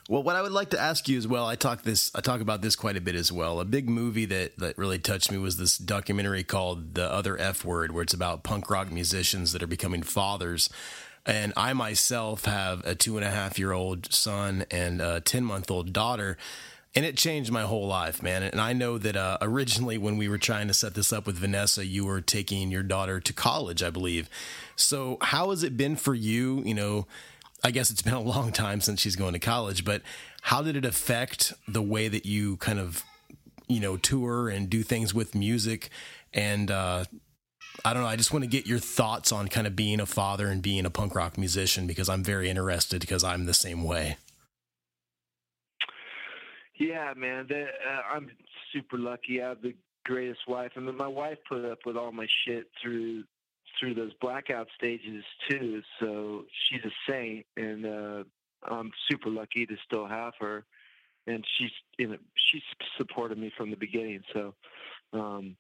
Well, 0.08 0.22
what 0.22 0.34
I 0.34 0.42
would 0.42 0.52
like 0.52 0.70
to 0.70 0.80
ask 0.80 1.08
you 1.08 1.16
as 1.16 1.28
well, 1.28 1.46
I 1.46 1.54
talk 1.54 1.82
this, 1.82 2.10
I 2.14 2.20
talk 2.20 2.40
about 2.40 2.60
this 2.60 2.74
quite 2.74 2.96
a 2.96 3.00
bit 3.00 3.14
as 3.14 3.30
well. 3.30 3.60
A 3.60 3.64
big 3.64 3.88
movie 3.88 4.26
that 4.26 4.58
that 4.58 4.76
really 4.76 4.98
touched 4.98 5.30
me 5.30 5.38
was 5.38 5.56
this 5.56 5.78
documentary 5.78 6.42
called 6.42 6.94
"The 6.94 7.10
Other 7.10 7.38
F 7.38 7.64
Word," 7.64 7.92
where 7.92 8.02
it's 8.02 8.14
about 8.14 8.42
punk 8.42 8.68
rock 8.68 8.90
musicians 8.90 9.52
that 9.52 9.62
are 9.62 9.68
becoming 9.68 10.02
fathers. 10.02 10.68
And 11.24 11.52
I 11.56 11.72
myself 11.72 12.46
have 12.46 12.84
a 12.84 12.96
two 12.96 13.16
and 13.16 13.24
a 13.24 13.30
half 13.30 13.58
year 13.58 13.70
old 13.70 14.12
son 14.12 14.64
and 14.72 15.00
a 15.00 15.20
ten 15.20 15.44
month 15.44 15.70
old 15.70 15.92
daughter, 15.92 16.36
and 16.94 17.04
it 17.04 17.16
changed 17.16 17.50
my 17.50 17.62
whole 17.62 17.86
life, 17.86 18.22
man. 18.22 18.42
And 18.42 18.60
I 18.60 18.72
know 18.72 18.98
that 18.98 19.16
uh, 19.16 19.38
originally 19.40 19.98
when 19.98 20.16
we 20.16 20.28
were 20.28 20.38
trying 20.38 20.68
to 20.68 20.74
set 20.74 20.94
this 20.94 21.12
up 21.12 21.26
with 21.26 21.36
Vanessa, 21.36 21.86
you 21.86 22.04
were 22.04 22.20
taking 22.20 22.70
your 22.70 22.82
daughter 22.82 23.18
to 23.20 23.32
college, 23.32 23.82
I 23.82 23.90
believe. 23.90 24.28
So 24.76 25.16
how 25.20 25.50
has 25.50 25.62
it 25.62 25.76
been 25.76 25.96
for 25.96 26.14
you? 26.14 26.62
You 26.64 26.74
know 26.74 27.06
I 27.64 27.70
guess 27.70 27.90
it's 27.90 28.02
been 28.02 28.14
a 28.14 28.20
long 28.20 28.52
time 28.52 28.80
since 28.80 29.00
she's 29.00 29.16
going 29.16 29.32
to 29.32 29.38
college, 29.38 29.84
but 29.84 30.02
how 30.42 30.62
did 30.62 30.76
it 30.76 30.84
affect 30.84 31.52
the 31.68 31.82
way 31.82 32.08
that 32.08 32.26
you 32.26 32.56
kind 32.56 32.78
of, 32.78 33.04
you 33.68 33.80
know, 33.80 33.96
tour 33.96 34.48
and 34.48 34.68
do 34.68 34.82
things 34.82 35.14
with 35.14 35.34
music? 35.34 35.90
And 36.34 36.70
uh, 36.70 37.04
I 37.84 37.94
don't 37.94 38.02
know. 38.02 38.08
I 38.08 38.16
just 38.16 38.32
want 38.32 38.42
to 38.44 38.50
get 38.50 38.66
your 38.66 38.78
thoughts 38.78 39.32
on 39.32 39.48
kind 39.48 39.66
of 39.66 39.76
being 39.76 40.00
a 40.00 40.06
father 40.06 40.48
and 40.48 40.62
being 40.62 40.84
a 40.84 40.90
punk 40.90 41.14
rock 41.14 41.38
musician 41.38 41.86
because 41.86 42.08
I'm 42.08 42.24
very 42.24 42.50
interested 42.50 43.00
because 43.00 43.22
I'm 43.22 43.46
the 43.46 43.54
same 43.54 43.84
way. 43.84 44.16
Yeah, 46.82 47.12
man. 47.16 47.46
The, 47.48 47.62
uh, 47.62 48.00
I'm 48.12 48.28
super 48.72 48.98
lucky. 48.98 49.40
I 49.40 49.50
have 49.50 49.62
the 49.62 49.74
greatest 50.04 50.40
wife. 50.48 50.72
I 50.76 50.80
mean, 50.80 50.96
my 50.96 51.06
wife 51.06 51.38
put 51.48 51.64
up 51.64 51.78
with 51.86 51.96
all 51.96 52.10
my 52.10 52.26
shit 52.44 52.66
through 52.82 53.22
through 53.78 53.94
those 53.94 54.12
blackout 54.20 54.66
stages 54.76 55.24
too. 55.48 55.80
So 56.00 56.44
she's 56.68 56.80
a 56.84 57.10
saint, 57.10 57.46
and 57.56 57.86
uh, 57.86 58.24
I'm 58.64 58.90
super 59.08 59.30
lucky 59.30 59.64
to 59.64 59.76
still 59.86 60.08
have 60.08 60.32
her. 60.40 60.64
And 61.28 61.44
she's 61.56 61.70
you 61.98 62.08
know 62.08 62.16
she's 62.50 62.62
supported 62.98 63.38
me 63.38 63.52
from 63.56 63.70
the 63.70 63.76
beginning. 63.76 64.22
So 64.32 64.54
um, 65.12 65.56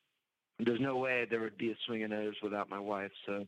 there's 0.58 0.80
no 0.80 0.96
way 0.96 1.24
there 1.30 1.40
would 1.40 1.56
be 1.56 1.70
a 1.70 1.76
Swinging 1.86 2.12
Utters 2.12 2.36
without 2.42 2.68
my 2.68 2.80
wife. 2.80 3.12
So 3.26 3.46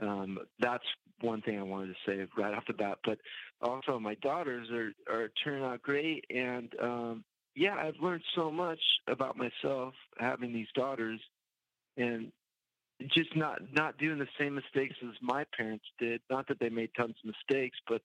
um, 0.00 0.38
that's 0.58 0.84
one 1.20 1.42
thing 1.42 1.58
I 1.58 1.62
wanted 1.62 1.94
to 1.94 2.10
say 2.10 2.26
right 2.36 2.54
off 2.54 2.64
the 2.66 2.72
bat. 2.74 2.98
But 3.04 3.18
also, 3.60 3.98
my 3.98 4.14
daughters 4.16 4.68
are 4.70 4.92
are 5.12 5.30
turning 5.42 5.64
out 5.64 5.82
great, 5.82 6.24
and 6.30 6.72
um, 6.80 7.24
yeah, 7.54 7.74
I've 7.74 8.00
learned 8.00 8.22
so 8.34 8.50
much 8.50 8.80
about 9.08 9.36
myself 9.36 9.94
having 10.18 10.52
these 10.52 10.68
daughters, 10.74 11.20
and 11.96 12.32
just 13.14 13.34
not 13.36 13.60
not 13.72 13.98
doing 13.98 14.18
the 14.18 14.28
same 14.38 14.54
mistakes 14.54 14.96
as 15.02 15.14
my 15.20 15.44
parents 15.56 15.84
did. 15.98 16.20
Not 16.30 16.48
that 16.48 16.58
they 16.60 16.68
made 16.68 16.90
tons 16.96 17.14
of 17.24 17.34
mistakes, 17.34 17.78
but 17.88 18.02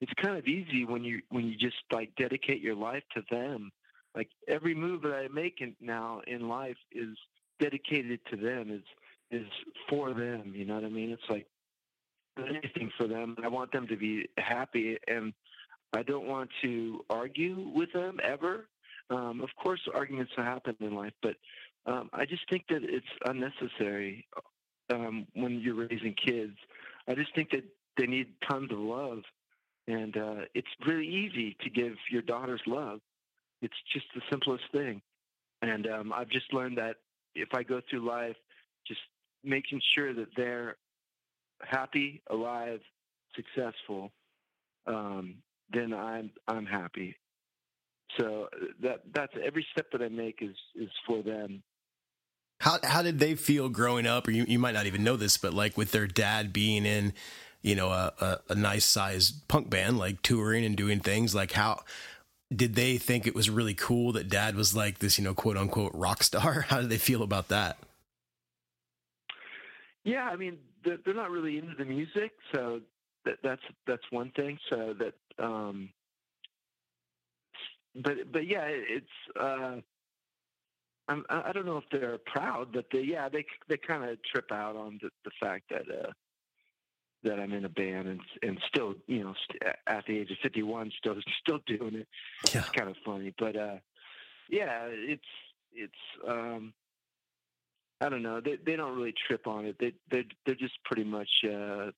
it's 0.00 0.12
kind 0.22 0.38
of 0.38 0.46
easy 0.46 0.84
when 0.84 1.04
you 1.04 1.20
when 1.30 1.46
you 1.46 1.56
just 1.56 1.76
like 1.92 2.14
dedicate 2.16 2.60
your 2.60 2.76
life 2.76 3.02
to 3.14 3.22
them. 3.30 3.70
Like 4.14 4.30
every 4.48 4.74
move 4.74 5.02
that 5.02 5.12
I 5.12 5.28
make 5.32 5.60
in, 5.60 5.76
now 5.80 6.22
in 6.26 6.48
life 6.48 6.76
is 6.92 7.16
dedicated 7.60 8.20
to 8.30 8.36
them. 8.36 8.70
Is 8.70 8.82
is 9.30 9.46
for 9.88 10.14
them. 10.14 10.52
You 10.54 10.64
know 10.64 10.74
what 10.74 10.84
I 10.84 10.88
mean? 10.88 11.10
It's 11.10 11.22
like 11.28 11.46
anything 12.38 12.90
for 12.96 13.06
them. 13.06 13.36
I 13.42 13.48
want 13.48 13.72
them 13.72 13.86
to 13.88 13.96
be 13.96 14.28
happy, 14.38 14.96
and 15.06 15.32
I 15.92 16.02
don't 16.02 16.26
want 16.26 16.50
to 16.62 17.04
argue 17.10 17.70
with 17.74 17.92
them 17.92 18.18
ever. 18.22 18.68
Um, 19.10 19.40
of 19.40 19.48
course, 19.62 19.80
arguments 19.94 20.32
happen 20.36 20.76
in 20.80 20.94
life, 20.94 21.14
but 21.22 21.36
um, 21.86 22.10
I 22.12 22.26
just 22.26 22.42
think 22.50 22.64
that 22.68 22.82
it's 22.82 23.06
unnecessary 23.26 24.26
um, 24.92 25.26
when 25.34 25.60
you're 25.60 25.74
raising 25.74 26.14
kids. 26.14 26.56
I 27.08 27.14
just 27.14 27.34
think 27.34 27.50
that 27.50 27.64
they 27.96 28.06
need 28.06 28.28
tons 28.48 28.70
of 28.70 28.78
love, 28.78 29.22
and 29.86 30.16
uh, 30.16 30.40
it's 30.54 30.68
really 30.86 31.06
easy 31.06 31.56
to 31.62 31.70
give 31.70 31.94
your 32.10 32.22
daughters 32.22 32.60
love. 32.66 33.00
It's 33.62 33.74
just 33.92 34.06
the 34.14 34.20
simplest 34.30 34.64
thing, 34.72 35.00
and 35.62 35.86
um, 35.86 36.12
I've 36.12 36.28
just 36.28 36.52
learned 36.52 36.76
that 36.78 36.96
if 37.34 37.48
I 37.54 37.62
go 37.62 37.80
through 37.88 38.06
life 38.06 38.36
just 38.86 39.00
making 39.44 39.80
sure 39.94 40.14
that 40.14 40.28
they're 40.36 40.76
happy, 41.60 42.22
alive, 42.30 42.80
successful, 43.34 44.12
um, 44.86 45.36
then 45.72 45.92
I'm 45.92 46.30
I'm 46.46 46.66
happy. 46.66 47.16
So 48.18 48.48
that 48.82 49.02
that's 49.14 49.32
every 49.44 49.66
step 49.72 49.86
that 49.92 50.02
I 50.02 50.08
make 50.08 50.38
is 50.40 50.56
is 50.74 50.90
for 51.06 51.22
them. 51.22 51.62
How 52.60 52.78
how 52.82 53.02
did 53.02 53.18
they 53.18 53.34
feel 53.34 53.68
growing 53.68 54.06
up? 54.06 54.26
Or 54.26 54.30
you, 54.30 54.44
you 54.48 54.58
might 54.58 54.74
not 54.74 54.86
even 54.86 55.04
know 55.04 55.16
this, 55.16 55.36
but 55.36 55.52
like 55.52 55.76
with 55.76 55.92
their 55.92 56.06
dad 56.06 56.52
being 56.52 56.86
in, 56.86 57.12
you 57.62 57.74
know, 57.74 57.88
a, 57.88 58.12
a, 58.20 58.38
a 58.50 58.54
nice 58.54 58.84
sized 58.84 59.46
punk 59.46 59.70
band, 59.70 59.98
like 59.98 60.22
touring 60.22 60.64
and 60.64 60.76
doing 60.76 61.00
things. 61.00 61.34
Like 61.34 61.52
how 61.52 61.82
did 62.54 62.74
they 62.74 62.96
think 62.96 63.26
it 63.26 63.34
was 63.34 63.50
really 63.50 63.74
cool 63.74 64.12
that 64.12 64.28
dad 64.28 64.56
was 64.56 64.74
like 64.74 64.98
this, 64.98 65.18
you 65.18 65.24
know, 65.24 65.34
quote 65.34 65.56
unquote 65.56 65.92
rock 65.94 66.22
star? 66.22 66.60
How 66.68 66.80
did 66.80 66.90
they 66.90 66.98
feel 66.98 67.22
about 67.22 67.48
that? 67.48 67.76
Yeah, 70.04 70.24
I 70.24 70.36
mean, 70.36 70.58
they're, 70.84 70.98
they're 71.04 71.14
not 71.14 71.30
really 71.30 71.58
into 71.58 71.74
the 71.76 71.84
music, 71.84 72.32
so 72.54 72.80
that, 73.24 73.38
that's 73.42 73.62
that's 73.86 74.02
one 74.10 74.30
thing. 74.36 74.58
So 74.70 74.94
that, 74.98 75.44
um, 75.44 75.90
but 77.94 78.32
but 78.32 78.46
yeah, 78.46 78.66
it's. 78.68 79.06
Uh, 79.38 79.76
I'm, 81.10 81.24
I 81.30 81.52
don't 81.52 81.64
know 81.64 81.78
if 81.78 81.84
they're 81.90 82.18
proud, 82.26 82.72
but 82.72 82.86
they 82.92 83.00
yeah 83.00 83.28
they 83.30 83.44
they 83.68 83.78
kind 83.78 84.04
of 84.04 84.18
trip 84.24 84.52
out 84.52 84.76
on 84.76 84.98
the, 85.02 85.08
the 85.24 85.30
fact 85.40 85.70
that 85.70 85.82
uh, 85.90 86.12
that 87.24 87.40
I'm 87.40 87.52
in 87.52 87.64
a 87.64 87.68
band 87.70 88.08
and 88.08 88.20
and 88.42 88.60
still 88.68 88.94
you 89.06 89.24
know 89.24 89.34
st- 89.48 89.74
at 89.86 90.04
the 90.06 90.18
age 90.18 90.30
of 90.30 90.36
51 90.42 90.92
still 90.98 91.16
still 91.40 91.60
doing 91.66 91.94
it. 91.94 92.08
Yeah. 92.52 92.60
It's 92.60 92.68
kind 92.70 92.90
of 92.90 92.96
funny, 93.04 93.34
but 93.38 93.56
uh, 93.56 93.76
yeah, 94.50 94.86
it's 94.90 95.22
it's 95.72 95.92
um, 96.26 96.74
I 98.00 98.08
don't 98.08 98.22
know. 98.22 98.40
They 98.40 98.56
they 98.64 98.76
don't 98.76 98.96
really 98.96 99.14
trip 99.26 99.46
on 99.46 99.66
it. 99.66 99.76
They 99.78 99.92
they 100.10 100.24
they're 100.46 100.54
just 100.54 100.82
pretty 100.84 101.04
much 101.04 101.28
uh, 101.44 101.90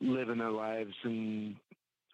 living 0.00 0.38
their 0.38 0.50
lives, 0.50 0.94
and 1.04 1.56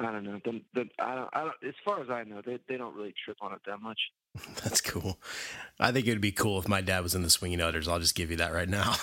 I 0.00 0.10
don't 0.10 0.24
know. 0.24 0.40
The, 0.44 0.60
the, 0.74 0.88
I 0.98 1.14
don't. 1.14 1.30
I 1.32 1.40
don't. 1.42 1.54
As 1.66 1.74
far 1.84 2.00
as 2.02 2.10
I 2.10 2.24
know, 2.24 2.42
they 2.44 2.58
they 2.68 2.76
don't 2.76 2.96
really 2.96 3.14
trip 3.24 3.36
on 3.40 3.52
it 3.52 3.60
that 3.66 3.80
much. 3.80 3.98
That's 4.62 4.80
cool. 4.80 5.18
I 5.78 5.92
think 5.92 6.06
it'd 6.06 6.20
be 6.20 6.32
cool 6.32 6.58
if 6.58 6.66
my 6.68 6.80
dad 6.80 7.02
was 7.02 7.14
in 7.14 7.22
the 7.22 7.30
Swinging 7.30 7.60
Utters. 7.60 7.86
I'll 7.86 8.00
just 8.00 8.14
give 8.14 8.30
you 8.30 8.38
that 8.38 8.52
right 8.52 8.68
now. 8.68 8.94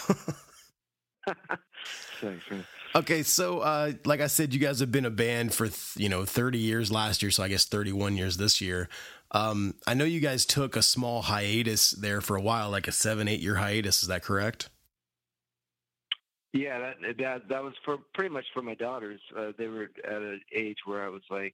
Thanks, 2.22 2.44
man. 2.50 2.66
okay, 2.96 3.24
so 3.24 3.60
uh, 3.60 3.92
like 4.06 4.20
I 4.20 4.28
said, 4.28 4.54
you 4.54 4.60
guys 4.60 4.80
have 4.80 4.92
been 4.92 5.06
a 5.06 5.12
band 5.12 5.54
for 5.54 5.68
th- 5.68 5.96
you 5.96 6.10
know 6.10 6.26
30 6.26 6.58
years 6.58 6.92
last 6.92 7.22
year, 7.22 7.32
so 7.32 7.44
I 7.44 7.48
guess 7.48 7.66
31 7.66 8.18
years 8.18 8.38
this 8.38 8.60
year. 8.62 8.90
Um, 9.32 9.76
I 9.86 9.94
know 9.94 10.06
you 10.06 10.20
guys 10.20 10.46
took 10.46 10.76
a 10.76 10.82
small 10.82 11.22
hiatus 11.22 11.92
there 11.92 12.22
for 12.22 12.36
a 12.36 12.42
while, 12.42 12.70
like 12.70 12.88
a 12.88 12.92
seven, 12.92 13.28
eight 13.28 13.40
year 13.40 13.56
hiatus. 13.56 14.02
Is 14.02 14.10
that 14.10 14.24
correct? 14.24 14.70
Yeah, 16.52 16.80
that 16.80 17.18
that 17.20 17.50
that 17.50 17.64
was 17.64 17.74
for 17.86 17.98
pretty 18.16 18.34
much 18.34 18.46
for 18.54 18.64
my 18.64 18.74
daughters. 18.74 19.22
Uh, 19.38 19.52
they 19.58 19.68
were 19.68 19.92
at 20.04 20.22
an 20.22 20.42
age 20.54 20.78
where 20.86 21.04
I 21.04 21.10
was 21.10 21.22
like, 21.30 21.54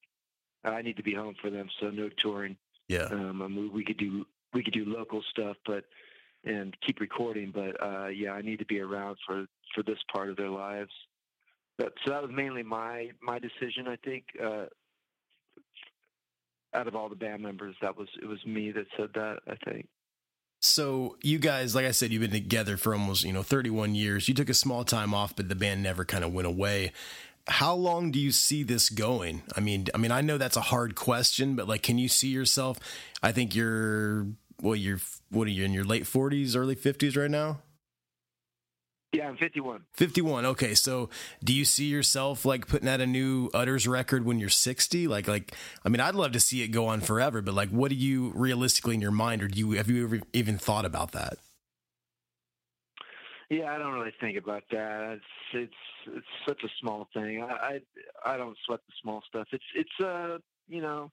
I 0.63 0.81
need 0.81 0.95
to 0.97 1.03
be 1.03 1.13
home 1.13 1.35
for 1.41 1.49
them, 1.49 1.69
so 1.79 1.89
no 1.89 2.09
touring. 2.17 2.55
Yeah. 2.87 3.07
Um, 3.11 3.41
I 3.41 3.47
mean, 3.47 3.71
we 3.73 3.83
could 3.83 3.97
do 3.97 4.25
we 4.53 4.63
could 4.63 4.73
do 4.73 4.85
local 4.85 5.21
stuff, 5.29 5.57
but 5.65 5.83
and 6.45 6.75
keep 6.85 7.01
recording, 7.01 7.51
but 7.53 7.81
uh, 7.83 8.07
yeah, 8.07 8.31
I 8.31 8.41
need 8.41 8.59
to 8.59 8.65
be 8.65 8.79
around 8.79 9.17
for 9.27 9.45
for 9.73 9.83
this 9.83 9.99
part 10.13 10.29
of 10.29 10.37
their 10.37 10.49
lives. 10.49 10.91
But, 11.77 11.93
so 12.05 12.11
that 12.11 12.21
was 12.21 12.31
mainly 12.31 12.63
my 12.63 13.09
my 13.21 13.37
decision. 13.39 13.87
I 13.87 13.97
think 13.97 14.25
uh, 14.41 14.65
out 16.75 16.87
of 16.87 16.95
all 16.95 17.09
the 17.09 17.15
band 17.15 17.41
members, 17.41 17.75
that 17.81 17.97
was 17.97 18.07
it 18.21 18.25
was 18.25 18.45
me 18.45 18.71
that 18.71 18.85
said 18.97 19.09
that. 19.15 19.39
I 19.47 19.55
think. 19.69 19.87
So 20.61 21.17
you 21.21 21.37
guys, 21.37 21.75
like 21.75 21.85
I 21.85 21.91
said, 21.91 22.11
you've 22.11 22.21
been 22.21 22.31
together 22.31 22.77
for 22.77 22.93
almost 22.93 23.23
you 23.23 23.33
know 23.33 23.43
31 23.43 23.95
years. 23.95 24.27
You 24.27 24.33
took 24.33 24.49
a 24.49 24.53
small 24.53 24.83
time 24.83 25.13
off, 25.13 25.35
but 25.35 25.49
the 25.49 25.55
band 25.55 25.83
never 25.83 26.05
kind 26.05 26.23
of 26.23 26.33
went 26.33 26.47
away. 26.47 26.91
How 27.47 27.75
long 27.75 28.09
do 28.11 28.19
you 28.19 28.31
see 28.31 28.63
this 28.63 28.89
going? 28.89 29.43
I 29.55 29.59
mean, 29.59 29.85
I 29.93 29.99
mean, 29.99 30.11
I 30.11 30.21
know 30.21 30.39
that's 30.39 30.57
a 30.57 30.61
hard 30.61 30.95
question, 30.95 31.55
but 31.55 31.67
like, 31.67 31.83
can 31.83 31.99
you 31.99 32.07
see 32.07 32.29
yourself? 32.29 32.79
I 33.21 33.31
think 33.31 33.55
you're 33.55 34.27
well, 34.61 34.75
you're 34.75 34.99
what 35.29 35.47
are 35.47 35.51
you 35.51 35.63
in 35.63 35.73
your 35.73 35.85
late 35.85 36.03
40s, 36.03 36.55
early 36.55 36.75
50s 36.75 37.15
right 37.15 37.29
now? 37.29 37.59
Yeah, 39.15 39.29
I'm 39.29 39.37
51. 39.37 39.81
51. 39.93 40.45
Okay, 40.45 40.73
so 40.73 41.09
do 41.41 41.53
you 41.53 41.63
see 41.63 41.85
yourself 41.85 42.43
like 42.43 42.67
putting 42.67 42.89
out 42.89 42.99
a 42.99 43.07
new 43.07 43.49
Utters 43.53 43.87
record 43.87 44.25
when 44.25 44.39
you're 44.39 44.49
60? 44.49 45.07
Like, 45.07 45.27
like 45.27 45.53
I 45.85 45.89
mean, 45.89 46.01
I'd 46.01 46.15
love 46.15 46.33
to 46.33 46.39
see 46.39 46.63
it 46.63 46.67
go 46.69 46.87
on 46.87 46.99
forever, 46.99 47.41
but 47.41 47.53
like, 47.53 47.69
what 47.69 47.89
do 47.89 47.95
you 47.95 48.33
realistically 48.35 48.95
in 48.95 49.01
your 49.01 49.11
mind, 49.11 49.41
or 49.41 49.47
do 49.47 49.57
you 49.57 49.71
have 49.71 49.89
you 49.89 50.03
ever 50.03 50.19
even 50.33 50.57
thought 50.57 50.83
about 50.83 51.13
that? 51.13 51.37
Yeah, 53.49 53.73
I 53.73 53.77
don't 53.77 53.93
really 53.93 54.13
think 54.19 54.37
about 54.37 54.63
that. 54.71 55.13
It's 55.13 55.23
it's 55.53 56.17
it's 56.17 56.27
such 56.45 56.61
a 56.63 56.69
small 56.81 57.07
thing. 57.13 57.41
I 57.41 57.79
I, 58.25 58.33
I 58.33 58.37
don't 58.37 58.57
sweat 58.65 58.81
the 58.85 58.93
small 59.01 59.23
stuff. 59.29 59.47
It's 59.53 59.63
it's 59.75 60.05
uh 60.05 60.39
you 60.67 60.81
know 60.81 61.09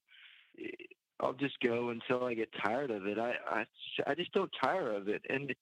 I'll 1.20 1.34
just 1.34 1.60
go 1.60 1.90
until 1.90 2.24
I 2.24 2.34
get 2.34 2.48
tired 2.64 2.90
of 2.90 3.06
it. 3.06 3.18
I 3.18 3.34
I 3.48 3.64
I 4.08 4.14
just 4.14 4.32
don't 4.32 4.50
tire 4.60 4.90
of 4.90 5.08
it. 5.08 5.22
And 5.28 5.54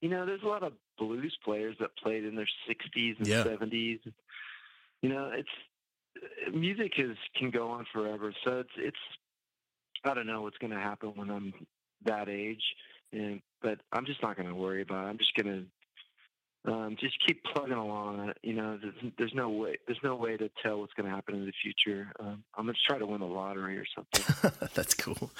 you 0.00 0.08
know, 0.08 0.26
there's 0.26 0.42
a 0.42 0.46
lot 0.46 0.62
of 0.62 0.72
blues 0.98 1.36
players 1.44 1.76
that 1.80 1.96
played 1.96 2.24
in 2.24 2.34
their 2.36 2.48
60s 2.68 3.18
and 3.18 3.26
Yeah. 3.26 3.44
70s. 3.44 4.00
You 5.02 5.08
know, 5.08 5.30
it's 5.32 5.48
music 6.52 6.94
is 6.98 7.16
can 7.36 7.50
go 7.50 7.70
on 7.70 7.86
forever. 7.92 8.32
So 8.44 8.60
it's 8.60 8.70
it's 8.76 8.98
I 10.04 10.14
don't 10.14 10.26
know 10.26 10.42
what's 10.42 10.58
going 10.58 10.72
to 10.72 10.78
happen 10.78 11.12
when 11.16 11.30
I'm 11.30 11.52
that 12.04 12.28
age, 12.28 12.62
and 13.12 13.40
but 13.62 13.80
I'm 13.92 14.06
just 14.06 14.22
not 14.22 14.36
going 14.36 14.48
to 14.48 14.54
worry 14.54 14.82
about 14.82 15.04
it. 15.06 15.08
I'm 15.08 15.18
just 15.18 15.34
going 15.34 15.46
to 15.46 15.64
um, 16.68 16.96
just 17.00 17.16
keep 17.26 17.42
plugging 17.44 17.76
along. 17.76 18.32
You 18.42 18.54
know, 18.54 18.78
there's, 18.80 19.12
there's 19.16 19.34
no 19.34 19.48
way 19.48 19.76
there's 19.86 19.98
no 20.02 20.16
way 20.16 20.36
to 20.36 20.50
tell 20.62 20.80
what's 20.80 20.92
going 20.92 21.08
to 21.08 21.14
happen 21.14 21.34
in 21.34 21.46
the 21.46 21.52
future. 21.62 22.12
Um, 22.20 22.42
I'm 22.56 22.66
going 22.66 22.74
to 22.74 22.80
try 22.86 22.98
to 22.98 23.06
win 23.06 23.20
the 23.20 23.26
lottery 23.26 23.78
or 23.78 23.84
something. 23.94 24.52
That's 24.74 24.94
cool. 24.94 25.30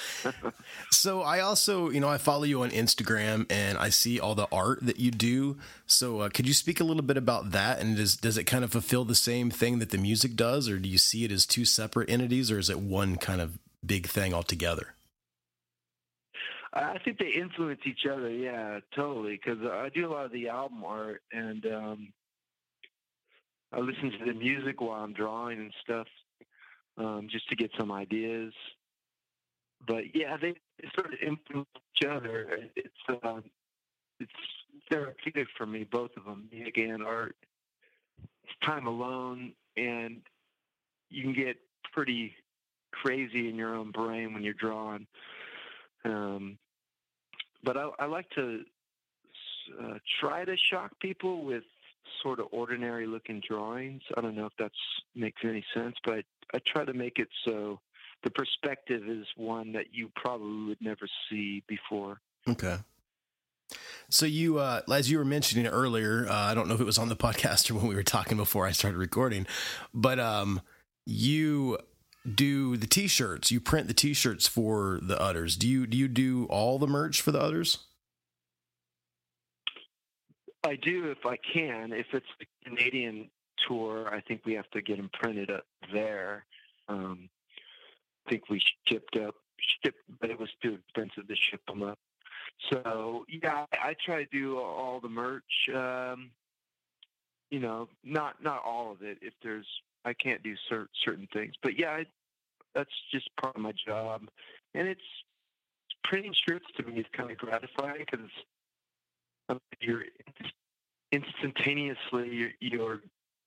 so 0.91 1.23
I 1.23 1.41
also, 1.41 1.91
you 1.91 2.01
know, 2.01 2.09
I 2.09 2.19
follow 2.19 2.45
you 2.45 2.63
on 2.63 2.71
Instagram 2.71 3.47
and 3.51 3.77
I 3.77 3.91
see 3.91 4.19
all 4.19 4.35
the 4.35 4.49
art 4.51 4.79
that 4.83 4.99
you 4.99 5.11
do. 5.11 5.59
So 5.87 6.21
uh, 6.21 6.29
could 6.31 6.49
you 6.49 6.55
speak 6.55 6.81
a 6.81 6.85
little 6.85 7.03
bit 7.03 7.17
about 7.17 7.51
that? 7.51 7.81
And 7.81 7.97
does 7.97 8.17
does 8.17 8.39
it 8.39 8.45
kind 8.45 8.65
of 8.65 8.73
fulfill 8.73 9.05
the 9.05 9.15
same 9.15 9.51
thing 9.51 9.79
that 9.81 9.91
the 9.91 9.99
music 9.99 10.35
does, 10.35 10.69
or 10.69 10.79
do 10.79 10.89
you 10.89 10.99
see 10.99 11.25
it 11.25 11.33
as 11.33 11.47
two 11.47 11.65
separate 11.65 12.09
entities, 12.09 12.51
or 12.51 12.59
is 12.59 12.71
it 12.71 12.81
one 12.81 13.17
kind 13.17 13.41
of 13.41 13.59
big 13.85 14.07
thing 14.07 14.33
altogether? 14.33 14.95
I 16.73 16.99
think 17.05 17.19
they 17.19 17.31
influence 17.31 17.81
each 17.87 18.07
other. 18.11 18.31
Yeah, 18.31 18.81
totally. 18.95 19.41
Because 19.43 19.65
I 19.65 19.89
do 19.89 20.07
a 20.07 20.13
lot 20.13 20.27
of 20.27 20.33
the 20.33 20.49
album 20.49 20.85
art, 20.85 21.23
and 21.33 21.65
um, 21.67 22.13
I 23.73 23.81
listen 23.81 24.13
to 24.19 24.25
the 24.27 24.39
music 24.39 24.81
while 24.81 25.03
I'm 25.03 25.13
drawing 25.13 25.59
and 25.59 25.73
stuff, 25.83 26.07
um, 26.99 27.29
just 27.31 27.49
to 27.49 27.57
get 27.57 27.71
some 27.79 27.91
ideas. 27.91 28.53
But 29.87 30.15
yeah, 30.15 30.37
they, 30.37 30.55
they 30.81 30.89
sort 30.95 31.13
of 31.13 31.19
influence 31.27 31.69
each 31.97 32.07
other. 32.07 32.59
It's 32.77 33.23
um, 33.25 33.45
it's 34.21 34.31
therapeutic 34.91 35.49
for 35.57 35.67
me, 35.67 35.85
both 35.85 36.11
of 36.17 36.25
them, 36.25 36.49
music 36.53 36.77
and 36.79 37.03
art. 37.03 37.37
It's 38.45 38.53
time 38.67 38.87
alone, 38.87 39.53
and 39.77 40.21
you 41.11 41.23
can 41.23 41.33
get 41.33 41.57
pretty 41.93 42.35
crazy 42.93 43.49
in 43.49 43.57
your 43.57 43.75
own 43.75 43.91
brain 43.91 44.35
when 44.35 44.43
you're 44.43 44.55
drawing. 44.55 45.07
Um, 46.05 46.59
but 47.65 47.77
I, 47.77 47.91
I 47.99 48.07
like 48.07 48.29
to 48.31 48.63
uh, 49.81 49.99
try 50.21 50.45
to 50.45 50.57
shock 50.57 50.93
people 51.01 51.45
with 51.45 51.65
sort 52.23 52.41
of 52.41 52.47
ordinary 52.53 53.07
looking 53.07 53.43
drawings. 53.47 54.03
I 54.17 54.21
don't 54.21 54.35
know 54.35 54.47
if 54.47 54.57
that 54.59 54.73
makes 55.15 55.43
any 55.45 55.65
sense, 55.75 55.97
but 56.05 56.25
I, 56.55 56.59
try 56.67 56.85
to 56.85 56.95
make 56.95 57.19
it 57.19 57.29
so 57.45 57.81
the 58.25 58.31
perspective 58.31 59.03
is 59.09 59.27
one 59.37 59.73
that 59.73 59.87
you 59.93 60.11
probably 60.17 60.69
would 60.69 60.81
never 60.81 61.07
see 61.29 61.63
before. 61.69 62.21
Okay. 62.49 62.77
So 64.09 64.25
you, 64.25 64.59
uh, 64.59 64.81
as 64.91 65.11
you 65.11 65.19
were 65.19 65.25
mentioning 65.25 65.67
earlier, 65.67 66.27
uh, 66.29 66.35
I 66.35 66.55
don't 66.55 66.69
know 66.69 66.75
if 66.75 66.81
it 66.81 66.87
was 66.87 66.99
on 66.99 67.09
the 67.09 67.17
podcast 67.29 67.71
or 67.71 67.75
when 67.75 67.87
we 67.87 67.95
were 67.95 68.03
talking 68.03 68.37
before 68.37 68.67
I 68.67 68.73
started 68.73 68.99
recording, 68.99 69.47
but 69.93 70.19
um, 70.19 70.63
you 71.05 71.79
do 72.29 72.77
the 72.77 72.87
t-shirts. 72.87 73.51
You 73.51 73.61
print 73.61 73.89
the 73.89 73.95
t-shirts 73.95 74.47
for 74.47 75.01
the 75.03 75.21
utters. 75.21 75.57
Do 75.57 75.69
you 75.69 75.87
do 75.87 75.97
you 75.97 76.09
do 76.09 76.47
all 76.47 76.79
the 76.79 76.87
merch 76.87 77.21
for 77.21 77.33
the 77.33 77.41
utters? 77.41 77.79
I 80.65 80.77
do 80.77 81.11
if 81.11 81.25
I 81.25 81.37
can. 81.37 81.93
If 81.93 82.07
it's 82.13 82.27
the 82.39 82.47
Canadian 82.65 83.31
tour, 83.67 84.09
I 84.13 84.21
think 84.21 84.43
we 84.45 84.55
have 84.55 84.69
to 84.71 84.83
get 84.83 84.97
them 84.97 85.11
printed 85.13 85.51
up 85.51 85.65
there. 85.93 86.45
Um, 86.89 87.29
I 88.27 88.31
think 88.31 88.51
we 88.51 88.61
shipped 88.87 89.17
up, 89.17 89.35
shipped, 89.83 89.99
but 90.21 90.31
it 90.31 90.39
was 90.39 90.51
too 90.63 90.75
expensive 90.75 91.27
to 91.29 91.37
ship 91.37 91.61
them 91.67 91.83
up. 91.83 91.99
So 92.71 93.25
yeah, 93.29 93.65
I 93.73 93.95
try 94.05 94.25
to 94.25 94.31
do 94.31 94.59
all 94.59 95.01
the 95.01 95.09
merch. 95.09 95.69
Um, 95.75 96.31
you 97.51 97.61
know, 97.61 97.89
not 98.05 98.43
not 98.43 98.63
all 98.65 98.93
of 98.93 99.03
it. 99.03 99.19
If 99.23 99.35
there's, 99.43 99.67
I 100.05 100.13
can't 100.13 100.43
do 100.43 100.55
cer- 100.69 100.91
certain 101.05 101.29
things, 101.33 101.55
but 101.63 101.79
yeah, 101.79 101.91
I, 101.91 102.07
that's 102.79 102.91
just 103.11 103.29
part 103.41 103.57
of 103.57 103.63
my 103.63 103.73
job, 103.87 104.23
and 104.75 104.87
it's 104.87 105.01
printing 106.05 106.33
shirts 106.49 106.67
to 106.77 106.85
me 106.85 107.01
is 107.01 107.07
kind 107.13 107.31
of 107.31 107.37
gratifying 107.37 108.05
because 108.11 108.27
you're 109.81 110.05
instantaneously 111.11 112.29
you're, 112.31 112.51
you're 112.61 113.01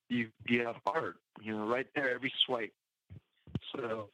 you 0.08 0.28
you 0.46 0.66
have 0.66 0.76
art, 0.86 1.16
you 1.40 1.56
know, 1.56 1.66
right 1.66 1.86
there 1.94 2.14
every 2.14 2.32
swipe. 2.44 2.72
So 3.74 4.10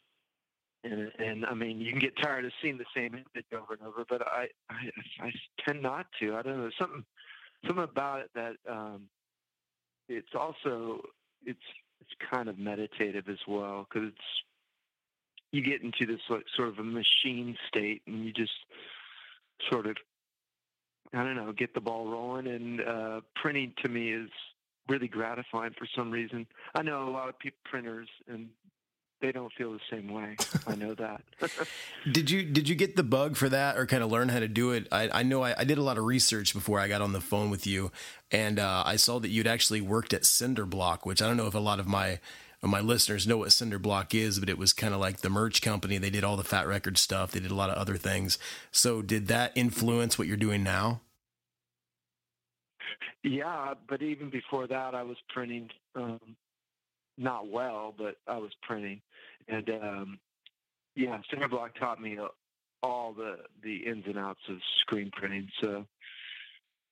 and 0.84 1.10
and 1.18 1.44
I 1.44 1.54
mean, 1.54 1.80
you 1.80 1.90
can 1.90 1.98
get 2.00 2.16
tired 2.16 2.44
of 2.44 2.52
seeing 2.62 2.78
the 2.78 2.84
same 2.94 3.14
image 3.14 3.46
over 3.52 3.74
and 3.74 3.82
over, 3.82 4.04
but 4.08 4.22
I 4.26 4.46
I, 4.70 4.90
I 5.20 5.32
tend 5.66 5.82
not 5.82 6.06
to. 6.20 6.36
I 6.36 6.42
don't 6.42 6.58
know 6.58 6.70
something 6.78 7.04
something 7.66 7.84
about 7.84 8.20
it 8.20 8.30
that 8.34 8.56
um, 8.70 9.02
it's 10.08 10.34
also 10.38 11.00
it's 11.44 11.58
it's 12.00 12.10
kind 12.30 12.48
of 12.48 12.58
meditative 12.58 13.28
as 13.28 13.38
well 13.48 13.86
because 13.88 14.10
it's 14.10 14.28
you 15.52 15.62
get 15.62 15.82
into 15.82 16.06
this 16.06 16.20
like 16.28 16.44
sort 16.56 16.68
of 16.68 16.78
a 16.78 16.84
machine 16.84 17.56
state 17.68 18.02
and 18.06 18.24
you 18.24 18.32
just 18.32 18.52
sort 19.70 19.86
of 19.86 19.96
I 21.12 21.24
don't 21.24 21.36
know 21.36 21.52
get 21.52 21.74
the 21.74 21.80
ball 21.80 22.06
rolling 22.06 22.46
and 22.46 22.80
uh, 22.80 23.20
printing 23.34 23.72
to 23.82 23.88
me 23.88 24.10
is 24.12 24.30
really 24.88 25.08
gratifying 25.08 25.74
for 25.78 25.86
some 25.94 26.10
reason. 26.10 26.46
I 26.74 26.82
know 26.82 27.08
a 27.08 27.10
lot 27.10 27.28
of 27.28 27.38
people 27.38 27.58
printers 27.64 28.08
and 28.26 28.48
they 29.20 29.32
don't 29.32 29.52
feel 29.52 29.72
the 29.72 29.80
same 29.90 30.12
way. 30.12 30.36
I 30.66 30.76
know 30.76 30.94
that. 30.94 31.22
did 32.12 32.30
you 32.30 32.44
did 32.44 32.68
you 32.68 32.74
get 32.74 32.96
the 32.96 33.02
bug 33.02 33.36
for 33.36 33.48
that, 33.48 33.76
or 33.76 33.86
kind 33.86 34.02
of 34.02 34.10
learn 34.10 34.28
how 34.28 34.38
to 34.38 34.48
do 34.48 34.70
it? 34.72 34.86
I, 34.92 35.10
I 35.12 35.22
know 35.22 35.42
I, 35.42 35.58
I, 35.58 35.64
did 35.64 35.78
a 35.78 35.82
lot 35.82 35.98
of 35.98 36.04
research 36.04 36.54
before 36.54 36.78
I 36.78 36.88
got 36.88 37.02
on 37.02 37.12
the 37.12 37.20
phone 37.20 37.50
with 37.50 37.66
you, 37.66 37.90
and 38.30 38.58
uh, 38.58 38.84
I 38.86 38.96
saw 38.96 39.18
that 39.18 39.28
you'd 39.28 39.46
actually 39.46 39.80
worked 39.80 40.12
at 40.12 40.24
Cinder 40.24 40.66
Block, 40.66 41.04
which 41.04 41.20
I 41.20 41.26
don't 41.26 41.36
know 41.36 41.46
if 41.46 41.54
a 41.54 41.58
lot 41.58 41.80
of 41.80 41.88
my 41.88 42.20
my 42.62 42.80
listeners 42.80 43.26
know 43.26 43.38
what 43.38 43.52
Cinder 43.52 43.78
Block 43.78 44.14
is, 44.14 44.40
but 44.40 44.48
it 44.48 44.58
was 44.58 44.72
kind 44.72 44.92
of 44.92 45.00
like 45.00 45.18
the 45.18 45.30
merch 45.30 45.62
company. 45.62 45.98
They 45.98 46.10
did 46.10 46.24
all 46.24 46.36
the 46.36 46.44
Fat 46.44 46.66
Record 46.66 46.98
stuff. 46.98 47.30
They 47.30 47.40
did 47.40 47.52
a 47.52 47.54
lot 47.54 47.70
of 47.70 47.76
other 47.76 47.96
things. 47.96 48.38
So, 48.72 49.00
did 49.00 49.28
that 49.28 49.52
influence 49.54 50.18
what 50.18 50.26
you're 50.26 50.36
doing 50.36 50.64
now? 50.64 51.00
Yeah, 53.22 53.74
but 53.88 54.02
even 54.02 54.30
before 54.30 54.66
that, 54.66 54.94
I 54.94 55.02
was 55.02 55.16
printing. 55.28 55.68
Um, 55.94 56.36
not 57.16 57.48
well, 57.48 57.94
but 57.96 58.16
I 58.26 58.38
was 58.38 58.52
printing, 58.62 59.00
and 59.48 59.68
um, 59.70 60.18
yeah, 60.94 61.20
Cinderblock 61.32 61.74
taught 61.78 62.00
me 62.00 62.18
all 62.82 63.12
the 63.12 63.38
the 63.62 63.76
ins 63.86 64.04
and 64.06 64.18
outs 64.18 64.40
of 64.48 64.56
screen 64.80 65.10
printing. 65.12 65.48
So 65.60 65.84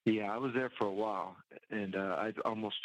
yeah, 0.04 0.32
I 0.32 0.38
was 0.38 0.52
there 0.54 0.70
for 0.78 0.86
a 0.86 0.92
while, 0.92 1.36
and 1.70 1.94
uh, 1.94 2.16
I 2.18 2.32
almost 2.44 2.76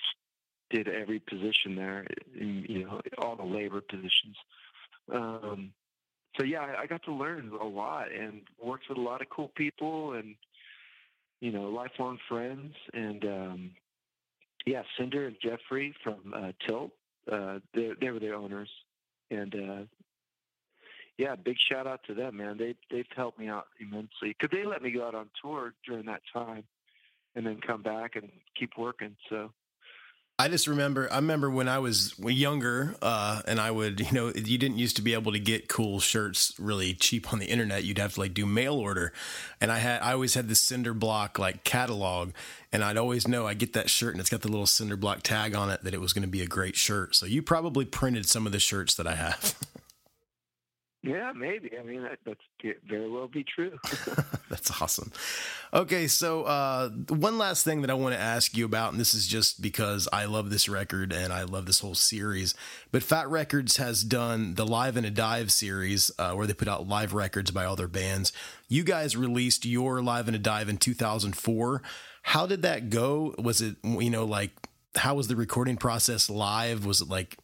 did 0.72 0.88
every 0.88 1.20
position 1.20 1.76
there. 1.76 2.06
You 2.34 2.86
know, 2.86 3.02
all 3.18 3.36
the 3.36 3.44
labor 3.44 3.82
positions. 3.82 4.36
Um, 5.12 5.74
so 6.40 6.46
yeah, 6.46 6.76
I, 6.80 6.86
got 6.86 7.04
to 7.04 7.14
learn 7.14 7.52
a 7.60 7.66
lot 7.66 8.12
and 8.12 8.42
worked 8.64 8.86
with 8.88 8.98
a 8.98 9.02
lot 9.02 9.22
of 9.22 9.30
cool 9.30 9.52
people 9.56 10.14
and 10.14 10.36
you 11.42 11.52
know 11.52 11.64
lifelong 11.64 12.18
friends 12.30 12.74
and 12.94 13.26
um, 13.26 13.72
yeah, 14.66 14.84
Cinder 14.98 15.28
and 15.28 15.36
Jeffrey 15.42 15.94
from 16.04 16.34
uh, 16.34 16.52
Tilt 16.66 16.92
uh, 17.30 17.60
they, 17.74 17.92
they 18.00 18.10
were 18.10 18.20
the 18.20 18.34
owners, 18.34 18.70
and 19.30 19.54
uh, 19.54 19.84
yeah, 21.18 21.36
big 21.36 21.58
shout 21.60 21.86
out 21.86 22.02
to 22.08 22.14
them, 22.14 22.38
man. 22.38 22.58
They 22.58 22.76
they've 22.90 23.06
helped 23.16 23.40
me 23.40 23.48
out 23.48 23.68
immensely 23.80 24.36
because 24.40 24.50
they 24.52 24.66
let 24.66 24.82
me 24.82 24.92
go 24.92 25.06
out 25.06 25.16
on 25.16 25.30
tour 25.42 25.74
during 25.86 26.06
that 26.08 26.22
time, 26.34 26.64
and 27.36 27.46
then 27.46 27.60
come 27.66 27.84
back 27.84 28.16
and 28.16 28.30
keep 28.58 28.72
working. 28.78 29.16
So 29.30 29.52
I 30.42 30.48
just 30.48 30.66
remember, 30.66 31.08
I 31.12 31.18
remember 31.18 31.52
when 31.52 31.68
I 31.68 31.78
was 31.78 32.16
younger, 32.18 32.96
uh, 33.00 33.44
and 33.48 33.60
I 33.60 33.70
would, 33.70 34.00
you 34.00 34.12
know, 34.12 34.30
you 34.34 34.58
didn't 34.58 34.80
used 34.80 34.96
to 34.96 35.04
be 35.04 35.14
able 35.14 35.34
to 35.34 35.40
get 35.40 35.68
cool 35.68 36.00
shirts 36.00 36.52
really 36.58 36.96
cheap 36.96 37.32
on 37.32 37.38
the 37.38 37.46
internet. 37.46 37.84
You'd 37.84 38.00
have 38.00 38.16
to 38.16 38.22
like 38.22 38.34
do 38.34 38.48
mail 38.48 38.74
order. 38.74 39.14
And 39.62 39.72
I 39.72 39.78
had, 39.78 40.02
I 40.02 40.14
always 40.14 40.34
had 40.34 40.48
the 40.48 40.56
cinder 40.56 40.96
block 40.96 41.38
like 41.38 41.64
catalog, 41.64 42.32
and 42.74 42.84
I'd 42.84 42.98
always 42.98 43.28
know 43.28 43.46
I 43.46 43.54
get 43.54 43.74
that 43.74 43.88
shirt 43.88 44.16
and 44.16 44.20
it's 44.20 44.32
got 44.32 44.42
the 44.42 44.48
little 44.48 44.66
cinder 44.66 44.98
block 44.98 45.22
tag 45.22 45.54
on 45.54 45.70
it 45.70 45.84
that 45.84 45.94
it 45.94 46.02
was 46.02 46.12
going 46.12 46.24
to 46.24 46.28
be 46.28 46.42
a 46.42 46.48
great 46.48 46.76
shirt. 46.76 47.16
So 47.16 47.28
you 47.28 47.44
probably 47.44 47.86
printed 47.86 48.28
some 48.28 48.48
of 48.48 48.52
the 48.52 48.60
shirts 48.60 48.96
that 48.96 49.06
I 49.06 49.14
have. 49.14 49.56
Yeah, 51.04 51.32
maybe. 51.36 51.72
I 51.80 51.84
mean, 51.84 52.04
that, 52.04 52.20
that's 52.26 52.78
very 52.88 53.10
well 53.10 53.28
be 53.28 53.44
true. 53.44 53.72
that's 54.50 54.82
awesome. 54.82 55.12
Okay, 55.74 56.08
so 56.08 56.44
uh, 56.44 56.90
one 57.10 57.40
last 57.40 57.64
thing 57.64 57.82
that 57.82 57.90
I 57.90 57.96
want 57.96 58.14
to 58.14 58.22
ask 58.22 58.56
you 58.56 58.66
about, 58.66 58.92
and 58.92 59.00
this 59.00 59.16
is 59.16 59.26
just 59.26 59.64
because 59.64 60.08
I 60.14 60.26
love 60.26 60.52
this 60.52 60.70
record 60.70 61.12
and 61.12 61.34
I 61.34 61.42
love 61.44 61.66
this 61.66 61.80
whole 61.80 61.96
series. 61.96 62.54
But 62.92 63.02
Fat 63.02 63.28
Wreck 63.30 63.50
Chords 63.50 63.78
has 63.78 64.04
done 64.04 64.54
the 64.54 64.66
Live 64.66 64.96
in 64.96 65.04
a 65.04 65.10
Dive 65.10 65.52
series, 65.52 66.12
uh, 66.20 66.34
where 66.34 66.46
they 66.46 66.54
put 66.54 66.68
out 66.68 66.88
live 66.88 67.14
records 67.14 67.50
by 67.50 67.66
all 67.66 67.76
their 67.76 67.88
bands. 67.88 68.32
You 68.70 68.84
guys 68.84 69.18
released 69.18 69.66
your 69.66 70.04
Live 70.04 70.28
in 70.28 70.36
a 70.36 70.40
Dive 70.40 70.70
in 70.70 70.78
2004. 70.78 71.82
How 72.24 72.46
did 72.46 72.62
that 72.62 72.92
go? 72.92 73.34
Was 73.40 73.62
it 73.62 73.78
you 73.84 74.12
know 74.12 74.26
like 74.26 74.52
how 74.96 75.16
was 75.16 75.28
the 75.28 75.36
recording 75.36 75.78
process 75.78 76.30
live? 76.30 76.86
Was 76.86 77.02
it 77.02 77.10
like 77.10 77.38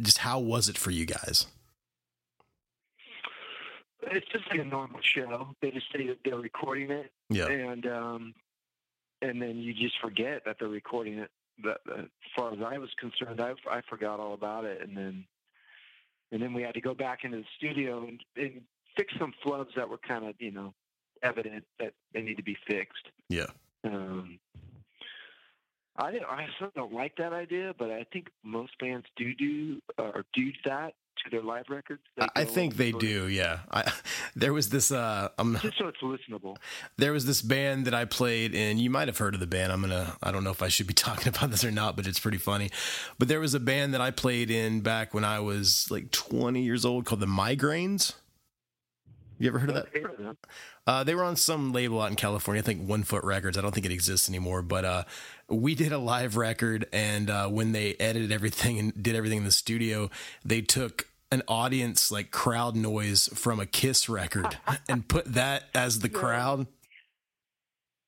just 0.00 0.18
how 0.18 0.38
was 0.38 0.68
it 0.68 0.78
for 0.78 0.92
you 0.92 1.04
guys? 1.04 1.46
It's 4.10 4.26
just 4.28 4.44
like 4.50 4.60
a 4.60 4.64
normal 4.64 5.00
show. 5.02 5.48
They 5.60 5.70
just 5.70 5.86
say 5.92 6.06
that 6.08 6.18
they're 6.24 6.38
recording 6.38 6.90
it, 6.90 7.10
yeah, 7.28 7.46
and 7.48 7.86
um, 7.86 8.34
and 9.22 9.40
then 9.40 9.56
you 9.56 9.74
just 9.74 9.98
forget 10.00 10.42
that 10.44 10.56
they're 10.58 10.68
recording 10.68 11.18
it. 11.18 11.30
But 11.62 11.80
uh, 11.90 12.02
as 12.02 12.08
far 12.36 12.52
as 12.52 12.58
I 12.64 12.78
was 12.78 12.90
concerned, 12.98 13.40
I 13.40 13.54
I 13.70 13.80
forgot 13.88 14.20
all 14.20 14.34
about 14.34 14.64
it, 14.64 14.80
and 14.82 14.96
then 14.96 15.24
and 16.32 16.42
then 16.42 16.52
we 16.52 16.62
had 16.62 16.74
to 16.74 16.80
go 16.80 16.94
back 16.94 17.24
into 17.24 17.38
the 17.38 17.44
studio 17.56 18.06
and, 18.06 18.20
and 18.36 18.60
fix 18.96 19.12
some 19.18 19.32
flubs 19.44 19.74
that 19.76 19.88
were 19.88 19.98
kind 19.98 20.24
of 20.24 20.34
you 20.38 20.50
know 20.50 20.74
evident 21.22 21.64
that 21.78 21.94
they 22.12 22.22
need 22.22 22.36
to 22.36 22.42
be 22.42 22.56
fixed. 22.66 23.10
Yeah. 23.28 23.46
Um, 23.84 24.38
I 25.96 26.18
I 26.28 26.46
still 26.56 26.70
don't 26.74 26.92
like 26.92 27.16
that 27.16 27.32
idea, 27.32 27.74
but 27.78 27.90
I 27.90 28.04
think 28.12 28.28
most 28.44 28.78
bands 28.78 29.06
do 29.16 29.34
do 29.34 29.80
or 29.98 30.24
do 30.34 30.50
that 30.64 30.94
to 31.24 31.30
their 31.30 31.42
live 31.42 31.64
records? 31.68 32.02
I 32.34 32.44
think 32.44 32.76
they 32.76 32.92
do. 32.92 33.28
Yeah, 33.28 33.60
I, 33.70 33.92
there 34.36 34.52
was 34.52 34.68
this. 34.68 34.92
Uh, 34.92 35.28
um, 35.38 35.58
just 35.62 35.78
so 35.78 35.88
it's 35.88 35.98
listenable. 36.02 36.56
There 36.96 37.12
was 37.12 37.26
this 37.26 37.42
band 37.42 37.86
that 37.86 37.94
I 37.94 38.04
played, 38.04 38.54
and 38.54 38.78
you 38.78 38.90
might 38.90 39.08
have 39.08 39.18
heard 39.18 39.34
of 39.34 39.40
the 39.40 39.46
band. 39.46 39.72
I'm 39.72 39.80
gonna. 39.80 40.16
I 40.22 40.30
don't 40.30 40.44
know 40.44 40.50
if 40.50 40.62
I 40.62 40.68
should 40.68 40.86
be 40.86 40.94
talking 41.06 41.28
about 41.28 41.50
this 41.50 41.64
or 41.64 41.70
not, 41.70 41.96
but 41.96 42.06
it's 42.06 42.20
pretty 42.20 42.38
funny. 42.38 42.70
But 43.18 43.28
there 43.28 43.40
was 43.40 43.54
a 43.54 43.60
band 43.60 43.94
that 43.94 44.00
I 44.00 44.10
played 44.10 44.50
in 44.50 44.80
back 44.80 45.14
when 45.14 45.24
I 45.24 45.40
was 45.40 45.86
like 45.90 46.10
20 46.10 46.62
years 46.62 46.84
old 46.84 47.04
called 47.04 47.20
the 47.20 47.26
Migraines. 47.26 48.14
You 49.38 49.48
ever 49.48 49.58
heard 49.58 49.70
of 49.70 49.74
that? 49.74 50.36
Uh, 50.86 51.04
they 51.04 51.14
were 51.14 51.24
on 51.24 51.36
some 51.36 51.72
label 51.72 52.00
out 52.00 52.10
in 52.10 52.16
California, 52.16 52.62
I 52.62 52.64
think 52.64 52.88
One 52.88 53.02
Foot 53.02 53.24
Records. 53.24 53.58
I 53.58 53.60
don't 53.60 53.74
think 53.74 53.84
it 53.84 53.92
exists 53.92 54.28
anymore, 54.28 54.62
but 54.62 54.84
uh, 54.84 55.04
we 55.48 55.74
did 55.74 55.92
a 55.92 55.98
live 55.98 56.36
record, 56.36 56.86
and 56.92 57.30
uh, 57.30 57.48
when 57.48 57.72
they 57.72 57.94
edited 57.94 58.32
everything 58.32 58.78
and 58.78 59.02
did 59.02 59.14
everything 59.14 59.38
in 59.38 59.44
the 59.44 59.50
studio, 59.50 60.10
they 60.44 60.60
took 60.60 61.08
an 61.30 61.42
audience 61.48 62.10
like 62.10 62.30
crowd 62.30 62.76
noise 62.76 63.28
from 63.34 63.60
a 63.60 63.66
Kiss 63.66 64.08
record 64.08 64.58
and 64.88 65.08
put 65.08 65.24
that 65.26 65.64
as 65.74 66.00
the 66.00 66.08
crowd. 66.08 66.66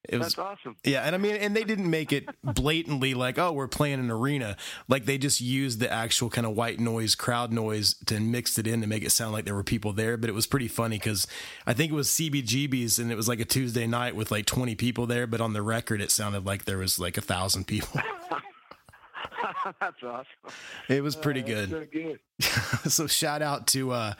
It 0.09 0.19
was 0.19 0.35
That's 0.35 0.39
awesome. 0.39 0.77
yeah, 0.85 1.03
and 1.03 1.15
I 1.15 1.19
mean, 1.19 1.37
and 1.37 1.55
they 1.55 1.65
didn't 1.65 1.91
make 1.91 2.13
it 2.13 2.27
blatantly 2.43 3.13
like, 3.13 3.39
oh, 3.39 3.53
we're 3.53 3.69
playing 3.69 4.01
an 4.01 4.11
arena. 4.11 4.57
Like 4.89 5.05
they 5.05 5.19
just 5.19 5.41
used 5.41 5.81
the 5.81 5.93
actual 5.93 6.31
kind 6.31 6.47
of 6.47 6.55
white 6.55 6.81
noise, 6.81 7.15
crowd 7.15 7.53
noise, 7.53 7.95
to 8.07 8.19
mix 8.19 8.59
it 8.59 8.67
in 8.67 8.81
to 8.81 8.87
make 8.87 9.05
it 9.05 9.11
sound 9.11 9.33
like 9.33 9.45
there 9.45 9.55
were 9.55 9.63
people 9.63 9.93
there. 9.93 10.17
But 10.17 10.31
it 10.31 10.35
was 10.35 10.47
pretty 10.47 10.69
funny 10.69 10.97
because 10.97 11.27
I 11.67 11.75
think 11.75 11.93
it 11.93 11.95
was 11.95 12.09
CBGB's, 12.09 12.99
and 12.99 13.13
it 13.13 13.17
was 13.17 13.29
like 13.29 13.41
a 13.41 13.45
Tuesday 13.45 13.87
night 13.87 14.17
with 14.17 14.31
like 14.31 14.47
twenty 14.47 14.75
people 14.75 15.07
there. 15.07 15.27
But 15.27 15.41
on 15.43 15.53
the 15.53 15.63
record, 15.63 16.01
it 16.01 16.11
sounded 16.11 16.47
like 16.47 16.65
there 16.65 16.79
was 16.79 16.99
like 16.99 17.19
a 17.19 17.23
thousand 17.23 17.67
people. 17.67 18.01
That's 19.81 20.03
awesome. 20.03 20.27
It 20.89 21.03
was 21.03 21.17
pretty 21.17 21.43
That's 21.43 21.71
good. 21.71 21.71
So 21.71 21.87
good. 22.83 22.91
so 22.93 23.07
shout 23.07 23.43
out 23.43 23.67
to 23.69 23.93
uh 23.93 24.15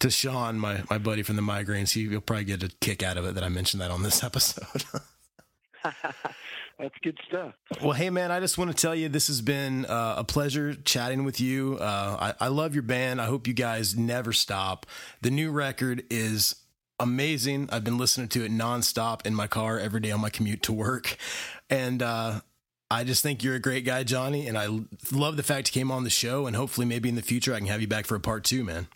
to 0.00 0.10
Sean, 0.10 0.58
my 0.58 0.82
my 0.90 0.98
buddy 0.98 1.22
from 1.22 1.36
the 1.36 1.42
migraines. 1.42 1.92
He, 1.92 2.08
he'll 2.08 2.20
probably 2.20 2.44
get 2.44 2.62
a 2.62 2.70
kick 2.80 3.02
out 3.02 3.16
of 3.16 3.24
it 3.24 3.34
that 3.34 3.44
I 3.44 3.48
mentioned 3.48 3.80
that 3.80 3.90
on 3.90 4.02
this 4.02 4.22
episode. 4.24 4.84
That's 6.78 6.94
good 7.02 7.18
stuff. 7.28 7.54
Well, 7.82 7.92
hey 7.92 8.10
man, 8.10 8.30
I 8.30 8.40
just 8.40 8.58
want 8.58 8.70
to 8.70 8.76
tell 8.76 8.94
you 8.94 9.08
this 9.08 9.28
has 9.28 9.40
been 9.40 9.86
uh, 9.86 10.16
a 10.18 10.24
pleasure 10.24 10.74
chatting 10.74 11.24
with 11.24 11.40
you. 11.40 11.78
Uh, 11.80 12.34
I, 12.40 12.46
I 12.46 12.48
love 12.48 12.74
your 12.74 12.82
band. 12.82 13.20
I 13.20 13.26
hope 13.26 13.46
you 13.46 13.54
guys 13.54 13.96
never 13.96 14.32
stop. 14.32 14.86
The 15.20 15.30
new 15.30 15.50
record 15.50 16.04
is 16.10 16.56
amazing. 16.98 17.68
I've 17.72 17.84
been 17.84 17.98
listening 17.98 18.28
to 18.28 18.44
it 18.44 18.52
nonstop 18.52 19.26
in 19.26 19.34
my 19.34 19.46
car 19.46 19.78
every 19.78 20.00
day 20.00 20.10
on 20.10 20.20
my 20.20 20.30
commute 20.30 20.62
to 20.64 20.72
work, 20.72 21.16
and 21.70 22.02
uh, 22.02 22.40
I 22.92 23.04
just 23.04 23.22
think 23.22 23.42
you're 23.42 23.54
a 23.54 23.60
great 23.60 23.86
guy, 23.86 24.04
Johnny. 24.04 24.46
And 24.46 24.58
I 24.58 24.68
love 25.10 25.38
the 25.38 25.42
fact 25.42 25.74
you 25.74 25.80
came 25.80 25.90
on 25.90 26.04
the 26.04 26.10
show. 26.10 26.46
And 26.46 26.54
hopefully, 26.54 26.86
maybe 26.86 27.08
in 27.08 27.14
the 27.14 27.22
future, 27.22 27.54
I 27.54 27.58
can 27.58 27.66
have 27.68 27.80
you 27.80 27.88
back 27.88 28.04
for 28.04 28.16
a 28.16 28.20
part 28.20 28.44
two, 28.44 28.64
man. 28.64 28.86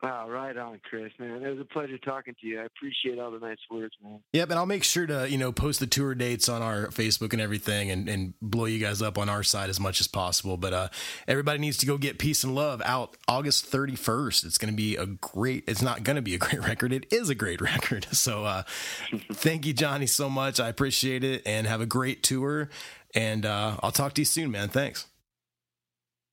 Wow, 0.00 0.30
right 0.30 0.56
on, 0.56 0.80
Chris, 0.88 1.10
man. 1.18 1.42
It 1.42 1.50
was 1.50 1.58
a 1.58 1.64
pleasure 1.64 1.98
talking 1.98 2.36
to 2.40 2.46
you. 2.46 2.60
I 2.60 2.64
appreciate 2.64 3.18
all 3.18 3.32
the 3.32 3.40
nice 3.40 3.58
words, 3.68 3.94
man. 4.00 4.20
Yep, 4.32 4.50
and 4.50 4.58
I'll 4.58 4.66
make 4.66 4.84
sure 4.84 5.08
to 5.08 5.28
you 5.28 5.38
know 5.38 5.50
post 5.50 5.80
the 5.80 5.88
tour 5.88 6.14
dates 6.14 6.48
on 6.48 6.62
our 6.62 6.86
Facebook 6.86 7.32
and 7.32 7.42
everything, 7.42 7.90
and, 7.90 8.08
and 8.08 8.34
blow 8.40 8.66
you 8.66 8.78
guys 8.78 9.02
up 9.02 9.18
on 9.18 9.28
our 9.28 9.42
side 9.42 9.70
as 9.70 9.80
much 9.80 10.00
as 10.00 10.06
possible. 10.06 10.56
But 10.56 10.72
uh, 10.72 10.88
everybody 11.26 11.58
needs 11.58 11.78
to 11.78 11.86
go 11.86 11.98
get 11.98 12.18
Peace 12.18 12.44
and 12.44 12.54
Love 12.54 12.80
out 12.84 13.16
August 13.26 13.66
thirty 13.66 13.96
first. 13.96 14.44
It's 14.44 14.56
going 14.56 14.72
to 14.72 14.76
be 14.76 14.94
a 14.94 15.06
great. 15.06 15.64
It's 15.66 15.82
not 15.82 16.04
going 16.04 16.16
to 16.16 16.22
be 16.22 16.36
a 16.36 16.38
great 16.46 16.62
record. 16.62 16.92
It 16.92 17.12
is 17.12 17.28
a 17.28 17.34
great 17.34 17.60
record. 17.60 18.06
So 18.18 18.44
uh, 18.44 18.64
thank 19.32 19.64
you, 19.64 19.72
Johnny, 19.72 20.06
so 20.06 20.28
much. 20.28 20.58
I 20.58 20.68
appreciate 20.68 21.22
it, 21.22 21.42
and 21.46 21.66
have 21.66 21.80
a 21.80 21.86
great 21.86 22.22
tour. 22.22 22.68
And 23.14 23.46
uh, 23.46 23.76
I'll 23.80 23.92
talk 23.92 24.14
to 24.14 24.20
you 24.20 24.26
soon, 24.26 24.50
man. 24.50 24.68
Thanks. 24.68 25.06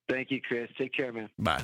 Thank 0.09 0.31
you, 0.31 0.41
Chris. 0.41 0.69
Take 0.77 0.93
care, 0.93 1.13
man. 1.13 1.29
Bye. 1.37 1.61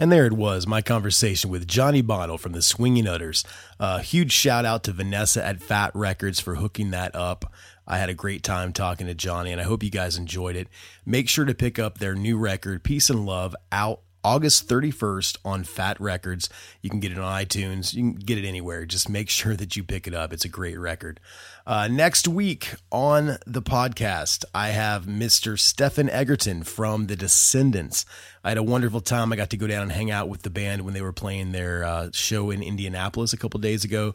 And 0.00 0.12
there 0.12 0.26
it 0.26 0.32
was, 0.32 0.64
my 0.64 0.80
conversation 0.80 1.50
with 1.50 1.66
Johnny 1.66 2.02
Bonnel 2.02 2.38
from 2.38 2.52
the 2.52 2.62
Swinging 2.62 3.08
Utters. 3.08 3.42
A 3.80 4.00
huge 4.00 4.30
shout 4.30 4.64
out 4.64 4.84
to 4.84 4.92
Vanessa 4.92 5.44
at 5.44 5.60
Fat 5.60 5.90
Wreck 5.92 6.20
Chords 6.20 6.38
for 6.38 6.54
hooking 6.54 6.92
that 6.92 7.16
up. 7.16 7.52
I 7.84 7.98
had 7.98 8.08
a 8.08 8.14
great 8.14 8.44
time 8.44 8.72
talking 8.72 9.08
to 9.08 9.14
Johnny, 9.14 9.50
and 9.50 9.60
I 9.60 9.64
hope 9.64 9.82
you 9.82 9.90
guys 9.90 10.16
enjoyed 10.16 10.54
it. 10.54 10.68
Make 11.04 11.28
sure 11.28 11.44
to 11.44 11.54
pick 11.54 11.80
up 11.80 11.98
their 11.98 12.14
new 12.14 12.38
record, 12.38 12.84
Peace 12.84 13.10
and 13.10 13.26
Love, 13.26 13.56
out 13.72 14.02
August 14.24 14.68
31st 14.68 15.38
on 15.44 15.64
Fat 15.64 16.00
Wreck 16.00 16.22
Chords. 16.22 16.48
You 16.82 16.90
can 16.90 17.00
get 17.00 17.12
it 17.12 17.18
on 17.18 17.44
iTunes. 17.44 17.94
You 17.94 18.02
can 18.02 18.14
get 18.14 18.38
it 18.38 18.46
anywhere. 18.46 18.84
Just 18.84 19.08
make 19.08 19.30
sure 19.30 19.54
that 19.54 19.76
you 19.76 19.84
pick 19.84 20.06
it 20.06 20.14
up. 20.14 20.32
It's 20.32 20.44
a 20.44 20.48
great 20.48 20.78
record. 20.78 21.20
Uh, 21.66 21.86
next 21.88 22.26
week 22.26 22.74
on 22.90 23.38
the 23.46 23.62
podcast, 23.62 24.44
I 24.54 24.68
have 24.68 25.04
Mr. 25.04 25.58
Stefan 25.58 26.08
Egerton 26.08 26.62
from 26.62 27.06
The 27.06 27.16
Descendents. 27.16 28.04
I 28.42 28.50
had 28.50 28.58
a 28.58 28.62
wonderful 28.62 29.00
time. 29.00 29.32
I 29.32 29.36
got 29.36 29.50
to 29.50 29.56
go 29.56 29.66
down 29.66 29.82
and 29.82 29.92
hang 29.92 30.10
out 30.10 30.28
with 30.28 30.42
the 30.42 30.50
band 30.50 30.82
when 30.82 30.94
they 30.94 31.02
were 31.02 31.12
playing 31.12 31.52
their 31.52 31.84
uh, 31.84 32.10
show 32.12 32.50
in 32.50 32.62
Indianapolis 32.62 33.32
a 33.32 33.36
couple 33.36 33.60
days 33.60 33.84
ago. 33.84 34.14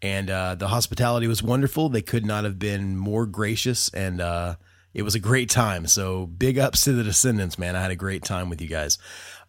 And 0.00 0.30
uh, 0.30 0.54
the 0.54 0.68
hospitality 0.68 1.26
was 1.26 1.42
wonderful. 1.42 1.88
They 1.88 2.02
could 2.02 2.24
not 2.24 2.44
have 2.44 2.58
been 2.58 2.96
more 2.96 3.26
gracious 3.26 3.88
and 3.90 4.20
uh, 4.20 4.56
it 4.94 5.02
was 5.02 5.16
a 5.16 5.20
great 5.20 5.50
time. 5.50 5.86
So 5.86 6.26
big 6.26 6.58
ups 6.58 6.84
to 6.84 6.92
the 6.92 7.02
Descendents, 7.02 7.58
man. 7.58 7.74
I 7.74 7.82
had 7.82 7.90
a 7.90 7.96
great 7.96 8.22
time 8.22 8.48
with 8.48 8.62
you 8.62 8.68
guys. 8.68 8.96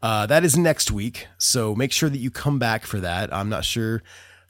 Uh, 0.05 0.27
that 0.27 0.45
is 0.45 0.55
next 0.55 0.91
week. 0.91 1.25
So 1.39 1.73
make 1.73 1.91
sure 1.91 2.11
that 2.11 2.19
you 2.19 2.29
come 2.29 2.59
back 2.59 2.85
for 2.85 2.99
that. 2.99 3.33
I'm 3.33 3.49
not 3.49 3.65
sure. 3.65 4.03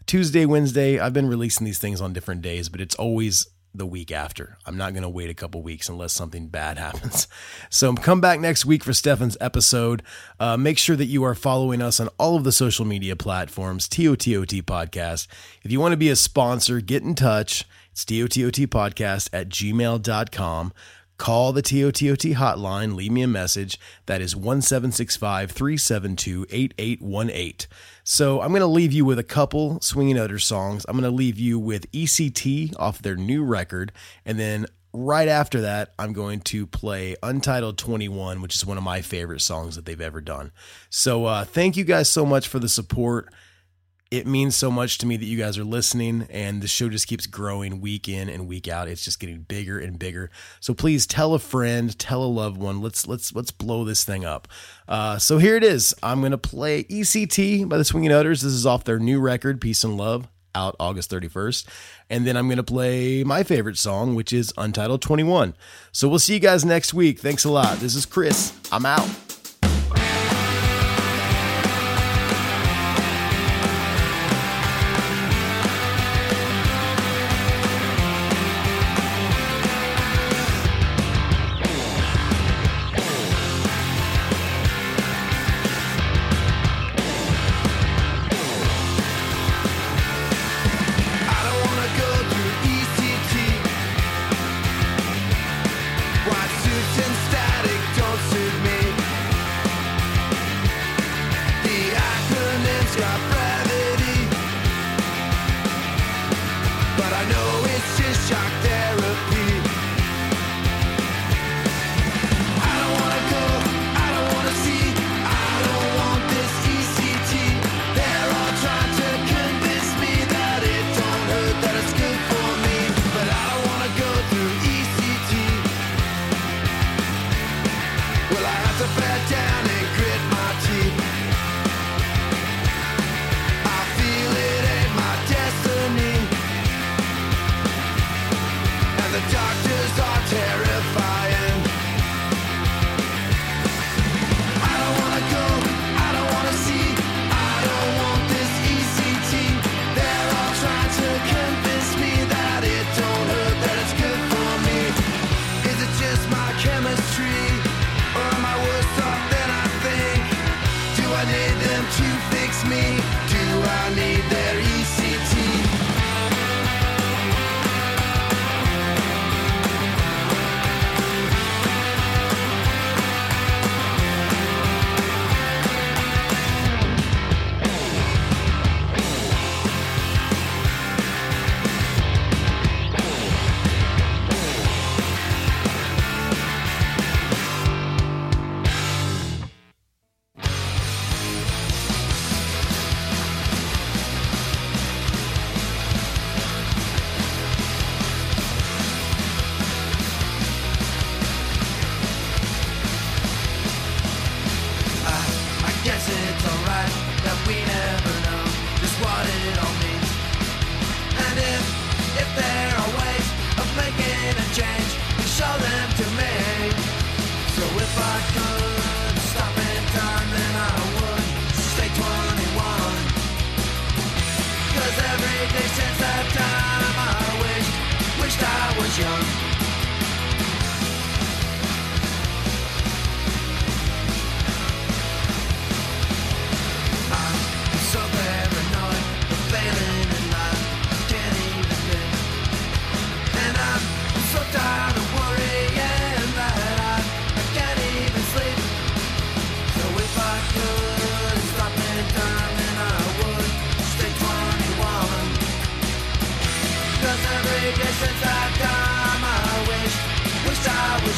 Tuesday, 0.06 0.46
Wednesday, 0.46 1.00
I've 1.00 1.14
been 1.14 1.30
releasing 1.30 1.64
these 1.64 1.80
things 1.80 2.02
on 2.02 2.12
different 2.12 2.42
days, 2.42 2.68
but 2.68 2.82
it's 2.82 2.96
always 2.96 3.48
the 3.74 3.86
week 3.86 4.12
after. 4.12 4.58
I'm 4.66 4.76
not 4.76 4.92
going 4.92 5.04
to 5.04 5.10
wait 5.10 5.30
a 5.30 5.34
couple 5.34 5.62
weeks 5.64 5.88
unless 5.88 6.12
something 6.12 6.50
bad 6.50 6.78
happens. 6.88 7.30
So 7.70 7.94
come 7.94 8.20
back 8.20 8.42
next 8.42 8.66
week 8.66 8.84
for 8.84 8.92
Stefan's 8.92 9.38
episode. 9.40 10.04
Uh, 10.42 10.58
make 10.58 10.78
sure 10.78 10.98
that 10.98 11.06
you 11.06 11.24
are 11.24 11.34
following 11.34 11.82
us 11.82 12.02
on 12.02 12.10
all 12.18 12.36
of 12.36 12.44
the 12.44 12.52
social 12.52 12.84
media 12.84 13.16
platforms, 13.16 13.88
TOTOT 13.88 14.62
Podcast. 14.64 15.28
If 15.64 15.72
you 15.72 15.80
want 15.80 15.94
to 15.94 15.98
be 15.98 16.10
a 16.10 16.18
sponsor, 16.18 16.82
get 16.82 17.02
in 17.02 17.16
touch. 17.16 17.64
It's 17.94 18.04
TOTOT 18.04 18.68
Podcast 18.68 19.30
at 19.32 19.48
gmail.com. 19.48 20.74
Call 21.18 21.54
the 21.54 21.62
TOTOT 21.62 22.36
hotline, 22.36 22.96
leave 22.96 23.12
me 23.12 23.22
a 23.22 23.28
message. 23.28 23.80
That 24.06 24.22
is 24.22 24.36
1765 24.36 25.52
372 25.52 26.46
8818. 26.50 27.68
So 28.04 28.42
I'm 28.42 28.50
going 28.50 28.60
to 28.60 28.68
leave 28.68 28.92
you 28.92 29.06
with 29.06 29.18
a 29.18 29.24
couple 29.24 29.80
Swinging 29.80 30.20
Utter 30.20 30.40
songs. 30.40 30.86
I'm 30.88 31.00
going 31.00 31.10
to 31.10 31.16
leave 31.16 31.40
you 31.40 31.58
with 31.58 31.90
ECT 31.92 32.76
off 32.78 33.02
their 33.02 33.16
new 33.16 33.44
record. 33.44 33.94
And 34.26 34.38
then 34.38 34.66
right 34.94 35.28
after 35.28 35.62
that, 35.62 35.94
I'm 35.98 36.14
going 36.14 36.42
to 36.42 36.68
play 36.68 37.16
Untitled 37.24 37.78
21, 37.78 38.42
which 38.42 38.56
is 38.56 38.66
one 38.66 38.78
of 38.78 38.84
my 38.84 39.02
favorite 39.02 39.42
songs 39.42 39.76
that 39.76 39.86
they've 39.86 40.00
ever 40.00 40.22
done. 40.22 40.52
So 40.90 41.26
uh, 41.26 41.46
thank 41.46 41.78
you 41.78 41.84
guys 41.84 42.10
so 42.10 42.26
much 42.26 42.48
for 42.48 42.60
the 42.60 42.70
support 42.70 43.34
it 44.12 44.28
means 44.28 44.56
so 44.56 44.70
much 44.70 45.00
to 45.00 45.06
me 45.06 45.18
that 45.18 45.26
you 45.26 45.38
guys 45.38 45.58
are 45.58 45.64
listening 45.64 46.28
and 46.30 46.62
the 46.62 46.68
show 46.68 46.90
just 46.90 47.08
keeps 47.08 47.26
growing 47.26 47.82
week 47.82 48.08
in 48.08 48.30
and 48.30 48.48
week 48.48 48.68
out. 48.68 48.88
It's 48.88 49.04
just 49.04 49.20
getting 49.20 49.42
bigger 49.42 49.80
and 49.80 49.98
bigger. 49.98 50.30
So 50.60 50.74
please 50.74 51.08
tell 51.08 51.34
a 51.34 51.40
friend 51.40 51.98
tell 51.98 52.24
a 52.24 52.26
loved 52.26 52.58
one. 52.58 52.82
Let's 52.82 53.08
let's 53.08 53.34
let's 53.34 53.52
blow 53.52 53.84
this 53.84 54.04
thing 54.04 54.24
up. 54.24 54.48
Uh, 54.88 55.18
so 55.18 55.38
here 55.38 55.56
it 55.56 55.64
is. 55.64 55.96
I'm 56.04 56.22
gonna 56.22 56.38
play 56.38 56.86
ect 56.90 57.70
by 57.70 57.78
the 57.78 57.86
swinging 57.86 58.12
utters 58.12 58.42
this 58.42 58.54
is 58.54 58.66
off 58.66 58.84
their 58.84 59.00
new 59.00 59.20
record 59.20 59.60
peace 59.60 59.84
and 59.84 59.98
love 59.98 60.28
out 60.54 60.76
august 60.80 61.12
31st 61.12 61.66
and 62.10 62.26
then 62.26 62.38
i'm 62.38 62.48
gonna 62.48 62.64
play 62.64 63.24
my 63.26 63.44
favorite 63.44 63.78
song 63.78 64.16
which 64.16 64.32
is 64.32 64.54
untitled 64.58 65.02
21 65.02 65.54
so 65.92 66.08
we'll 66.08 66.20
see 66.20 66.34
you 66.34 66.40
guys 66.40 66.64
next 66.64 66.94
week. 66.94 67.20
Thanks 67.20 67.44
a 67.44 67.52
lot. 67.52 67.78
This 67.80 67.96
is 67.96 68.06
chris. 68.06 68.54
I'm 68.72 68.86
out 68.86 69.25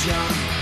Yeah. 0.07 0.56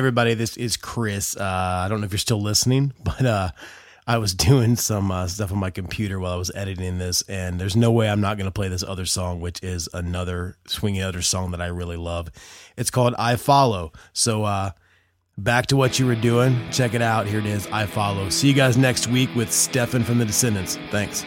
everybody. 0.00 0.32
This 0.32 0.56
is 0.56 0.78
Chris. 0.78 1.36
Uh, 1.36 1.44
I 1.44 1.86
don't 1.86 2.00
know 2.00 2.06
if 2.06 2.12
you're 2.12 2.18
still 2.18 2.40
listening, 2.40 2.94
but 3.04 3.26
uh, 3.26 3.50
I 4.06 4.16
was 4.16 4.32
doing 4.32 4.76
some 4.76 5.10
uh, 5.10 5.26
stuff 5.26 5.52
on 5.52 5.58
my 5.58 5.68
computer 5.68 6.18
while 6.18 6.32
I 6.32 6.36
was 6.36 6.50
editing 6.54 6.96
this, 6.96 7.20
and 7.28 7.60
there's 7.60 7.76
no 7.76 7.92
way 7.92 8.08
I'm 8.08 8.22
not 8.22 8.38
going 8.38 8.46
to 8.46 8.50
play 8.50 8.68
this 8.68 8.82
other 8.82 9.04
song, 9.04 9.42
which 9.42 9.62
is 9.62 9.90
another 9.92 10.56
Swinging 10.66 11.02
Utters 11.02 11.26
song 11.26 11.50
that 11.50 11.60
I 11.60 11.66
really 11.66 11.98
love. 11.98 12.30
It's 12.78 12.90
called 12.90 13.14
I 13.18 13.36
Follow. 13.36 13.92
So, 14.14 14.44
uh, 14.44 14.70
back 15.36 15.66
to 15.66 15.76
what 15.76 15.98
you 15.98 16.06
were 16.06 16.14
doing. 16.14 16.58
Check 16.70 16.94
it 16.94 17.02
out. 17.02 17.26
Here 17.26 17.40
it 17.40 17.46
is 17.46 17.66
I 17.66 17.84
Follow. 17.84 18.30
See 18.30 18.48
you 18.48 18.54
guys 18.54 18.78
next 18.78 19.06
week 19.06 19.28
with 19.36 19.52
Stefan 19.52 20.02
from 20.02 20.16
The 20.16 20.24
Descendents. 20.24 20.76
Thanks. 20.90 21.26